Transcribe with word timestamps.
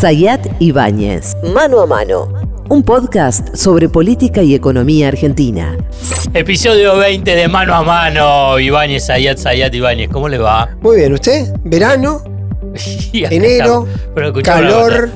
Sayat 0.00 0.46
Ibáñez. 0.60 1.34
Mano 1.54 1.80
a 1.80 1.86
mano. 1.86 2.28
Un 2.68 2.82
podcast 2.82 3.56
sobre 3.56 3.88
política 3.88 4.42
y 4.42 4.54
economía 4.54 5.08
argentina. 5.08 5.74
Episodio 6.34 6.98
20 6.98 7.34
de 7.34 7.48
Mano 7.48 7.74
a 7.74 7.82
Mano. 7.82 8.58
Ibáñez, 8.58 9.06
Sayat, 9.06 9.38
Sayat, 9.38 9.74
Ibáñez. 9.74 10.10
¿Cómo 10.10 10.28
le 10.28 10.36
va? 10.36 10.68
Muy 10.82 10.96
bien, 10.96 11.14
¿usted? 11.14 11.46
Verano, 11.64 12.22
enero. 13.14 13.88
Pero 14.14 14.34
calor. 14.42 15.08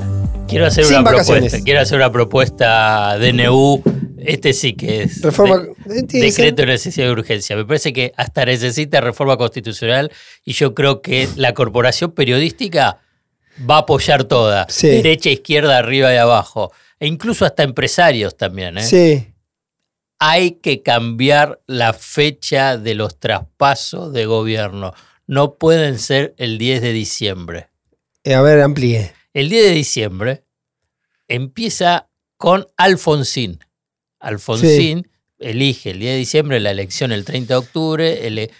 Quiero 0.47 0.65
hacer 0.65 0.85
sin 0.85 0.95
una 0.97 1.11
vacaciones. 1.11 1.43
propuesta. 1.51 1.63
Quiero 1.63 1.79
hacer 1.81 1.97
una 1.97 2.11
propuesta 2.11 3.17
DNU. 3.19 3.83
Este 4.17 4.51
sí 4.53 4.73
que 4.73 5.03
es. 5.03 5.21
Reforma- 5.21 5.61
de- 5.85 5.99
eh, 5.99 6.21
decreto 6.21 6.63
de 6.63 6.65
necesidad 6.69 7.05
de 7.05 7.11
urgencia. 7.11 7.55
Me 7.55 7.65
parece 7.65 7.93
que 7.93 8.13
hasta 8.17 8.45
necesita 8.45 8.99
reforma 8.99 9.37
constitucional 9.37 10.11
y 10.43 10.53
yo 10.53 10.73
creo 10.73 11.01
que 11.03 11.27
la 11.35 11.53
corporación 11.53 12.11
periodística 12.11 12.97
va 13.69 13.75
a 13.75 13.79
apoyar 13.79 14.23
toda. 14.25 14.65
Sí. 14.69 14.87
Derecha, 14.87 15.29
izquierda, 15.29 15.77
arriba 15.77 16.13
y 16.13 16.17
abajo. 16.17 16.71
E 16.99 17.07
incluso 17.07 17.45
hasta 17.45 17.63
empresarios 17.63 18.37
también. 18.37 18.77
¿eh? 18.77 18.83
Sí. 18.83 19.27
hay 20.19 20.51
que 20.51 20.83
cambiar 20.83 21.61
la 21.65 21.93
fecha 21.93 22.77
de 22.77 22.93
los 22.93 23.19
traspasos 23.19 24.13
de 24.13 24.25
gobierno. 24.27 24.93
No 25.25 25.55
pueden 25.55 25.97
ser 25.97 26.35
el 26.37 26.57
10 26.59 26.81
de 26.81 26.93
diciembre. 26.93 27.69
Eh, 28.23 28.35
a 28.35 28.41
ver, 28.41 28.61
amplíe. 28.61 29.13
El 29.33 29.49
10 29.49 29.63
de 29.63 29.71
diciembre 29.71 30.43
empieza 31.27 32.09
con 32.37 32.67
Alfonsín. 32.77 33.59
Alfonsín 34.19 35.09
elige 35.39 35.91
el 35.91 35.99
10 35.99 36.11
de 36.13 36.17
diciembre 36.19 36.59
la 36.59 36.71
elección 36.71 37.11
el 37.11 37.25
30 37.25 37.53
de 37.55 37.57
octubre, 37.57 38.27
ele- 38.27 38.51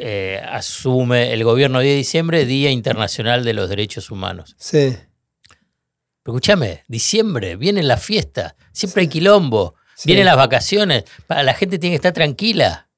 eh, 0.00 0.40
asume 0.48 1.32
el 1.32 1.44
gobierno 1.44 1.80
10 1.80 1.92
de 1.92 1.96
diciembre, 1.96 2.44
Día 2.46 2.70
Internacional 2.70 3.44
de 3.44 3.52
los 3.54 3.68
Derechos 3.68 4.10
Humanos. 4.10 4.54
Sí. 4.58 4.96
Pero 6.22 6.36
escúchame, 6.36 6.84
diciembre, 6.88 7.56
viene 7.56 7.82
la 7.82 7.96
fiesta, 7.96 8.56
siempre 8.72 9.02
hay 9.02 9.08
quilombo, 9.08 9.74
Sí. 9.94 10.06
vienen 10.06 10.24
las 10.26 10.36
vacaciones, 10.36 11.04
para 11.26 11.42
la 11.42 11.54
gente 11.54 11.78
tiene 11.78 11.92
que 11.92 11.96
estar 11.96 12.12
tranquila. 12.12 12.88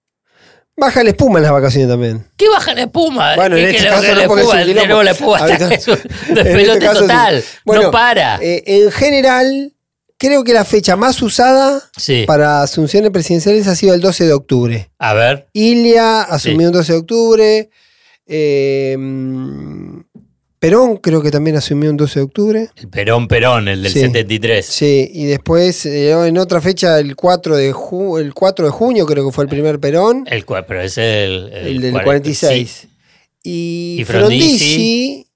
Baja 0.76 1.02
la 1.04 1.10
espuma 1.10 1.38
en 1.38 1.42
las 1.42 1.52
vacaciones 1.52 1.88
también. 1.88 2.26
¿Qué 2.36 2.48
baja 2.48 2.74
la 2.74 2.82
espuma? 2.82 3.34
Bueno, 3.36 3.56
en 3.56 3.64
¿Qué- 3.70 3.76
este 3.76 3.88
caso 3.88 4.02
no, 4.08 4.14
la 4.14 4.26
porque 4.26 4.42
es 4.42 4.48
un 4.48 4.58
espuma? 4.58 4.58
De 4.58 4.64
quilombo. 4.66 4.86
nuevo 4.86 5.02
la 5.02 5.10
espuma 5.10 5.38
está- 5.48 5.74
es 5.74 5.88
un 5.88 6.34
despelote 6.34 6.86
total. 6.86 7.44
No 7.66 7.90
para. 7.90 8.38
Eh, 8.40 8.62
en 8.66 8.90
general, 8.92 9.72
creo 10.22 10.44
que 10.44 10.52
la 10.52 10.64
fecha 10.64 10.94
más 10.96 11.20
usada 11.20 11.82
sí. 11.96 12.22
para 12.26 12.62
asunciones 12.62 13.10
presidenciales 13.10 13.66
ha 13.66 13.74
sido 13.74 13.92
el 13.94 14.00
12 14.00 14.24
de 14.26 14.32
octubre. 14.32 14.90
A 14.98 15.12
ver. 15.14 15.48
Ilia 15.52 16.22
asumió 16.22 16.68
el 16.68 16.72
12 16.72 16.92
de 16.92 16.98
octubre. 16.98 17.70
eh, 18.26 18.96
Perón 20.58 20.98
creo 20.98 21.20
que 21.22 21.32
también 21.32 21.56
asumió 21.56 21.90
un 21.90 21.96
12 21.96 22.20
de 22.20 22.24
octubre. 22.24 22.68
El 22.76 22.88
Perón 22.88 23.26
Perón, 23.26 23.66
el 23.66 23.82
del 23.82 23.92
Sí. 23.92 23.98
73. 24.00 24.64
Sí, 24.64 25.10
y 25.12 25.24
después 25.24 25.84
eh, 25.86 26.12
en 26.12 26.38
otra 26.38 26.60
fecha, 26.60 27.00
el 27.00 27.16
4, 27.16 27.56
de 27.56 27.74
ju- 27.74 28.20
el 28.20 28.32
4 28.32 28.66
de 28.66 28.70
junio, 28.70 29.04
creo 29.04 29.26
que 29.26 29.32
fue 29.32 29.42
el 29.42 29.50
primer 29.50 29.80
Perón. 29.80 30.24
El, 30.30 30.44
pero 30.44 30.80
es 30.80 30.98
el, 30.98 31.50
El 31.52 31.80
del 31.80 31.90
40, 31.92 32.04
46. 32.04 32.70
sí. 32.70 32.88
Y, 33.42 33.96
Y 34.00 34.04
Frondizi. 34.04 34.46
Frondizi, 34.46 35.26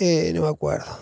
eh, 0.00 0.32
no 0.34 0.42
me 0.42 0.48
acuerdo. 0.48 0.98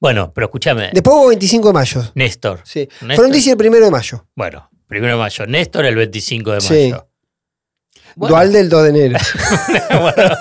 Bueno, 0.00 0.32
pero 0.34 0.46
escúchame. 0.46 0.90
Después 0.92 1.16
hubo 1.16 1.28
25 1.28 1.68
de 1.68 1.72
mayo. 1.72 2.02
Néstor. 2.14 2.60
Sí. 2.64 2.88
Néstor. 3.02 3.16
Frondizi 3.16 3.50
el 3.50 3.56
primero 3.56 3.84
de 3.86 3.90
mayo. 3.90 4.26
Bueno, 4.34 4.68
primero 4.86 5.14
de 5.14 5.18
mayo. 5.18 5.46
Néstor 5.46 5.86
el 5.86 5.96
25 5.96 6.52
de 6.52 6.60
Sí. 6.60 6.74
mayo. 6.90 7.08
Bueno, 8.14 8.34
Dual 8.34 8.52
del 8.52 8.68
2 8.68 8.82
de 8.84 8.88
enero. 8.90 9.18
bueno, 10.00 10.36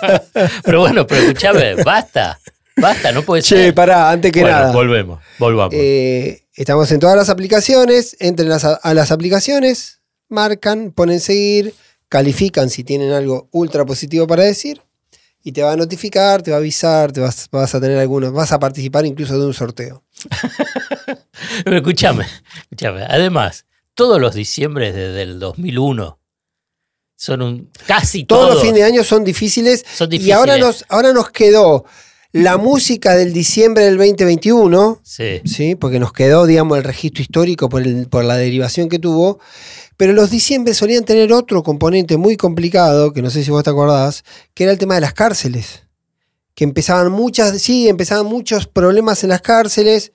pero 0.63 0.79
bueno, 0.79 1.07
pero 1.07 1.21
escúchame, 1.21 1.75
basta. 1.83 2.39
Basta, 2.77 3.11
no 3.11 3.23
puede 3.23 3.41
che, 3.41 3.55
ser. 3.55 3.73
pará, 3.75 4.11
antes 4.11 4.31
que 4.31 4.41
bueno, 4.41 4.57
nada. 4.57 4.71
volvemos. 4.73 5.21
Volvamos. 5.39 5.73
Eh, 5.73 6.43
estamos 6.53 6.91
en 6.91 6.99
todas 6.99 7.15
las 7.17 7.29
aplicaciones. 7.29 8.15
Entren 8.19 8.51
a, 8.51 8.55
a 8.55 8.93
las 8.93 9.11
aplicaciones, 9.11 10.01
marcan, 10.29 10.91
ponen 10.91 11.19
seguir, 11.21 11.73
califican 12.09 12.69
si 12.69 12.83
tienen 12.83 13.11
algo 13.13 13.47
ultra 13.51 13.85
positivo 13.85 14.27
para 14.27 14.43
decir. 14.43 14.81
Y 15.47 15.51
te 15.51 15.61
va 15.61 15.73
a 15.73 15.75
notificar, 15.75 16.41
te 16.41 16.49
va 16.49 16.57
a 16.57 16.59
avisar, 16.59 17.11
te 17.11 17.21
vas, 17.21 17.47
vas 17.51 17.75
a 17.75 17.79
tener 17.79 17.99
algunos, 17.99 18.33
vas 18.33 18.51
a 18.51 18.57
participar 18.57 19.05
incluso 19.05 19.39
de 19.39 19.45
un 19.45 19.53
sorteo. 19.53 20.03
Pero 21.63 21.77
escúchame, 21.77 22.25
escúchame. 22.63 23.03
Además, 23.07 23.65
todos 23.93 24.19
los 24.19 24.33
diciembres 24.33 24.95
desde 24.95 25.21
el 25.21 25.37
2001 25.37 26.19
son 27.15 27.41
un 27.43 27.69
casi 27.85 28.23
Todos 28.23 28.41
todos, 28.41 28.53
los 28.55 28.63
fines 28.63 28.79
de 28.79 28.83
año 28.85 29.03
son 29.03 29.23
difíciles. 29.23 29.85
son 29.93 30.07
Y 30.07 30.17
difíciles. 30.17 30.35
ahora 30.35 30.57
nos, 30.57 30.83
ahora 30.89 31.13
nos 31.13 31.29
quedó 31.29 31.85
la 32.43 32.57
música 32.57 33.15
del 33.15 33.31
diciembre 33.33 33.85
del 33.85 33.97
2021, 33.97 34.99
Sí. 35.03 35.41
¿sí? 35.45 35.75
porque 35.75 35.99
nos 35.99 36.11
quedó, 36.11 36.45
digamos, 36.45 36.77
el 36.77 36.83
registro 36.83 37.21
histórico 37.21 37.69
por, 37.69 37.81
el- 37.81 38.07
por 38.09 38.25
la 38.25 38.35
derivación 38.37 38.89
que 38.89 38.99
tuvo. 38.99 39.39
Pero 39.97 40.11
los 40.11 40.29
diciembre 40.29 40.73
solían 40.73 41.05
tener 41.05 41.31
otro 41.31 41.63
componente 41.63 42.17
muy 42.17 42.35
complicado, 42.35 43.13
que 43.13 43.21
no 43.21 43.29
sé 43.29 43.43
si 43.43 43.51
vos 43.51 43.63
te 43.63 43.69
acordás, 43.69 44.23
que 44.53 44.63
era 44.63 44.73
el 44.73 44.77
tema 44.77 44.95
de 44.95 45.01
las 45.01 45.13
cárceles. 45.13 45.83
Que 46.53 46.65
empezaban 46.65 47.11
muchas, 47.11 47.61
sí, 47.61 47.87
empezaban 47.87 48.25
muchos 48.25 48.67
problemas 48.67 49.23
en 49.23 49.29
las 49.29 49.41
cárceles, 49.41 50.11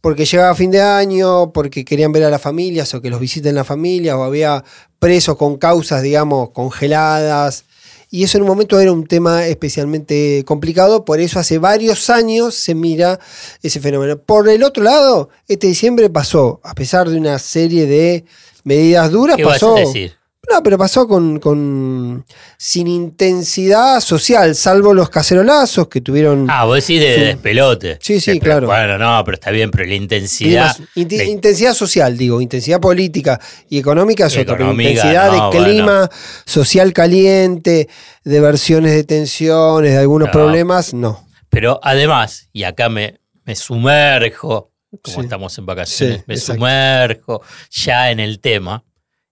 porque 0.00 0.24
llegaba 0.24 0.54
fin 0.56 0.70
de 0.72 0.80
año, 0.80 1.52
porque 1.52 1.84
querían 1.84 2.10
ver 2.10 2.24
a 2.24 2.30
las 2.30 2.40
familias 2.42 2.92
o 2.94 3.00
que 3.02 3.10
los 3.10 3.20
visiten 3.20 3.54
las 3.54 3.66
familias, 3.66 4.16
o 4.16 4.24
había 4.24 4.64
presos 4.98 5.36
con 5.36 5.56
causas, 5.58 6.02
digamos, 6.02 6.50
congeladas. 6.50 7.64
Y 8.12 8.24
eso 8.24 8.38
en 8.38 8.42
un 8.42 8.48
momento 8.48 8.80
era 8.80 8.90
un 8.92 9.06
tema 9.06 9.46
especialmente 9.46 10.44
complicado, 10.44 11.04
por 11.04 11.20
eso 11.20 11.38
hace 11.38 11.58
varios 11.58 12.10
años 12.10 12.56
se 12.56 12.74
mira 12.74 13.20
ese 13.62 13.78
fenómeno. 13.78 14.18
Por 14.18 14.48
el 14.48 14.64
otro 14.64 14.82
lado, 14.82 15.28
este 15.46 15.68
diciembre 15.68 16.10
pasó, 16.10 16.60
a 16.64 16.74
pesar 16.74 17.08
de 17.08 17.16
una 17.16 17.38
serie 17.38 17.86
de 17.86 18.24
medidas 18.64 19.12
duras, 19.12 19.36
¿Qué 19.36 19.44
vas 19.44 19.54
pasó. 19.60 19.76
a 19.76 19.80
decir? 19.80 20.19
No, 20.48 20.62
pero 20.62 20.78
pasó 20.78 21.06
con, 21.06 21.38
con- 21.38 22.24
sin 22.56 22.86
intensidad 22.88 24.00
social, 24.00 24.54
salvo 24.54 24.94
los 24.94 25.10
cacerolazos 25.10 25.88
que 25.88 26.00
tuvieron 26.00 26.46
Ah, 26.50 26.64
vos 26.64 26.76
decís 26.76 26.98
de 27.00 27.24
despelote. 27.26 27.98
Sí, 28.00 28.20
sí, 28.20 28.40
claro. 28.40 28.66
Bueno, 28.66 28.96
no, 28.96 29.22
pero 29.24 29.34
está 29.34 29.50
bien, 29.50 29.70
pero 29.70 29.84
la 29.84 29.94
intensidad. 29.94 30.74
de- 30.94 31.26
intensidad 31.26 31.74
social, 31.74 32.16
digo, 32.16 32.40
intensidad 32.40 32.80
política 32.80 33.38
y 33.68 33.78
económica 33.78 34.26
es 34.26 34.36
otra, 34.38 34.56
pero 34.56 34.70
intensidad 34.72 35.30
no, 35.30 35.50
de 35.50 35.58
clima 35.58 36.10
social 36.46 36.92
caliente, 36.94 37.88
de 38.24 38.40
versiones 38.40 38.92
de 38.94 39.04
tensiones, 39.04 39.92
de 39.92 39.98
algunos 39.98 40.28
No. 40.28 40.32
problemas, 40.32 40.94
no. 40.94 41.26
Pero 41.50 41.78
además, 41.82 42.48
y 42.52 42.62
acá 42.64 42.88
me, 42.88 43.20
me 43.44 43.54
sumerjo, 43.56 44.72
como 45.02 45.16
Sí. 45.18 45.20
estamos 45.22 45.56
en 45.58 45.66
vacaciones, 45.66 46.16
Sí, 46.18 46.24
me 46.26 46.34
exacto. 46.34 46.54
sumerjo 46.60 47.42
ya 47.70 48.10
en 48.10 48.20
el 48.20 48.40
tema, 48.40 48.84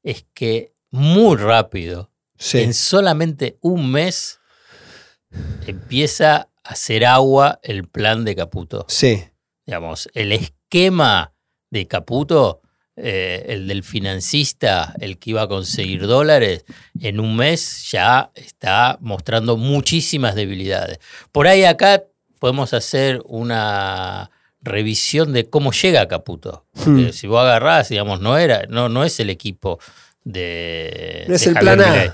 es 0.03 0.25
que 0.35 0.73
muy 0.91 1.37
rápido, 1.37 2.11
Sí. 2.39 2.61
en 2.61 2.73
solamente 2.75 3.59
un 3.63 3.91
mes, 3.91 4.39
empieza 5.67 6.37
a 6.37 6.49
hacer 6.71 7.05
agua 7.05 7.59
el 7.63 7.89
plan 7.89 8.25
de 8.25 8.37
Caputo. 8.37 8.85
Sí. 8.89 9.25
Digamos, 9.67 10.09
el 10.15 10.33
esquema 10.33 11.33
de 11.71 11.87
Caputo, 11.87 12.63
eh, 12.97 13.45
el 13.49 13.69
del 13.69 13.83
financista, 13.83 14.95
el 15.01 15.19
que 15.19 15.31
iba 15.31 15.43
a 15.43 15.49
conseguir 15.49 16.07
dólares, 16.07 16.65
en 17.01 17.21
un 17.21 17.37
mes 17.37 17.89
ya 17.91 18.31
está 18.35 18.99
mostrando 19.01 19.57
muchísimas 19.57 20.35
debilidades. 20.35 20.99
Por 21.33 21.47
ahí 21.47 21.65
acá 21.65 22.03
podemos 22.39 22.73
hacer 22.75 23.21
una 23.25 24.31
revisión 24.61 25.33
de 25.33 25.49
cómo 25.49 25.73
llega 25.73 26.09
Caputo. 26.09 26.67
Hmm. 26.75 27.11
Si 27.11 27.27
vos 27.27 27.41
agarrás, 27.41 27.89
digamos, 27.89 28.21
no 28.21 28.37
era, 28.39 28.65
no, 28.69 28.89
no 28.89 29.05
es 29.05 29.21
el 29.21 29.31
equipo 29.31 29.79
de. 30.25 31.25
No 31.29 31.35
es 31.35 31.41
de 31.45 31.51
el 31.51 31.55
Javier 31.55 31.77
plan 31.77 31.89
A. 31.89 31.93
Milei. 31.93 32.11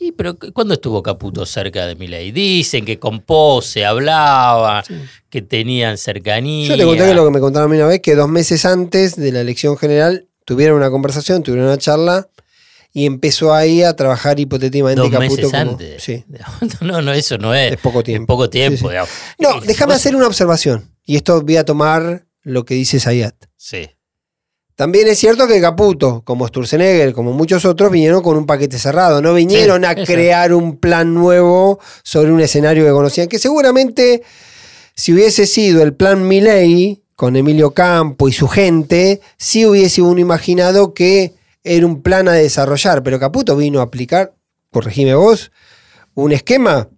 ¿Y 0.00 0.12
pero 0.12 0.38
cu- 0.38 0.52
cuándo 0.52 0.74
estuvo 0.74 1.02
Caputo 1.02 1.44
cerca 1.44 1.86
de 1.86 1.96
Milei? 1.96 2.30
Dicen 2.30 2.84
que 2.84 2.98
con 3.00 3.20
Pose 3.20 3.84
hablaba, 3.84 4.84
que 5.28 5.42
tenían 5.42 5.98
cercanía. 5.98 6.68
Yo 6.68 6.76
te 6.76 6.84
conté 6.84 7.04
que 7.06 7.14
lo 7.14 7.24
que 7.24 7.30
me 7.32 7.40
contaron 7.40 7.68
a 7.68 7.72
mí 7.74 7.78
una 7.78 7.88
vez, 7.88 8.00
que 8.00 8.14
dos 8.14 8.28
meses 8.28 8.64
antes 8.64 9.16
de 9.16 9.32
la 9.32 9.40
elección 9.40 9.76
general 9.76 10.28
tuvieron 10.44 10.76
una 10.76 10.90
conversación, 10.90 11.42
tuvieron 11.42 11.66
una 11.66 11.78
charla 11.78 12.28
y 12.92 13.06
empezó 13.06 13.52
ahí 13.52 13.82
a 13.82 13.96
trabajar 13.96 14.38
hipotéticamente 14.38 15.00
Dos 15.00 15.10
Caputo 15.10 15.34
meses 15.34 15.44
como- 15.50 15.56
antes. 15.72 16.02
Sí. 16.02 16.24
No, 16.80 17.02
no, 17.02 17.12
eso 17.12 17.36
no 17.38 17.52
es. 17.54 17.72
Es 17.72 17.78
poco 17.78 18.04
tiempo. 18.04 18.32
Es 18.32 18.36
poco 18.36 18.48
tiempo. 18.50 18.90
Sí. 18.90 18.96
No, 19.40 19.60
déjame 19.62 19.94
hacer 19.94 20.14
una 20.14 20.28
observación. 20.28 20.94
Y 21.04 21.16
esto 21.16 21.42
voy 21.42 21.56
a 21.56 21.64
tomar 21.64 22.24
lo 22.42 22.64
que 22.64 22.74
dice 22.74 23.00
Zayat. 23.00 23.34
Sí. 23.56 23.88
También 24.78 25.08
es 25.08 25.18
cierto 25.18 25.48
que 25.48 25.60
Caputo, 25.60 26.22
como 26.24 26.46
Sturzenegger, 26.46 27.12
como 27.12 27.32
muchos 27.32 27.64
otros, 27.64 27.90
vinieron 27.90 28.22
con 28.22 28.36
un 28.36 28.46
paquete 28.46 28.78
cerrado. 28.78 29.20
No 29.20 29.34
vinieron 29.34 29.80
Sí, 29.80 29.86
a 29.88 29.90
eso. 29.90 30.04
crear 30.12 30.54
un 30.54 30.76
plan 30.76 31.12
nuevo 31.14 31.80
sobre 32.04 32.30
un 32.30 32.40
escenario 32.40 32.84
que 32.84 32.92
conocían. 32.92 33.26
Que 33.26 33.40
seguramente, 33.40 34.22
si 34.94 35.12
hubiese 35.12 35.48
sido 35.48 35.82
el 35.82 35.94
plan 35.94 36.28
Milley, 36.28 37.02
con 37.16 37.34
Emilio 37.34 37.72
Campo 37.72 38.28
y 38.28 38.32
su 38.32 38.46
gente, 38.46 39.20
sí 39.36 39.66
hubiese 39.66 40.00
uno 40.00 40.20
imaginado 40.20 40.94
que 40.94 41.34
era 41.64 41.84
un 41.84 42.00
plan 42.00 42.28
a 42.28 42.32
desarrollar. 42.34 43.02
Pero 43.02 43.18
Caputo 43.18 43.56
vino 43.56 43.80
a 43.80 43.82
aplicar, 43.82 44.32
corregime 44.70 45.16
vos, 45.16 45.50
un 46.14 46.30
esquema 46.30 46.88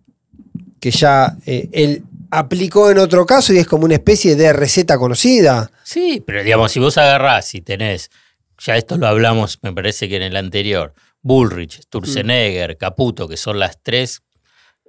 que 0.81 0.91
ya 0.91 1.35
eh, 1.47 1.71
él 1.73 2.03
aplicó 2.31 2.91
en 2.91 2.99
otro 2.99 3.27
caso 3.27 3.53
y 3.53 3.59
es 3.59 3.67
como 3.67 3.85
una 3.85 3.95
especie 3.95 4.37
de 4.37 4.53
receta 4.53 4.99
conocida. 4.99 5.71
Sí, 5.85 6.23
pero 6.27 6.43
digamos, 6.43 6.73
si 6.73 6.81
vos 6.81 6.97
agarrás 6.99 7.55
y 7.55 7.61
tenés, 7.61 8.11
ya 8.59 8.77
esto 8.77 8.97
lo 8.97 9.07
hablamos, 9.07 9.59
me 9.63 9.73
parece 9.73 10.09
que 10.09 10.17
en 10.17 10.23
el 10.23 10.37
anterior, 10.37 10.95
Bullrich, 11.23 11.81
Sturzenegger, 11.83 12.77
Caputo, 12.77 13.29
que 13.29 13.37
son 13.37 13.59
las 13.59 13.83
tres 13.83 14.23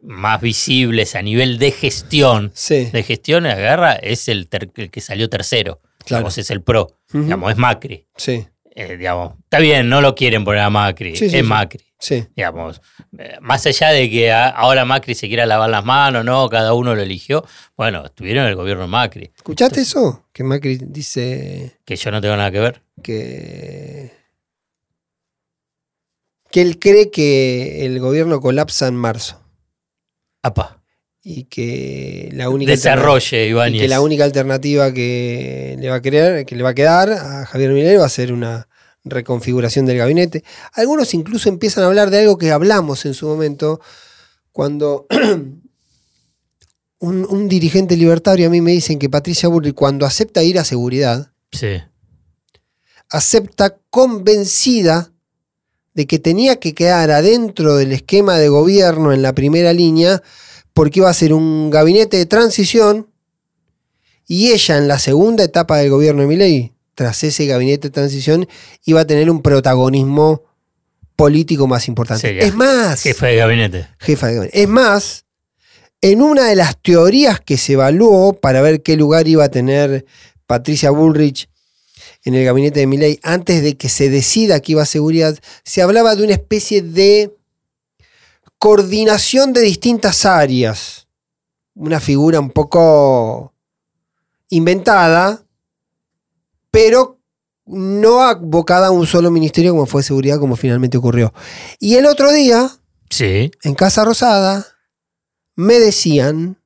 más 0.02 0.42
visibles 0.42 1.16
a 1.16 1.22
nivel 1.22 1.60
de 1.60 1.72
gestión, 1.72 2.52
Sí. 2.56 2.86
de 2.86 3.04
gestión, 3.04 3.46
agarra, 3.46 3.94
es 3.94 4.28
el, 4.28 4.48
el 4.76 4.90
que 4.90 5.02
salió 5.02 5.30
tercero. 5.30 5.80
Claro. 6.06 6.22
Digamos, 6.22 6.38
es 6.40 6.50
el 6.50 6.64
pro. 6.64 6.98
Digamos, 7.14 7.52
es 7.52 7.58
Macri. 7.58 8.08
Sí, 8.18 8.48
Eh, 8.74 8.96
digamos, 8.98 9.34
está 9.44 9.60
bien, 9.60 9.90
no 9.90 10.00
lo 10.02 10.16
quieren 10.16 10.46
poner 10.46 10.62
a 10.62 10.70
Macri, 10.70 11.16
Sí, 11.18 11.26
es 11.26 11.32
sí. 11.34 11.44
Macri. 11.44 11.84
sí. 12.00 12.26
Digamos, 12.36 12.82
eh, 13.18 13.38
más 13.42 13.66
allá 13.66 13.90
de 13.90 14.10
que 14.10 14.32
ahora 14.32 14.86
Macri 14.86 15.14
se 15.14 15.28
quiera 15.28 15.46
lavar 15.46 15.70
las 15.70 15.84
manos, 15.84 16.24
no, 16.24 16.48
cada 16.48 16.74
uno 16.74 16.96
lo 16.96 17.02
eligió. 17.02 17.44
Bueno, 17.76 18.06
estuvieron 18.06 18.44
en 18.46 18.50
el 18.52 18.56
gobierno 18.56 18.88
Macri, 18.88 19.32
¿Escuchaste 19.36 19.82
eso? 19.82 20.26
Que 20.32 20.44
Macri 20.46 20.78
dice 20.82 21.80
que 21.86 21.96
yo 21.98 22.12
no 22.12 22.22
tengo 22.22 22.38
nada 22.38 22.50
que 22.52 22.60
ver. 22.60 22.82
que. 23.04 24.12
que 26.50 26.62
él 26.62 26.80
cree 26.80 27.12
que 27.12 27.86
el 27.86 28.00
gobierno 28.00 28.40
colapsa 28.42 28.88
en 28.88 28.96
marzo 28.96 29.42
Apa, 30.44 30.81
y 31.24 31.44
que 31.44 32.30
la 32.34 32.50
única 32.50 32.72
desarrolle, 32.72 33.54
que 33.72 33.88
la 33.88 34.02
única 34.02 34.24
alternativa 34.24 34.94
que 34.94 35.78
le 35.80 35.90
va 35.90 35.96
a 35.96 36.02
querer, 36.02 36.46
que 36.46 36.56
le 36.56 36.64
va 36.64 36.70
a 36.70 36.74
quedar 36.74 37.12
a 37.12 37.46
Javier 37.46 37.72
Milei 37.72 37.98
va 37.98 38.06
a 38.06 38.10
ser 38.10 38.34
una 38.34 38.68
reconfiguración 39.04 39.86
del 39.86 39.98
gabinete. 39.98 40.44
Algunos 40.74 41.14
incluso 41.14 41.50
empiezan 41.50 41.84
a 41.84 41.88
hablar 41.88 42.10
de 42.10 42.20
algo 42.20 42.38
que 42.38 42.52
hablamos 42.52 43.06
en 43.06 43.14
su 43.14 43.28
momento, 43.28 43.82
cuando 44.52 45.06
un, 47.00 47.26
un 47.30 47.48
dirigente 47.48 47.96
libertario 47.96 48.48
a 48.48 48.50
mí 48.50 48.62
me 48.62 48.72
dicen 48.72 48.98
que 48.98 49.10
Patricia 49.10 49.50
Bullrich 49.50 49.76
cuando 49.76 50.06
acepta 50.06 50.44
ir 50.44 50.58
a 50.58 50.64
seguridad, 50.64 51.32
Sí, 51.52 51.82
acepta 53.12 53.78
convencida 53.90 55.12
de 55.94 56.08
que 56.08 56.18
tenía 56.18 56.60
que 56.60 56.74
quedar 56.74 57.12
adentro 57.12 57.76
del 57.76 57.92
esquema 57.92 58.38
de 58.38 58.48
gobierno 58.48 59.12
en 59.12 59.22
la 59.22 59.36
primera 59.36 59.74
línea 59.74 60.24
porque 60.74 61.00
iba 61.00 61.10
a 61.10 61.14
ser 61.14 61.34
un 61.34 61.70
gabinete 61.70 62.18
de 62.18 62.26
transición 62.26 63.08
y 64.28 64.52
ella 64.52 64.78
en 64.78 64.88
la 64.88 65.00
segunda 65.00 65.44
etapa 65.44 65.78
del 65.78 65.90
gobierno 65.90 66.22
de 66.22 66.28
Milei, 66.28 66.74
tras 66.96 67.24
ese 67.24 67.46
gabinete 67.46 67.90
de 67.90 67.92
transición, 67.92 68.48
iba 68.86 69.02
a 69.02 69.06
tener 69.06 69.30
un 69.30 69.42
protagonismo 69.42 70.44
político 71.16 71.68
más 71.68 71.88
importante. 71.88 72.22
Sería 72.22 72.44
es 72.44 72.56
más, 72.56 73.02
jefe 73.02 73.26
de 73.28 73.36
gabinete. 73.36 73.88
jefa 74.00 74.28
de 74.28 74.36
gabinete. 74.36 74.62
Es 74.62 74.70
más, 74.70 75.26
en 76.02 76.22
una 76.22 76.48
de 76.48 76.56
las 76.56 76.82
teorías 76.82 77.40
que 77.40 77.58
se 77.58 77.74
evaluó 77.74 78.34
para 78.34 78.62
ver 78.62 78.82
qué 78.82 78.96
lugar 78.96 79.28
iba 79.28 79.44
a 79.44 79.50
tener 79.50 80.06
Patricia 80.48 80.92
Bullrich 80.92 81.48
en 82.24 82.36
el 82.36 82.46
gabinete 82.46 82.80
de 82.80 82.88
Milei 82.88 83.20
antes 83.24 83.62
de 83.64 83.76
que 83.78 83.90
se 83.90 84.10
decida 84.10 84.60
que 84.60 84.74
iba 84.74 84.84
a 84.84 84.86
seguridad, 84.86 85.38
se 85.64 85.82
hablaba 85.82 86.16
de 86.16 86.24
una 86.24 86.34
especie 86.34 86.82
de 86.82 87.32
coordinación 88.62 89.54
de 89.54 89.62
distintas 89.62 90.24
áreas. 90.24 91.08
Una 91.74 92.00
figura 92.00 92.40
un 92.40 92.52
poco 92.52 93.56
inventada, 94.50 95.44
pero 96.70 97.18
no 97.66 98.22
abocada 98.22 98.88
a 98.88 98.92
un 98.92 99.08
solo 99.08 99.32
ministerio 99.32 99.72
como 99.72 99.88
fue 99.88 100.04
seguridad, 100.04 100.38
como 100.38 100.56
finalmente 100.56 100.96
ocurrió. 100.96 101.34
Y 101.80 101.96
el 101.96 102.06
otro 102.06 102.32
día, 102.32 102.70
Sí, 103.10 103.50
en 103.64 103.74
Casa 103.74 104.06
Rosada, 104.06 104.68
me 105.56 105.80
decían 105.80 106.62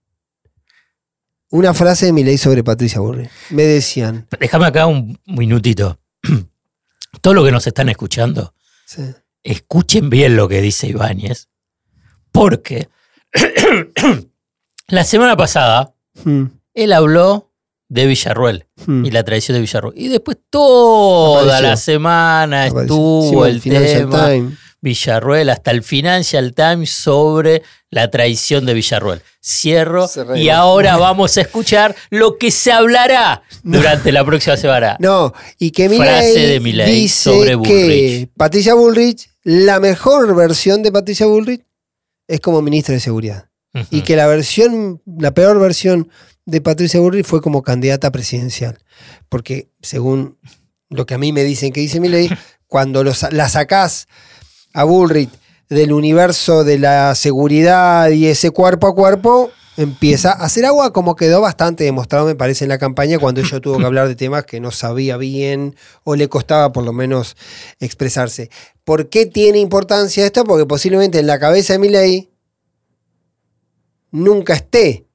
una 1.49 1.73
frase 1.73 2.07
de 2.07 2.11
mi 2.11 2.25
ley 2.25 2.37
sobre 2.37 2.61
Patricia 2.61 2.99
Burri. 2.99 3.29
Me 3.51 3.63
decían, 3.63 4.27
déjame 4.37 4.65
acá 4.65 4.85
un 4.85 5.17
minutito. 5.25 5.97
Todo 7.21 7.33
lo 7.33 7.45
que 7.45 7.53
nos 7.53 7.65
están 7.65 7.87
escuchando, 7.87 8.53
sí, 8.85 9.01
escuchen 9.43 10.09
bien 10.09 10.35
lo 10.35 10.49
que 10.49 10.61
dice 10.61 10.87
Ibáñez, 10.87 11.47
porque 12.35 12.89
la 14.87 15.03
semana 15.03 15.35
pasada 15.35 15.95
mm, 16.23 16.43
él 16.73 16.93
habló 16.93 17.51
de 17.87 18.05
Villarruel 18.05 18.65
mm, 18.85 19.05
y 19.05 19.11
la 19.11 19.23
tradición 19.23 19.55
de 19.55 19.61
Villarruel. 19.61 19.93
Y 19.97 20.09
después 20.09 20.37
toda 20.49 21.43
Apareció. 21.43 21.67
la 21.69 21.77
semana 21.77 22.65
apareció. 22.65 22.81
estuvo 22.81 23.45
el 23.45 23.61
tema. 23.61 24.29
Villarruel, 24.81 25.49
hasta 25.49 25.71
el 25.71 25.81
Financial 25.81 26.53
Times 26.53 26.91
sobre 26.91 27.63
la 27.89 28.11
traición 28.11 28.67
de 28.67 28.75
Villarruel. 28.75 29.21
Cierro 29.43 30.07
y 30.35 30.49
ahora 30.49 30.97
vamos 30.97 31.37
a 31.37 31.41
escuchar 31.41 31.95
lo 32.11 32.37
que 32.37 32.51
se 32.51 32.71
hablará 32.71 33.41
durante 33.63 34.11
la 34.11 34.23
próxima 34.23 34.57
semana. 34.57 34.95
No, 34.99 35.33
y 35.57 35.71
que 35.71 35.89
Frase 35.89 36.47
de 36.47 36.59
Milei 36.59 37.01
dice 37.01 37.31
sobre 37.31 37.51
que 37.51 37.55
Bullrich. 37.55 38.29
Patricia 38.37 38.75
Bullrich, 38.75 39.27
la 39.43 39.79
mejor 39.79 40.35
versión 40.35 40.83
de 40.83 40.91
Patricia 40.91 41.25
Bullrich 41.25 41.64
es 42.27 42.39
como 42.39 42.61
ministra 42.61 42.93
de 42.93 42.99
Seguridad. 42.99 43.49
y 43.91 44.01
que 44.03 44.15
la 44.15 44.25
versión, 44.27 45.01
la 45.05 45.33
peor 45.33 45.59
versión 45.59 46.09
de 46.45 46.61
Patricia 46.61 46.99
Bullrich 47.01 47.25
fue 47.25 47.41
como 47.41 47.61
candidata 47.61 48.09
presidencial. 48.11 48.77
Porque 49.27 49.69
según 49.81 50.37
lo 50.89 51.05
que 51.05 51.13
a 51.15 51.17
mí 51.17 51.33
me 51.33 51.43
dicen 51.43 51.73
que 51.73 51.81
dice 51.81 51.99
mi 51.99 52.07
ley, 52.07 52.29
cuando 52.67 53.03
los- 53.03 53.25
la 53.33 53.49
sacás 53.49 54.07
a 54.73 54.85
Bullrich 54.85 55.29
del 55.69 55.93
universo 55.93 56.63
de 56.63 56.79
la 56.79 57.15
seguridad 57.15 58.09
y 58.09 58.27
ese 58.27 58.51
cuerpo 58.51 58.87
a 58.87 58.95
cuerpo, 58.95 59.51
empieza 59.77 60.31
a 60.31 60.45
hacer 60.45 60.65
agua 60.65 60.93
como 60.93 61.15
quedó 61.15 61.41
bastante 61.41 61.83
demostrado, 61.83 62.25
me 62.25 62.35
parece, 62.35 62.65
en 62.65 62.69
la 62.69 62.77
campaña, 62.77 63.19
cuando 63.19 63.41
ella 63.41 63.59
tuvo 63.59 63.77
que 63.77 63.85
hablar 63.85 64.07
de 64.07 64.15
temas 64.15 64.45
que 64.45 64.59
no 64.59 64.71
sabía 64.71 65.17
bien 65.17 65.75
o 66.03 66.15
le 66.15 66.29
costaba 66.29 66.71
por 66.71 66.83
lo 66.83 66.93
menos 66.93 67.35
expresarse. 67.79 68.49
¿Por 68.83 69.09
qué 69.09 69.25
tiene 69.25 69.59
importancia 69.59 70.25
esto? 70.25 70.43
Porque 70.43 70.65
posiblemente 70.65 71.19
en 71.19 71.27
la 71.27 71.39
cabeza 71.39 71.73
de 71.73 71.79
mi 71.79 71.89
ley 71.89 72.29
nunca 74.11 74.53
esté 74.53 75.07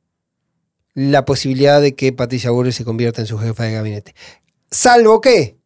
la 0.94 1.24
posibilidad 1.24 1.80
de 1.80 1.94
que 1.94 2.12
Patricia 2.12 2.50
Bullrich 2.50 2.74
se 2.74 2.84
convierta 2.84 3.22
en 3.22 3.26
su 3.26 3.38
jefa 3.38 3.64
de 3.64 3.72
gabinete. 3.72 4.14
Salvo 4.70 5.20
que, 5.20 5.56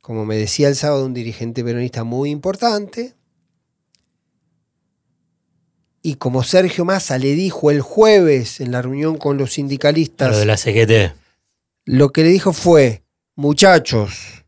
como 0.00 0.24
me 0.24 0.36
decía 0.36 0.68
el 0.68 0.74
sábado 0.74 1.04
un 1.04 1.14
dirigente 1.14 1.62
peronista 1.62 2.02
muy 2.02 2.30
importante, 2.30 3.14
y 6.02 6.14
como 6.14 6.42
Sergio 6.42 6.84
Massa 6.84 7.18
le 7.18 7.34
dijo 7.34 7.70
el 7.70 7.80
jueves 7.82 8.60
en 8.60 8.72
la 8.72 8.82
reunión 8.82 9.18
con 9.18 9.36
los 9.38 9.52
sindicalistas, 9.54 10.30
Lo 10.30 10.38
de 10.38 10.46
la 10.46 10.56
CGT. 10.56 11.14
lo 11.84 12.10
que 12.10 12.22
le 12.22 12.30
dijo 12.30 12.52
fue, 12.52 13.02
muchachos, 13.36 14.44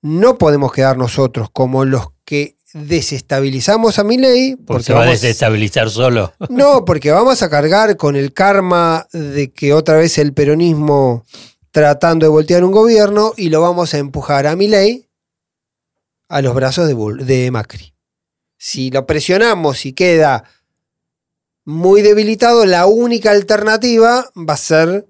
no 0.00 0.38
podemos 0.38 0.72
quedar 0.72 0.96
nosotros 0.96 1.48
como 1.52 1.84
los 1.84 2.06
que 2.24 2.56
desestabilizamos 2.74 3.98
a 3.98 4.04
mi 4.04 4.16
ley, 4.16 4.56
Porque 4.56 4.84
se 4.84 4.92
va 4.92 5.00
a 5.00 5.04
vamos- 5.06 5.20
desestabilizar 5.20 5.90
solo. 5.90 6.32
no, 6.48 6.84
porque 6.84 7.10
vamos 7.10 7.42
a 7.42 7.50
cargar 7.50 7.96
con 7.96 8.16
el 8.16 8.32
karma 8.32 9.06
de 9.12 9.52
que 9.52 9.72
otra 9.74 9.96
vez 9.96 10.18
el 10.18 10.32
peronismo 10.32 11.24
tratando 11.70 12.26
de 12.26 12.30
voltear 12.30 12.64
un 12.64 12.72
gobierno 12.72 13.32
y 13.36 13.48
lo 13.48 13.60
vamos 13.60 13.94
a 13.94 13.98
empujar 13.98 14.46
a 14.46 14.56
Milei 14.56 15.08
a 16.28 16.40
los 16.42 16.54
brazos 16.54 16.86
de, 16.86 17.24
de 17.24 17.50
Macri. 17.50 17.94
Si 18.58 18.90
lo 18.90 19.06
presionamos 19.06 19.84
y 19.86 19.92
queda 19.92 20.44
muy 21.64 22.02
debilitado, 22.02 22.66
la 22.66 22.86
única 22.86 23.30
alternativa 23.30 24.30
va 24.36 24.54
a 24.54 24.58
ser 24.58 25.06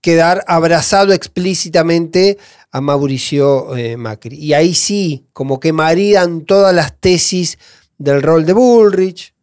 quedar 0.00 0.44
abrazado 0.46 1.12
explícitamente 1.12 2.38
a 2.70 2.80
Mauricio 2.80 3.76
eh, 3.76 3.96
Macri. 3.96 4.36
Y 4.36 4.54
ahí 4.54 4.74
sí, 4.74 5.26
como 5.32 5.60
que 5.60 5.72
maridan 5.72 6.44
todas 6.44 6.74
las 6.74 6.98
tesis 6.98 7.58
del 7.98 8.22
rol 8.22 8.46
de 8.46 8.52
Bullrich, 8.52 9.34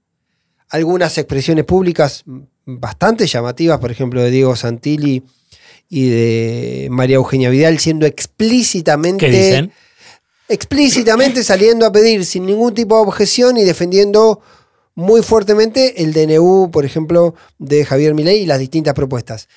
algunas 0.69 1.17
expresiones 1.17 1.65
públicas 1.65 2.23
bastante 2.65 3.27
llamativas, 3.27 3.79
por 3.79 3.91
ejemplo, 3.91 4.21
de 4.21 4.31
Diego 4.31 4.55
Santilli 4.55 5.23
y 5.89 6.09
de 6.09 6.87
María 6.89 7.17
Eugenia 7.17 7.49
Vidal, 7.49 7.79
siendo 7.79 8.05
explícitamente, 8.05 9.29
¿Qué 9.29 9.31
dicen? 9.31 9.71
explícitamente 10.49 11.43
saliendo 11.43 11.85
a 11.85 11.91
pedir 11.91 12.25
sin 12.25 12.45
ningún 12.45 12.73
tipo 12.73 12.95
de 12.95 13.01
objeción 13.01 13.57
y 13.57 13.63
defendiendo 13.63 14.41
muy 14.97 15.21
fuertemente 15.21 16.01
el 16.01 16.11
DNU, 16.11 16.71
por 16.71 16.83
ejemplo, 16.83 17.35
de 17.59 17.85
Javier 17.85 18.15
Milei 18.15 18.41
y 18.41 18.45
las 18.47 18.57
distintas 18.57 18.95
propuestas. 18.95 19.47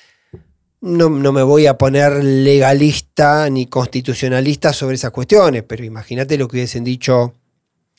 No, 0.81 1.09
no 1.09 1.31
me 1.31 1.41
voy 1.41 1.65
a 1.65 1.79
poner 1.79 2.23
legalista 2.23 3.49
ni 3.49 3.65
constitucionalista 3.65 4.71
sobre 4.71 4.97
esas 4.97 5.09
cuestiones, 5.09 5.63
pero 5.63 5.83
imagínate 5.83 6.37
lo 6.37 6.47
que 6.47 6.57
hubiesen 6.57 6.83
dicho 6.83 7.33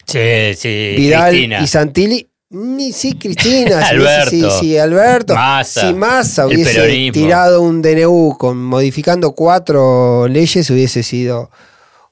Sí, 0.06 0.54
sí. 0.56 0.94
Vidal 0.96 1.30
Cristina. 1.30 1.60
y 1.62 1.66
Santilli. 1.66 2.28
Ni 2.50 2.92
sí, 2.92 3.14
Cristina. 3.14 3.88
si 3.88 3.94
Alberto. 3.96 4.30
sí, 4.30 4.44
sí, 4.60 4.78
Alberto. 4.78 5.34
Massa. 5.34 5.80
Si 5.88 5.94
Massa 5.94 6.46
hubiese 6.46 7.10
tirado 7.12 7.60
un 7.60 7.82
DNU 7.82 8.36
con, 8.38 8.56
modificando 8.62 9.32
cuatro 9.32 10.28
leyes, 10.28 10.70
hubiese 10.70 11.02
sido 11.02 11.50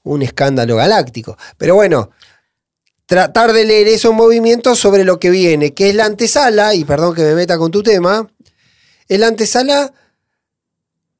un 0.02 0.22
escándalo 0.22 0.74
galáctico. 0.74 1.36
Pero 1.56 1.76
bueno, 1.76 2.10
tratar 3.10 3.52
de 3.52 3.64
leer 3.64 3.88
esos 3.88 4.14
movimientos 4.14 4.78
sobre 4.78 5.02
lo 5.02 5.18
que 5.18 5.30
viene, 5.30 5.74
que 5.74 5.88
es 5.90 5.96
la 5.96 6.04
antesala, 6.04 6.76
y 6.76 6.84
perdón 6.84 7.12
que 7.16 7.22
me 7.22 7.34
meta 7.34 7.58
con 7.58 7.72
tu 7.72 7.82
tema, 7.82 8.30
¿Es 9.08 9.18
la 9.18 9.26
antesala 9.26 9.92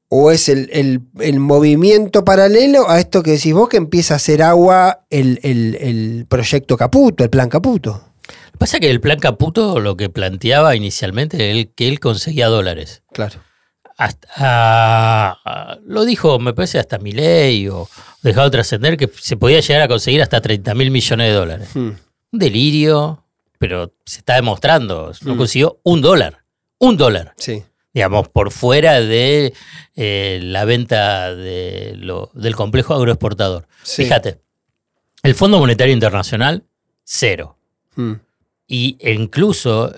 o 0.09 0.30
es 0.30 0.49
el, 0.49 0.70
el- 0.73 1.00
el 1.18 1.40
movimiento 1.40 2.25
paralelo 2.25 2.88
a 2.88 3.00
esto 3.00 3.25
que 3.25 3.32
decís 3.32 3.52
vos 3.52 3.68
que 3.68 3.76
empieza 3.78 4.14
a 4.14 4.18
hacer 4.18 4.40
agua 4.44 5.04
el, 5.11 5.40
el- 5.42 5.75
el 5.80 6.26
proyecto 6.28 6.76
Caputo, 6.76 7.25
el 7.25 7.30
plan 7.30 7.49
Caputo? 7.49 8.04
Pasa 8.59 8.78
que 8.78 8.88
el 8.90 9.00
plan 9.00 9.18
Caputo 9.18 9.80
lo 9.80 9.97
que 9.97 10.09
planteaba 10.09 10.76
inicialmente 10.76 11.37
era 11.50 11.68
que 11.75 11.88
él 11.88 11.99
conseguía 11.99 12.47
dólares. 12.47 13.02
Claro. 13.12 13.40
Hasta, 14.00 14.28
ah, 15.45 15.78
lo 15.85 16.04
dijo, 16.07 16.38
me 16.38 16.54
parece, 16.54 16.78
hasta 16.78 16.99
Milei 16.99 17.69
o 17.69 17.87
dejado 18.23 18.50
trascender 18.50 18.97
que 18.97 19.11
se 19.14 19.37
podía 19.37 19.61
llegar 19.61 19.83
a 19.83 19.88
conseguir 19.88 20.23
hasta 20.23 20.40
30 20.40 20.75
mil 20.75 20.90
millones 20.90 21.26
de 21.28 21.33
dólares. 21.35 21.69
Hmm. 21.75 21.90
Un 22.33 22.38
delirio, 22.38 23.23
pero 23.59 23.92
se 24.07 24.21
está 24.21 24.37
demostrando. 24.37 25.12
No 25.23 25.35
Mm. 25.35 25.37
consiguió 25.37 25.80
un 25.83 26.00
dólar. 26.00 26.45
Un 26.78 26.97
dólar. 26.97 27.35
Sí. 27.37 27.62
Digamos, 27.92 28.28
por 28.28 28.50
fuera 28.52 29.00
de 29.00 29.52
eh, 29.97 30.40
la 30.42 30.64
venta 30.64 31.35
de 31.35 31.92
lo- 31.97 32.30
del 32.33 32.57
complejo 32.57 32.95
agroexportador. 32.95 33.66
Sí. 33.83 34.04
Fíjate, 34.04 34.40
el 35.23 35.35
Fondo 35.35 35.59
Monetario 35.59 35.92
Internacional, 35.92 36.64
cero. 37.04 37.59
Hmm. 37.97 38.14
Y 38.66 38.97
incluso, 39.12 39.92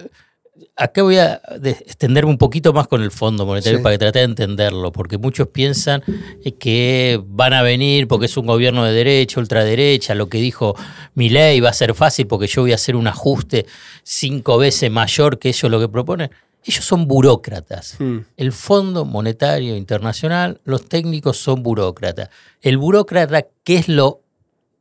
acá 0.77 1.03
voy 1.03 1.17
a 1.19 1.41
de- 1.61 1.71
extenderme 1.71 2.31
un 2.31 2.39
poquito 2.39 2.73
más 2.73 2.89
con 2.89 3.03
el 3.03 3.11
Fondo 3.11 3.45
Monetario 3.47 3.79
Sí. 3.79 3.83
para 3.83 3.95
que 3.95 3.99
trate 3.99 4.19
de 4.21 4.25
entenderlo, 4.25 4.91
porque 4.93 5.19
muchos 5.19 5.49
piensan 5.49 6.03
eh, 6.45 6.53
que 6.53 7.21
van 7.27 7.53
a 7.53 7.63
venir 7.63 8.09
porque 8.09 8.27
es 8.27 8.37
un 8.37 8.47
gobierno 8.47 8.85
de 8.85 8.93
derecha, 8.93 9.39
ultraderecha, 9.41 10.15
lo 10.15 10.29
que 10.29 10.39
dijo 10.39 10.75
Milei 11.15 11.61
va 11.61 11.69
a 11.71 11.73
ser 11.75 11.95
fácil 11.95 12.27
porque 12.27 12.47
yo 12.47 12.63
voy 12.63 12.73
a 12.73 12.77
hacer 12.77 12.97
un 12.97 13.07
ajuste 13.07 13.67
cinco 14.03 14.59
veces 14.59 14.91
mayor 14.91 15.39
que 15.39 15.49
ellos 15.51 15.71
lo 15.71 15.79
que 15.81 15.89
proponen. 15.89 16.31
Ellos 16.65 16.85
son 16.85 17.09
burócratas. 17.09 17.97
Hmm. 17.99 18.19
El 18.37 18.53
Fondo 18.53 19.05
Monetario 19.05 19.77
Internacional, 19.77 20.61
los 20.65 20.89
técnicos 20.89 21.37
son 21.37 21.63
burócratas. 21.65 22.31
El 22.61 22.79
burócrata, 22.79 23.47
¿qué 23.65 23.77
es 23.79 23.89
lo 23.89 24.21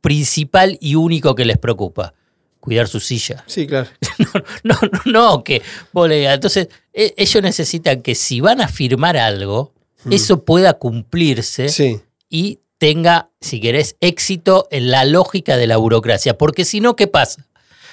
principal 0.00 0.78
y 0.80 0.94
único 0.94 1.34
que 1.34 1.44
les 1.44 1.58
preocupa? 1.58 2.14
Cuidar 2.62 2.86
su 2.86 3.00
silla. 3.00 3.42
Sí, 3.48 3.66
claro. 3.66 3.88
No, 4.62 4.76
no, 4.92 5.00
no, 5.12 5.44
que 5.44 5.62
vos 5.92 6.08
le 6.08 6.18
digas. 6.18 6.34
Entonces, 6.36 6.68
e- 6.92 7.12
ellos 7.16 7.42
necesitan 7.42 8.02
que 8.02 8.14
si 8.14 8.40
van 8.40 8.60
a 8.60 8.68
firmar 8.68 9.16
algo, 9.16 9.74
eso 10.08 10.44
pueda 10.44 10.74
cumplirse 10.74 11.68
Sí. 11.68 12.00
y 12.28 12.60
tenga, 12.78 13.30
si 13.40 13.60
querés, 13.60 13.96
éxito 14.00 14.68
en 14.70 14.92
la 14.92 15.04
lógica 15.04 15.56
de 15.56 15.66
la 15.66 15.76
burocracia. 15.76 16.38
Porque 16.38 16.64
si 16.64 16.80
no, 16.80 16.94
¿qué 16.94 17.08
pasa? 17.08 17.48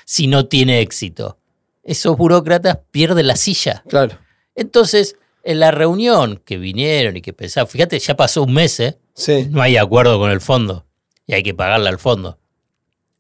Si 0.06 0.28
no 0.28 0.46
tiene 0.46 0.82
éxito. 0.82 1.40
Esos 1.84 2.16
burócratas 2.16 2.78
pierden 2.92 3.26
la 3.26 3.36
silla. 3.38 3.84
Claro. 3.90 4.20
Entonces, 4.54 5.16
en 5.44 5.60
la 5.60 5.72
reunión 5.72 6.40
que 6.46 6.60
vinieron 6.60 7.18
y 7.18 7.22
que 7.24 7.34
pensaban, 7.34 7.68
fíjate, 7.68 7.98
ya 7.98 8.16
pasó 8.16 8.44
un 8.44 8.54
mes, 8.54 8.80
¿eh? 8.80 9.00
Sí. 9.16 9.48
no 9.50 9.64
hay 9.64 9.78
acuerdo 9.78 10.20
con 10.20 10.30
el 10.30 10.42
fondo 10.42 10.86
y 11.26 11.34
hay 11.34 11.42
que 11.42 11.56
pagarle 11.56 11.90
al 11.90 11.98
fondo. 11.98 12.38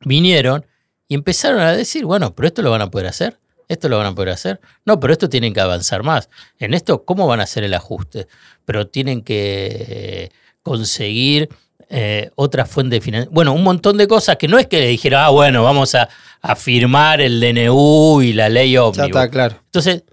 Vinieron 0.01 0.65
y 1.09 1.15
empezaron 1.15 1.59
a 1.59 1.73
decir, 1.73 2.05
bueno, 2.05 2.33
pero 2.33 2.47
esto 2.47 2.61
lo 2.61 2.71
van 2.71 2.81
a 2.81 2.89
poder 2.89 3.07
hacer, 3.07 3.37
esto 3.67 3.89
lo 3.89 3.97
van 3.97 4.07
a 4.07 4.15
poder 4.15 4.29
hacer. 4.29 4.61
No, 4.85 4.99
pero 4.99 5.11
esto 5.11 5.27
tienen 5.27 5.53
que 5.53 5.59
avanzar 5.59 6.03
más. 6.03 6.29
En 6.57 6.73
esto, 6.73 7.03
¿cómo 7.03 7.27
van 7.27 7.41
a 7.41 7.43
hacer 7.43 7.65
el 7.65 7.73
ajuste? 7.73 8.27
Pero 8.63 8.87
tienen 8.87 9.21
que 9.23 9.67
eh, 9.89 10.29
conseguir 10.63 11.49
eh, 11.89 12.29
otra 12.35 12.65
fuente 12.65 12.95
de 12.95 13.01
financiación. 13.01 13.33
Bueno, 13.33 13.53
un 13.53 13.63
montón 13.63 13.97
de 13.97 14.07
cosas 14.07 14.37
que 14.37 14.47
no 14.47 14.57
es 14.59 14.67
que 14.67 14.79
le 14.79 14.87
dijeron, 14.87 15.19
ah, 15.21 15.29
bueno, 15.29 15.63
vamos 15.63 15.95
a, 15.95 16.07
a 16.41 16.55
firmar 16.55 17.19
el 17.21 17.39
DNU 17.41 18.21
y 18.21 18.33
la 18.33 18.47
ley 18.49 18.73
Ya 18.73 18.83
ómnibus. 18.83 19.07
está, 19.07 19.29
claro. 19.29 19.55
Entonces, 19.65 20.03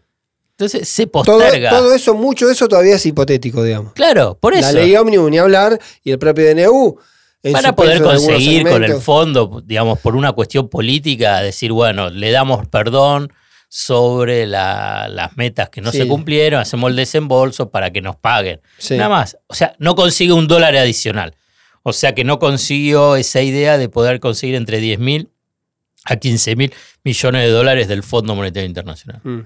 entonces 0.53 0.89
se 0.89 1.07
Todo, 1.07 1.23
posterga. 1.25 1.69
todo 1.71 1.95
eso, 1.95 2.15
mucho 2.15 2.47
de 2.47 2.55
eso 2.55 2.67
todavía 2.67 2.95
es 2.95 3.05
hipotético, 3.05 3.63
digamos. 3.63 3.93
Claro, 3.93 4.39
por 4.41 4.55
eso. 4.55 4.73
La 4.73 4.81
ley 4.81 4.97
ómnibus 4.97 5.31
ni 5.31 5.37
hablar 5.39 5.79
y 6.03 6.11
el 6.13 6.19
propio 6.19 6.47
DNU. 6.55 6.97
Para 7.53 7.69
suspenso 7.69 7.75
poder 7.75 8.03
conseguir 8.03 8.63
con 8.69 8.85
el 8.85 8.95
fondo, 9.01 9.63
digamos, 9.65 9.99
por 10.01 10.17
una 10.17 10.33
cuestión 10.33 10.69
política, 10.69 11.41
decir, 11.43 11.73
bueno, 11.73 12.11
le 12.11 12.31
damos 12.31 12.67
perdón 12.69 13.33
sobre 13.69 14.47
la- 14.47 15.09
las 15.09 15.37
metas 15.37 15.69
que 15.71 15.81
no 15.81 15.91
Sí. 15.93 15.99
se 15.99 16.09
cumplieron, 16.09 16.61
hacemos 16.61 16.91
el 16.91 16.97
desembolso 16.97 17.71
para 17.71 17.91
que 17.91 18.01
nos 18.01 18.17
paguen. 18.17 18.61
Sí. 18.79 18.97
Nada 18.97 19.09
más. 19.11 19.37
O 19.49 19.55
sea, 19.55 19.75
no 19.79 19.95
consigue 19.97 20.33
un 20.33 20.47
dólar 20.47 20.77
adicional. 20.77 21.35
O 21.83 21.93
sea 21.93 22.15
que 22.15 22.25
no 22.25 22.39
consiguió 22.39 23.17
esa 23.17 23.43
idea 23.43 23.77
de 23.79 23.89
poder 23.89 24.21
conseguir 24.21 24.55
entre 24.57 24.79
10 24.81 24.99
mil 24.99 25.31
a 26.05 26.17
15 26.17 26.55
mil 26.57 26.73
millones 27.05 27.43
de 27.43 27.51
dólares 27.51 27.89
del 27.89 28.03
Fondo 28.03 28.35
Monetario 28.35 28.67
Internacional. 28.69 29.21
Mm. 29.25 29.41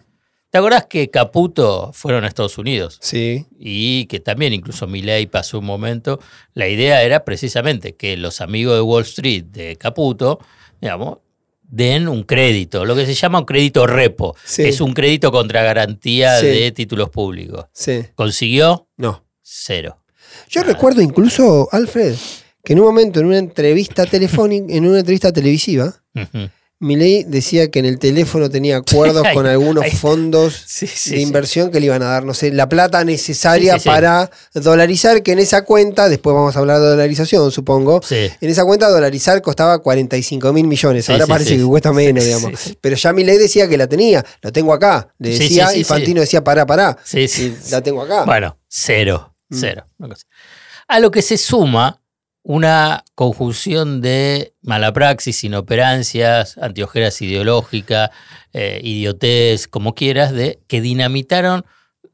¿Te 0.50 0.58
acordás 0.58 0.86
que 0.86 1.08
Caputo 1.10 1.92
fueron 1.94 2.24
a 2.24 2.28
Estados 2.28 2.58
Unidos? 2.58 2.98
Sí. 3.00 3.46
y 3.58 4.06
que 4.06 4.18
también 4.20 4.52
incluso 4.52 4.86
Milley 4.88 5.26
pasó 5.26 5.60
un 5.60 5.64
momento, 5.66 6.18
la 6.54 6.66
idea 6.68 7.02
era 7.02 7.24
precisamente 7.24 7.94
que 7.94 8.16
los 8.16 8.40
amigos 8.40 8.74
de 8.74 8.80
Wall 8.80 9.02
Street 9.04 9.44
de 9.44 9.76
Caputo, 9.76 10.40
digamos, 10.80 11.18
den 11.62 12.08
un 12.08 12.24
crédito, 12.24 12.84
lo 12.84 12.96
que 12.96 13.06
se 13.06 13.14
llama 13.14 13.38
un 13.38 13.44
crédito 13.44 13.86
repo, 13.86 14.34
Sí. 14.44 14.62
es 14.64 14.80
un 14.80 14.92
crédito 14.92 15.30
contra 15.30 15.62
garantía 15.62 16.40
Sí. 16.40 16.46
de 16.46 16.72
títulos 16.72 17.10
públicos. 17.10 17.66
Sí. 17.72 18.04
¿Consiguió? 18.16 18.88
No. 18.96 19.24
Cero. 19.42 19.98
Yo 20.48 20.64
recuerdo 20.64 21.00
incluso, 21.00 21.68
Alfred, 21.70 22.16
que 22.64 22.72
en 22.72 22.80
un 22.80 22.86
momento, 22.86 23.20
en 23.20 23.26
una 23.26 23.38
entrevista 23.38 24.04
telefónica, 24.06 24.72
en 24.74 24.84
una 24.86 24.98
entrevista 24.98 25.32
televisiva. 25.32 25.94
Milei 26.82 27.24
decía 27.24 27.70
que 27.70 27.78
en 27.78 27.84
el 27.84 27.98
teléfono 27.98 28.48
tenía 28.48 28.76
acuerdos 28.78 29.26
con 29.34 29.46
algunos 29.46 29.84
ahí 29.84 29.90
fondos 29.90 30.62
Sí, 30.66 30.86
sí, 30.86 31.10
de 31.10 31.20
inversión 31.20 31.70
que 31.70 31.78
le 31.78 31.86
iban 31.86 32.02
a 32.02 32.06
dar, 32.06 32.24
no 32.24 32.32
sé, 32.32 32.50
la 32.52 32.68
plata 32.70 33.04
necesaria 33.04 33.76
para 33.78 34.30
dolarizar, 34.54 35.22
que 35.22 35.32
en 35.32 35.40
esa 35.40 35.62
cuenta, 35.64 36.08
después 36.08 36.34
vamos 36.34 36.56
a 36.56 36.58
hablar 36.58 36.80
de 36.80 36.86
dolarización, 36.88 37.50
supongo, 37.52 38.00
en 38.10 38.50
esa 38.50 38.64
cuenta 38.64 38.88
dolarizar 38.88 39.42
costaba 39.42 39.78
45 39.78 40.52
mil 40.54 40.66
millones, 40.66 41.08
ahora 41.10 41.26
parece 41.26 41.56
que 41.58 41.64
cuesta 41.64 41.92
menos, 41.92 42.24
digamos. 42.24 42.52
Pero 42.80 42.96
ya 42.96 43.12
Milei 43.12 43.36
decía 43.38 43.68
que 43.68 43.76
la 43.76 43.86
tenía, 43.86 44.24
lo 44.40 44.50
tengo 44.50 44.72
acá, 44.72 45.12
le 45.18 45.30
decía, 45.38 45.76
y 45.76 45.84
Fantino 45.84 46.20
decía, 46.22 46.42
pará, 46.42 46.64
pará, 46.64 46.96
Sí, 47.04 47.28
sí. 47.28 47.54
y 47.66 47.70
la 47.70 47.82
tengo 47.82 48.02
acá. 48.02 48.24
Bueno, 48.24 48.56
cero, 48.68 49.26
Mm. 49.50 49.56
cero. 49.58 49.84
A 50.88 51.00
lo 51.00 51.10
que 51.10 51.22
se 51.22 51.36
suma 51.36 51.99
una 52.42 53.04
conjunción 53.14 54.00
de 54.00 54.54
mala 54.62 54.92
praxis, 54.92 55.44
inoperancias, 55.44 56.56
antiojeras 56.58 57.20
ideológicas, 57.22 58.10
eh, 58.52 58.80
idiotez, 58.82 59.68
como 59.68 59.94
quieras, 59.94 60.32
de 60.32 60.58
que 60.66 60.80
dinamitaron 60.80 61.64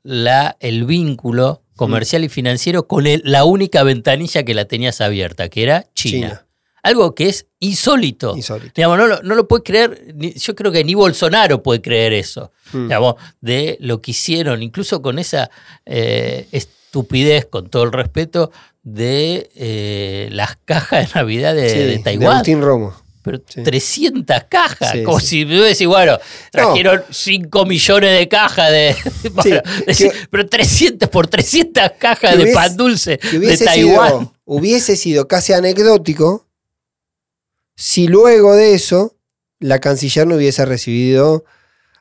la, 0.02 0.56
el 0.60 0.84
vínculo 0.84 1.62
comercial 1.76 2.24
y 2.24 2.28
financiero 2.28 2.86
con 2.86 3.06
el- 3.06 3.22
la 3.24 3.44
única 3.44 3.82
ventanilla 3.82 4.42
que 4.44 4.54
la 4.54 4.64
tenías 4.64 5.00
abierta, 5.00 5.48
que 5.48 5.62
era 5.62 5.84
China. 5.94 6.28
China. 6.28 6.42
Algo 6.82 7.14
que 7.16 7.28
es 7.28 7.46
insólito. 7.58 8.36
Insólito. 8.36 8.72
Digamos, 8.76 8.96
no, 8.98 9.06
lo- 9.08 9.22
no 9.22 9.34
lo 9.34 9.48
puede 9.48 9.62
creer, 9.64 10.14
ni- 10.14 10.32
yo 10.34 10.54
creo 10.54 10.70
que 10.72 10.84
ni 10.84 10.94
Bolsonaro 10.94 11.62
puede 11.62 11.80
creer 11.82 12.12
eso 12.12 12.52
Mm. 12.72 12.82
digamos, 12.84 13.14
de 13.40 13.76
lo 13.80 14.00
que 14.00 14.12
hicieron, 14.12 14.62
incluso 14.62 15.02
con 15.02 15.18
esa 15.18 15.50
eh, 15.84 16.46
estupidez, 16.52 17.46
con 17.46 17.68
todo 17.68 17.82
el 17.84 17.92
respeto, 17.92 18.50
de 18.88 19.50
eh, 19.56 20.28
las 20.30 20.56
cajas 20.64 21.08
de 21.08 21.14
Navidad 21.18 21.56
de, 21.56 21.68
Sí, 21.70 21.76
de 21.78 21.86
de 21.86 21.98
Taiwán. 21.98 22.34
Agustín 22.36 22.62
Romo. 22.62 22.94
pero 23.22 23.38
sí. 23.48 23.60
300 23.64 24.44
cajas, 24.48 24.92
Sí, 24.92 25.02
como 25.02 25.18
si 25.18 25.44
me 25.44 25.56
decir, 25.56 25.88
bueno, 25.88 26.18
trajeron 26.52 27.02
5 27.10 27.66
millones 27.66 28.16
de 28.16 28.28
cajas 28.28 28.70
de. 28.70 28.94
bueno, 29.32 29.60
decir, 29.86 30.12
que- 30.12 30.18
pero 30.30 30.46
300 30.46 31.08
por 31.08 31.26
300 31.26 31.82
cajas 31.98 32.38
de 32.38 32.52
pan 32.52 32.76
dulce 32.76 33.18
de 33.32 33.58
Taiwán. 33.58 34.08
sido, 34.20 34.32
hubiese 34.44 34.94
sido 34.94 35.26
casi 35.26 35.52
anecdótico 35.52 36.46
si 37.74 38.06
luego 38.06 38.54
de 38.54 38.74
eso 38.74 39.16
la 39.58 39.80
canciller 39.80 40.28
no 40.28 40.36
hubiese 40.36 40.64
recibido 40.64 41.44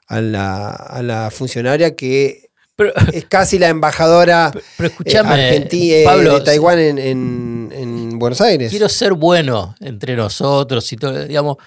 a 0.08 0.22
la, 0.22 0.70
a 0.70 1.02
la 1.02 1.32
funcionaria 1.32 1.96
que 1.96 2.45
Pero, 2.76 2.94
es 3.14 3.26
casi 3.26 3.58
la 3.60 3.70
embajadora 3.70 4.52
pero 4.78 4.90
eh, 4.90 4.92
escúchame, 4.92 5.30
argenti- 5.30 5.92
eh, 5.92 6.04
Pablo, 6.06 6.34
de 6.40 6.42
Taiwán 6.42 6.80
en, 6.80 6.98
en- 7.00 7.70
en 7.74 8.20
Buenos 8.20 8.42
Aires. 8.42 8.70
quiero 8.70 8.90
ser 8.90 9.14
bueno 9.14 9.76
entre 9.80 10.16
nosotros 10.16 10.92
y 10.92 10.98
todo, 10.98 11.26
digamos, 11.26 11.58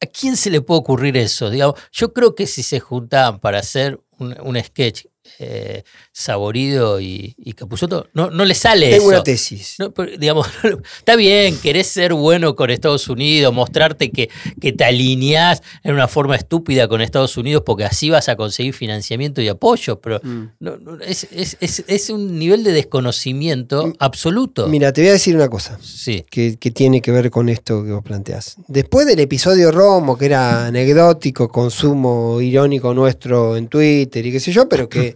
¿a 0.00 0.06
quién 0.06 0.36
se 0.36 0.50
le 0.50 0.60
puede 0.60 0.80
ocurrir 0.80 1.16
eso? 1.16 1.50
Digamos, 1.50 1.74
yo 1.92 2.12
creo 2.12 2.34
que 2.34 2.46
si 2.46 2.62
se 2.62 2.80
juntaban 2.80 3.40
para 3.40 3.58
hacer 3.58 4.00
un, 4.18 4.36
un 4.42 4.62
sketch 4.62 5.06
eh, 5.38 5.82
Saborido 6.12 7.00
y, 7.00 7.34
y 7.38 7.52
Capusotto, 7.52 8.08
no, 8.14 8.30
no 8.30 8.44
le 8.44 8.54
sale 8.54 8.88
Tengo 8.90 9.02
eso. 9.04 9.08
una 9.10 9.22
tesis. 9.22 9.76
No, 9.78 9.92
pero, 9.92 10.16
digamos, 10.16 10.46
está 10.98 11.14
bien, 11.16 11.56
querés 11.58 11.86
ser 11.88 12.14
bueno 12.14 12.56
con 12.56 12.70
Estados 12.70 13.08
Unidos, 13.08 13.52
mostrarte 13.54 14.10
que, 14.10 14.30
que 14.60 14.72
te 14.72 14.84
alineás 14.84 15.62
en 15.84 15.94
una 15.94 16.08
forma 16.08 16.36
estúpida 16.36 16.88
con 16.88 17.00
Estados 17.00 17.36
Unidos 17.36 17.62
porque 17.66 17.84
así 17.84 18.10
vas 18.10 18.28
a 18.28 18.36
conseguir 18.36 18.74
financiamiento 18.74 19.40
y 19.42 19.48
apoyo, 19.48 20.00
pero 20.00 20.20
Mm. 20.22 20.44
no, 20.60 20.76
no, 20.78 21.00
es, 21.00 21.26
es- 21.30 21.56
es- 21.60 21.84
es 21.86 22.10
un 22.10 22.38
nivel 22.38 22.64
de 22.64 22.72
desconocimiento 22.72 23.92
absoluto. 23.98 24.66
Mira, 24.68 24.92
te 24.92 25.00
voy 25.02 25.10
a 25.10 25.12
decir 25.12 25.34
una 25.36 25.48
cosa. 25.48 25.78
Sí. 25.82 26.24
que, 26.30 26.56
que 26.58 26.70
tiene 26.70 27.00
que 27.00 27.10
ver 27.10 27.30
con 27.30 27.48
esto 27.48 27.84
que 27.84 27.92
vos 27.92 28.02
planteás. 28.02 28.56
Después 28.68 29.06
del 29.06 29.20
episodio 29.20 29.70
Romo, 29.70 30.16
que 30.16 30.26
era 30.26 30.66
anecdótico, 30.66 31.48
consumo 31.48 32.40
irónico 32.40 32.94
nuestro 32.94 33.56
en 33.56 33.68
Twitter 33.68 34.24
y 34.26 34.32
qué 34.32 34.40
sé 34.40 34.52
yo, 34.52 34.68
pero 34.68 34.88
que 34.88 35.15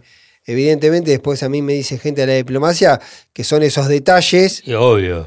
Evidentemente, 0.51 1.11
después 1.11 1.41
a 1.43 1.49
mí 1.49 1.61
me 1.61 1.73
dice 1.73 1.97
gente 1.97 2.21
de 2.21 2.27
la 2.27 2.33
diplomacia 2.33 2.99
que 3.33 3.43
son 3.43 3.63
esos 3.63 3.87
detalles 3.87 4.61
Y 4.65 4.73
obvio. 4.73 5.25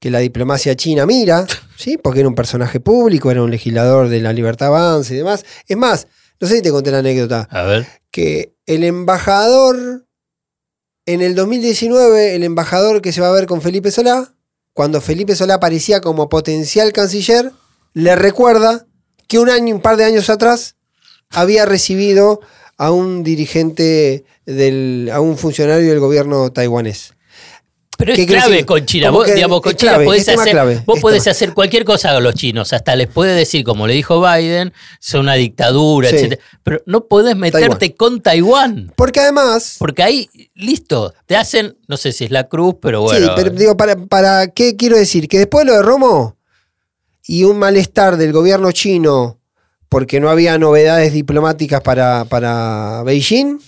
que 0.00 0.10
la 0.10 0.18
diplomacia 0.20 0.74
china 0.76 1.06
mira, 1.06 1.46
¿sí? 1.76 1.98
Porque 1.98 2.20
era 2.20 2.28
un 2.28 2.34
personaje 2.34 2.80
público, 2.80 3.30
era 3.30 3.42
un 3.42 3.50
legislador 3.50 4.08
de 4.08 4.20
la 4.20 4.32
libertad 4.32 4.68
avance 4.68 5.14
y 5.14 5.18
demás. 5.18 5.44
Es 5.66 5.76
más, 5.76 6.06
no 6.40 6.46
sé 6.48 6.56
si 6.56 6.62
te 6.62 6.70
conté 6.70 6.90
la 6.90 6.98
anécdota, 6.98 7.48
A 7.50 7.62
ver. 7.62 7.86
que 8.10 8.54
el 8.66 8.84
embajador, 8.84 10.06
en 11.06 11.20
el 11.22 11.34
2019, 11.34 12.34
el 12.34 12.44
embajador 12.44 13.00
que 13.00 13.12
se 13.12 13.20
va 13.20 13.28
a 13.28 13.32
ver 13.32 13.46
con 13.46 13.62
Felipe 13.62 13.90
Solá, 13.90 14.34
cuando 14.72 15.00
Felipe 15.00 15.34
Solá 15.36 15.54
aparecía 15.54 16.00
como 16.00 16.28
potencial 16.28 16.92
canciller, 16.92 17.52
le 17.94 18.14
recuerda 18.16 18.86
que 19.28 19.38
un 19.38 19.48
año, 19.48 19.74
un 19.74 19.80
par 19.80 19.96
de 19.96 20.04
años 20.04 20.28
atrás, 20.28 20.76
había 21.30 21.64
recibido 21.64 22.40
a 22.78 22.90
un 22.90 23.22
dirigente 23.22 24.24
del, 24.44 25.10
a 25.12 25.20
un 25.20 25.36
funcionario 25.38 25.88
del 25.90 26.00
gobierno 26.00 26.50
taiwanés. 26.52 27.12
Pero 27.98 28.14
¿Qué 28.14 28.22
es 28.22 28.26
clave 28.28 28.66
con 28.66 28.84
China. 28.84 29.10
Vos, 29.10 29.26
digamos, 29.34 29.62
con 29.62 29.72
China 29.74 29.92
clave, 29.92 30.04
podés 30.04 30.28
hacer, 30.28 30.50
clave, 30.52 30.82
vos 30.84 30.96
es 30.96 31.02
podés 31.02 31.22
tema. 31.24 31.30
hacer 31.30 31.54
cualquier 31.54 31.86
cosa 31.86 32.10
a 32.14 32.20
los 32.20 32.34
chinos. 32.34 32.74
Hasta 32.74 32.94
les 32.94 33.06
puede 33.06 33.34
decir, 33.34 33.64
como 33.64 33.86
le 33.86 33.94
dijo 33.94 34.20
Biden, 34.20 34.74
son 35.00 35.22
una 35.22 35.32
dictadura, 35.34 36.10
Sí. 36.10 36.16
etc. 36.16 36.38
Pero 36.62 36.82
no 36.84 37.06
podés 37.06 37.36
meterte 37.36 37.94
con 37.94 38.20
Taiwán. 38.20 38.92
Porque 38.96 39.20
además, 39.20 39.76
Porque 39.78 40.02
ahí, 40.02 40.28
listo, 40.54 41.14
te 41.24 41.36
hacen, 41.36 41.78
no 41.88 41.96
sé 41.96 42.12
si 42.12 42.24
es 42.24 42.30
la 42.30 42.48
cruz, 42.48 42.74
pero 42.82 43.00
bueno. 43.00 43.28
Sí, 43.28 43.32
pero 43.34 43.48
digo, 43.48 43.78
para, 43.78 43.96
para 43.96 44.48
qué 44.48 44.76
quiero 44.76 44.98
decir? 44.98 45.26
Que 45.26 45.38
después 45.38 45.64
de 45.64 45.70
lo 45.72 45.78
de 45.78 45.82
Romo 45.82 46.36
y 47.26 47.44
un 47.44 47.58
malestar 47.58 48.18
del 48.18 48.32
gobierno 48.32 48.72
chino 48.72 49.40
porque 49.96 50.20
no 50.20 50.28
había 50.28 50.58
novedades 50.58 51.14
diplomáticas 51.14 51.80
para, 51.80 52.26
para 52.26 53.02
Beijing, 53.02 53.58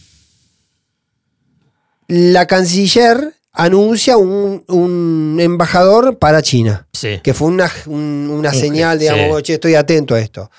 la 2.08 2.46
canciller 2.46 3.32
anuncia 3.52 4.18
un, 4.18 4.62
un 4.68 5.38
embajador 5.40 6.18
para 6.18 6.42
China, 6.42 6.86
sí. 6.92 7.20
que 7.24 7.32
fue 7.32 7.48
una, 7.48 7.72
un- 7.86 8.28
una 8.30 8.50
Un 8.50 8.54
señal, 8.54 8.98
digamos, 8.98 9.24
sí. 9.24 9.32
"Oh, 9.32 9.40
che, 9.40 9.54
estoy 9.54 9.74
atento 9.74 10.14
a 10.14 10.20
esto. 10.20 10.50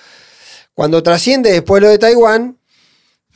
Cuando 0.73 1.03
trasciende 1.03 1.51
después 1.51 1.83
lo 1.83 1.89
de 1.89 1.99
Taiwán, 1.99 2.57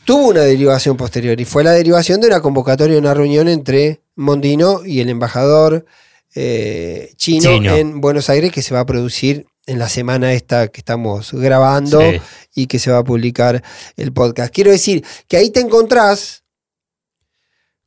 tuvo 0.03 0.29
una 0.29 0.41
derivación 0.41 0.97
posterior 0.97 1.39
y 1.39 1.45
fue 1.45 1.63
la 1.63 1.73
derivación 1.73 2.19
de 2.19 2.25
una 2.25 2.41
convocatoria 2.41 2.97
una 2.97 3.13
reunión 3.13 3.47
entre 3.47 4.01
Mondino 4.15 4.83
y 4.83 5.01
el 5.01 5.09
embajador 5.09 5.85
eh, 6.33 7.13
chino, 7.15 7.51
Chino. 7.51 7.75
en 7.75 8.01
Buenos 8.01 8.27
Aires 8.31 8.51
que 8.51 8.63
se 8.63 8.73
va 8.73 8.79
a 8.79 8.85
producir 8.87 9.45
en 9.65 9.79
la 9.79 9.87
semana 9.89 10.33
esta 10.33 10.67
que 10.67 10.81
estamos 10.81 11.33
grabando 11.33 11.99
Sí. 12.01 12.19
y 12.55 12.67
que 12.67 12.79
se 12.79 12.91
va 12.91 12.99
a 12.99 13.03
publicar 13.03 13.63
el 13.95 14.11
podcast. 14.11 14.53
Quiero 14.53 14.71
decir 14.71 15.03
que 15.27 15.37
ahí 15.37 15.49
te 15.49 15.61
encontrás 15.61 16.43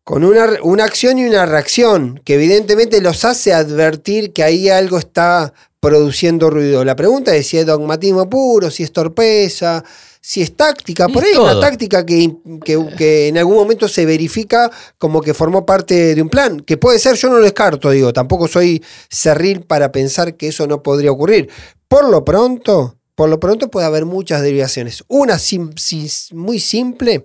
con 0.04 0.25
una, 0.25 0.47
una 0.62 0.85
acción 0.85 1.18
y 1.18 1.25
una 1.26 1.47
reacción 1.47 2.21
que 2.25 2.35
evidentemente 2.35 3.00
los 3.00 3.25
hace 3.25 3.52
advertir 3.52 4.33
que 4.33 4.42
ahí 4.45 4.68
algo 4.68 4.99
está 4.99 5.52
produciendo 5.80 6.49
ruido. 6.49 6.85
La 6.85 6.97
pregunta 6.97 7.35
es 7.35 7.49
si 7.49 7.59
es 7.59 7.66
dogmatismo 7.66 8.28
puro, 8.30 8.71
si 8.71 8.83
es 8.85 8.92
torpeza, 8.92 9.85
si 10.28 10.42
es 10.42 10.56
táctica. 10.56 11.06
Por 11.06 11.23
ahí 11.23 11.35
todo. 11.35 11.45
una 11.45 11.61
táctica 11.61 12.04
que, 12.04 12.35
que- 12.64 12.85
que 12.99 13.28
en 13.28 13.38
algún 13.38 13.54
momento 13.54 13.87
se 13.87 14.04
verifica 14.04 14.68
como 14.99 15.23
que 15.23 15.35
formó 15.35 15.64
parte 15.64 16.16
de 16.16 16.21
un 16.21 16.28
plan. 16.28 16.59
Que 16.59 16.76
puede 16.76 16.99
ser, 16.99 17.14
yo 17.14 17.28
no 17.28 17.37
lo 17.38 17.45
descarto, 17.45 17.90
digo, 17.90 18.12
tampoco 18.12 18.49
soy 18.49 18.83
cerril 19.09 19.61
para 19.61 19.92
pensar 19.92 20.37
que 20.37 20.49
eso 20.49 20.66
no 20.66 20.83
podría 20.83 21.12
ocurrir. 21.12 21.49
Por 21.87 22.09
lo 22.11 22.25
pronto, 22.25 22.97
por 23.14 23.28
lo 23.28 23.38
pronto 23.38 23.68
puede 23.71 23.87
haber 23.87 24.04
muchas 24.04 24.42
derivaciones. 24.42 25.04
Una 25.06 25.38
sim- 25.38 25.71
sim- 25.76 26.09
muy 26.33 26.59
simple. 26.59 27.25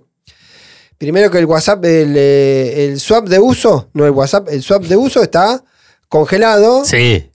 Primero 1.00 1.32
que 1.32 1.40
el 1.40 1.46
WhatsApp, 1.48 1.84
el, 1.86 2.14
eh, 2.16 2.86
el 2.86 3.00
swap 3.00 3.28
de 3.28 3.40
uso, 3.40 3.90
no 3.94 4.06
el 4.06 4.12
WhatsApp, 4.12 4.48
el 4.50 4.62
swap 4.62 4.84
de 4.84 4.96
uso 4.96 5.24
está 5.24 5.64
congelado. 6.08 6.86
Sí. 6.86 7.31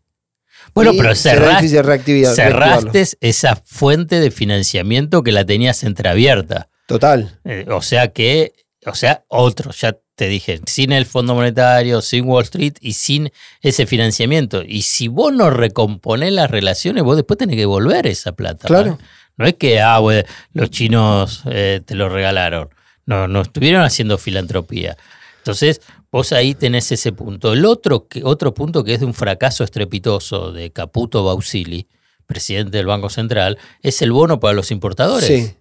Bueno, 0.77 0.93
pero 0.95 1.15
cerraste, 1.15 3.17
esa 3.23 3.57
fuente 3.57 4.21
de 4.21 4.31
financiamiento 4.31 5.23
que 5.23 5.33
la 5.33 5.47
tenías 5.47 5.83
entreabierta. 5.85 6.69
Total. 6.87 7.41
Eh, 7.45 7.65
o 7.71 7.81
sea 7.81 8.13
que, 8.13 8.53
o 8.85 8.95
sea, 8.95 9.25
otro, 9.29 9.73
ya 9.73 9.97
te 10.15 10.29
dije, 10.29 10.61
sin 10.67 10.93
el 10.93 11.07
Fondo 11.07 11.35
Monetario, 11.35 12.03
sin 12.03 12.29
Wall 12.29 12.45
Street 12.45 12.75
y 12.83 12.93
sin 12.93 13.33
ese 13.63 13.87
financiamiento. 13.87 14.63
Y 14.63 14.83
si 14.83 15.09
vos 15.09 15.33
no 15.33 15.49
recomponés 15.49 16.33
las 16.33 16.51
relaciones, 16.51 17.05
vos 17.05 17.17
después 17.17 17.39
tenés 17.39 17.55
que 17.55 17.63
devolver 17.63 18.07
esa 18.07 18.33
plata. 18.33 18.69
Claro. 18.69 18.93
¿vale? 18.93 19.05
No 19.39 19.47
es 19.47 19.55
que, 19.55 19.81
ah, 19.81 19.99
bueno, 20.01 20.29
los 20.53 20.71
chinos 20.71 21.43
eh, 21.47 21.81
te 21.87 21.95
lo 21.95 22.11
regalaron. 22.11 22.69
No, 23.07 23.29
no 23.29 23.41
estuvieron 23.41 23.83
haciendo 23.83 24.19
filantropía. 24.19 24.99
Entonces, 25.39 25.81
vos 26.11 26.33
ahí 26.33 26.55
tenés 26.55 26.91
ese 26.93 27.13
punto. 27.13 27.53
El 27.53 27.65
otro, 27.65 28.09
que, 28.09 28.23
otro 28.25 28.55
punto 28.55 28.85
que 28.85 28.95
es 28.95 29.01
de 29.01 29.07
un 29.07 29.15
fracaso 29.15 29.65
estrepitoso 29.65 30.53
de 30.53 30.71
Caputo 30.71 31.25
Bausili, 31.25 31.89
presidente 32.27 32.77
del 32.77 32.87
Banco 32.87 33.09
Central, 33.09 33.59
es 33.83 34.03
el 34.03 34.13
bono 34.13 34.41
para 34.41 34.55
los 34.55 34.71
importadores. 34.71 35.27
Sí. 35.27 35.55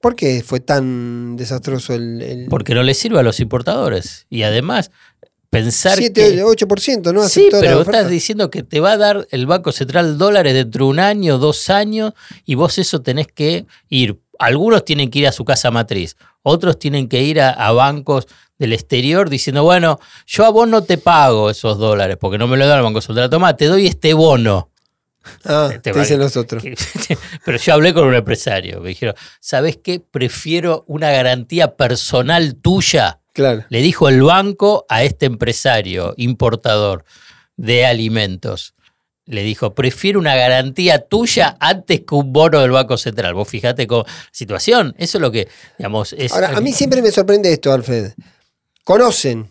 ¿Por 0.00 0.16
qué 0.16 0.42
fue 0.44 0.60
tan 0.60 1.36
desastroso 1.36 1.94
el, 1.94 2.20
el 2.20 2.46
Porque 2.50 2.74
no 2.74 2.82
le 2.82 2.92
sirve 2.92 3.20
a 3.20 3.22
los 3.22 3.40
importadores. 3.40 4.26
Y 4.28 4.42
además, 4.42 4.90
pensar 5.48 5.96
7, 5.96 6.12
que... 6.12 6.44
8%? 6.44 7.14
¿no? 7.14 7.26
Sí, 7.26 7.48
pero 7.50 7.80
estás 7.80 8.10
diciendo 8.10 8.50
que 8.50 8.62
te 8.62 8.80
va 8.80 8.92
a 8.92 8.96
dar 8.98 9.26
el 9.30 9.46
Banco 9.46 9.72
Central 9.72 10.18
dólares 10.18 10.52
dentro 10.52 10.84
de 10.84 10.90
un 10.90 11.00
año, 11.00 11.38
dos 11.38 11.70
años, 11.70 12.12
y 12.44 12.54
vos 12.54 12.76
eso 12.78 13.00
tenés 13.00 13.28
que 13.28 13.64
ir. 13.88 14.20
Algunos 14.38 14.84
tienen 14.84 15.10
que 15.10 15.20
ir 15.20 15.28
a 15.28 15.32
su 15.32 15.44
casa 15.44 15.70
matriz, 15.70 16.16
otros 16.42 16.78
tienen 16.78 17.08
que 17.08 17.22
ir 17.22 17.40
a, 17.40 17.50
a 17.50 17.72
bancos 17.72 18.26
del 18.58 18.72
exterior 18.72 19.28
diciendo, 19.30 19.62
bueno, 19.64 19.98
yo 20.26 20.44
a 20.44 20.50
vos 20.50 20.68
no 20.68 20.82
te 20.84 20.98
pago 20.98 21.50
esos 21.50 21.78
dólares 21.78 22.16
porque 22.20 22.38
no 22.38 22.46
me 22.46 22.56
lo 22.56 22.66
da 22.66 22.76
el 22.76 22.82
Banco 22.82 23.00
Central. 23.00 23.28
Toma, 23.30 23.56
te 23.56 23.66
doy 23.66 23.86
este 23.86 24.14
bono. 24.14 24.70
Ah, 25.44 25.68
Te 25.72 25.78
te 25.78 25.92
va- 25.92 26.00
dicen 26.00 26.18
los 26.20 26.36
otros. 26.36 26.62
Que- 26.62 26.76
Pero 27.44 27.58
yo 27.58 27.72
hablé 27.74 27.94
con 27.94 28.04
un 28.06 28.14
empresario. 28.14 28.80
Me 28.80 28.90
dijeron, 28.90 29.14
¿sabes 29.40 29.78
qué? 29.82 29.98
Prefiero 30.00 30.84
una 30.86 31.10
garantía 31.10 31.76
personal 31.76 32.56
tuya. 32.56 33.20
Claro. 33.32 33.64
Le 33.70 33.80
dijo 33.80 34.08
el 34.08 34.22
banco 34.22 34.84
a 34.88 35.02
este 35.02 35.26
empresario 35.26 36.14
importador 36.18 37.04
de 37.56 37.86
alimentos. 37.86 38.74
Le 39.26 39.42
dijo, 39.42 39.74
prefiero 39.74 40.20
una 40.20 40.36
garantía 40.36 40.98
tuya 40.98 41.56
antes 41.58 42.02
que 42.06 42.14
un 42.14 42.32
bono 42.32 42.60
del 42.60 42.70
Banco 42.72 42.98
Central. 42.98 43.32
Vos 43.32 43.48
fijate 43.48 43.86
con 43.86 44.04
situación. 44.30 44.94
Eso 44.98 45.16
es 45.18 45.22
lo 45.22 45.32
que, 45.32 45.48
digamos, 45.78 46.12
es. 46.12 46.32
Ahora, 46.32 46.50
a 46.54 46.60
mí 46.60 46.72
siempre 46.72 47.00
me 47.00 47.10
sorprende 47.10 47.50
esto, 47.50 47.72
Alfred. 47.72 48.12
Conocen. 48.84 49.50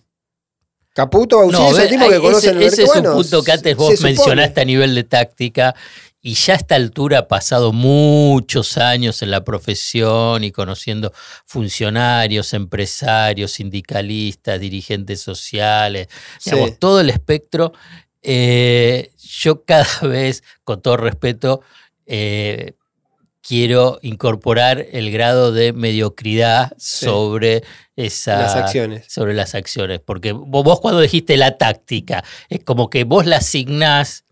Caputo, 0.93 1.37
Bausili 1.37 1.59
No, 1.59 1.71
es 1.71 1.79
el 1.79 1.89
tipo 1.89 2.07
que 2.07 2.13
ese- 2.15 2.21
conoce 2.21 2.49
el 2.51 2.61
ese, 2.61 2.83
es 2.83 2.95
un 2.95 3.03
punto 3.03 3.43
que 3.43 3.51
antes 3.51 3.75
vos 3.75 3.99
mencionaste 4.01 4.61
a 4.61 4.65
nivel 4.65 4.93
de 4.93 5.03
táctica 5.03 5.73
y 6.21 6.35
ya 6.35 6.53
a 6.53 6.57
esta 6.57 6.75
altura 6.75 7.17
ha 7.19 7.27
pasado 7.27 7.73
muchos 7.73 8.77
años 8.77 9.23
en 9.23 9.31
la 9.31 9.43
profesión 9.43 10.43
y 10.43 10.51
conociendo 10.51 11.11
funcionarios, 11.45 12.53
empresarios, 12.53 13.51
sindicalistas, 13.53 14.59
dirigentes 14.59 15.19
sociales, 15.19 16.07
digamos, 16.45 16.77
todo 16.77 17.01
el 17.01 17.09
espectro. 17.09 17.73
Eh, 18.21 19.11
yo 19.17 19.63
cada 19.65 19.87
vez, 20.07 20.43
con 20.63 20.79
todo 20.81 20.95
respeto, 20.97 21.61
eh, 22.05 22.73
quiero 23.45 23.99
incorporar 24.01 24.85
el 24.91 25.11
grado 25.11 25.51
de 25.51 25.73
mediocridad 25.73 26.71
Sí. 26.77 27.05
sobre 27.05 27.63
esa, 27.95 28.37
Las 28.41 28.55
acciones. 28.55 29.05
sobre 29.07 29.33
las 29.33 29.53
acciones. 29.53 29.99
Porque 30.03 30.33
vo- 30.33 30.63
vos 30.63 30.79
cuando 30.79 31.01
dijiste 31.01 31.37
la 31.37 31.57
táctica, 31.57 32.23
es 32.49 32.63
como 32.63 32.89
que 32.89 33.03
vos 33.03 33.25
la 33.25 33.37
asignás 33.37 34.23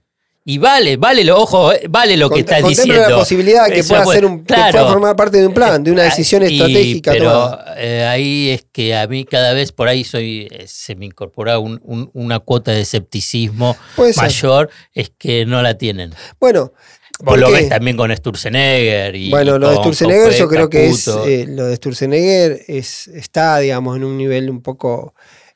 y 0.44 0.58
vale, 0.58 0.98
vale 0.98 1.24
lo, 1.24 1.38
ojo, 1.40 1.72
eh, 1.72 1.84
vale 1.88 2.18
lo 2.18 2.28
que 2.32 2.40
estás 2.40 2.68
diciendo. 2.68 2.96
la 3.10 3.16
posibilidad 3.16 3.68
de 3.68 3.76
que 3.76 3.84
pueda, 3.84 4.04
puede- 4.04 4.18
ser 4.18 4.26
un, 4.26 4.40
que 4.40 4.46
claro. 4.46 4.72
pueda 4.72 4.88
formar 4.88 5.16
parte 5.16 5.38
de 5.38 5.46
un 5.46 5.54
plan, 5.54 5.84
de 5.84 5.92
una 5.92 6.02
Eh, 6.02 6.06
decisión 6.06 6.42
y- 6.42 6.46
estratégica 6.56 7.12
pero 7.12 7.26
tomada. 7.32 7.76
eh, 7.78 8.06
ahí 8.06 8.50
es 8.50 8.66
que 8.72 8.96
a 8.96 9.06
mí 9.08 9.24
cada 9.26 9.54
vez 9.54 9.72
por 9.72 9.88
ahí 9.88 10.04
soy 10.04 10.48
eh, 10.50 10.64
se 10.68 10.96
me 10.96 11.06
incorpora 11.06 11.60
un- 11.60 11.80
un- 11.84 12.10
una 12.16 12.40
cuota 12.40 12.72
de 12.72 12.82
escepticismo 12.82 13.78
mayor, 14.18 14.72
es 14.96 15.12
que 15.16 15.46
no 15.46 15.62
la 15.62 15.78
tienen. 15.78 16.16
Bueno, 16.40 16.74
Vos 17.20 17.38
lo 17.38 17.52
ves 17.52 17.70
también 17.70 17.96
con 17.98 18.16
Sturzenegger 18.16 19.16
y 19.16 19.30
Bueno, 19.30 19.58
y 19.58 19.60
lo 19.60 19.70
de 19.70 19.76
Sturzenegger 19.78 20.34
yo 20.34 20.48
creo 20.48 20.70
que 20.70 20.88
es, 20.90 21.08
eh, 21.08 21.46
lo 21.48 21.66
de 21.66 21.76
Sturzenegger 21.76 22.62
es, 22.68 23.08
está, 23.10 23.60
digamos, 23.60 23.96
en 23.98 24.04
un 24.04 24.18
nivel 24.18 24.50
un 24.50 24.62
poco 24.62 25.14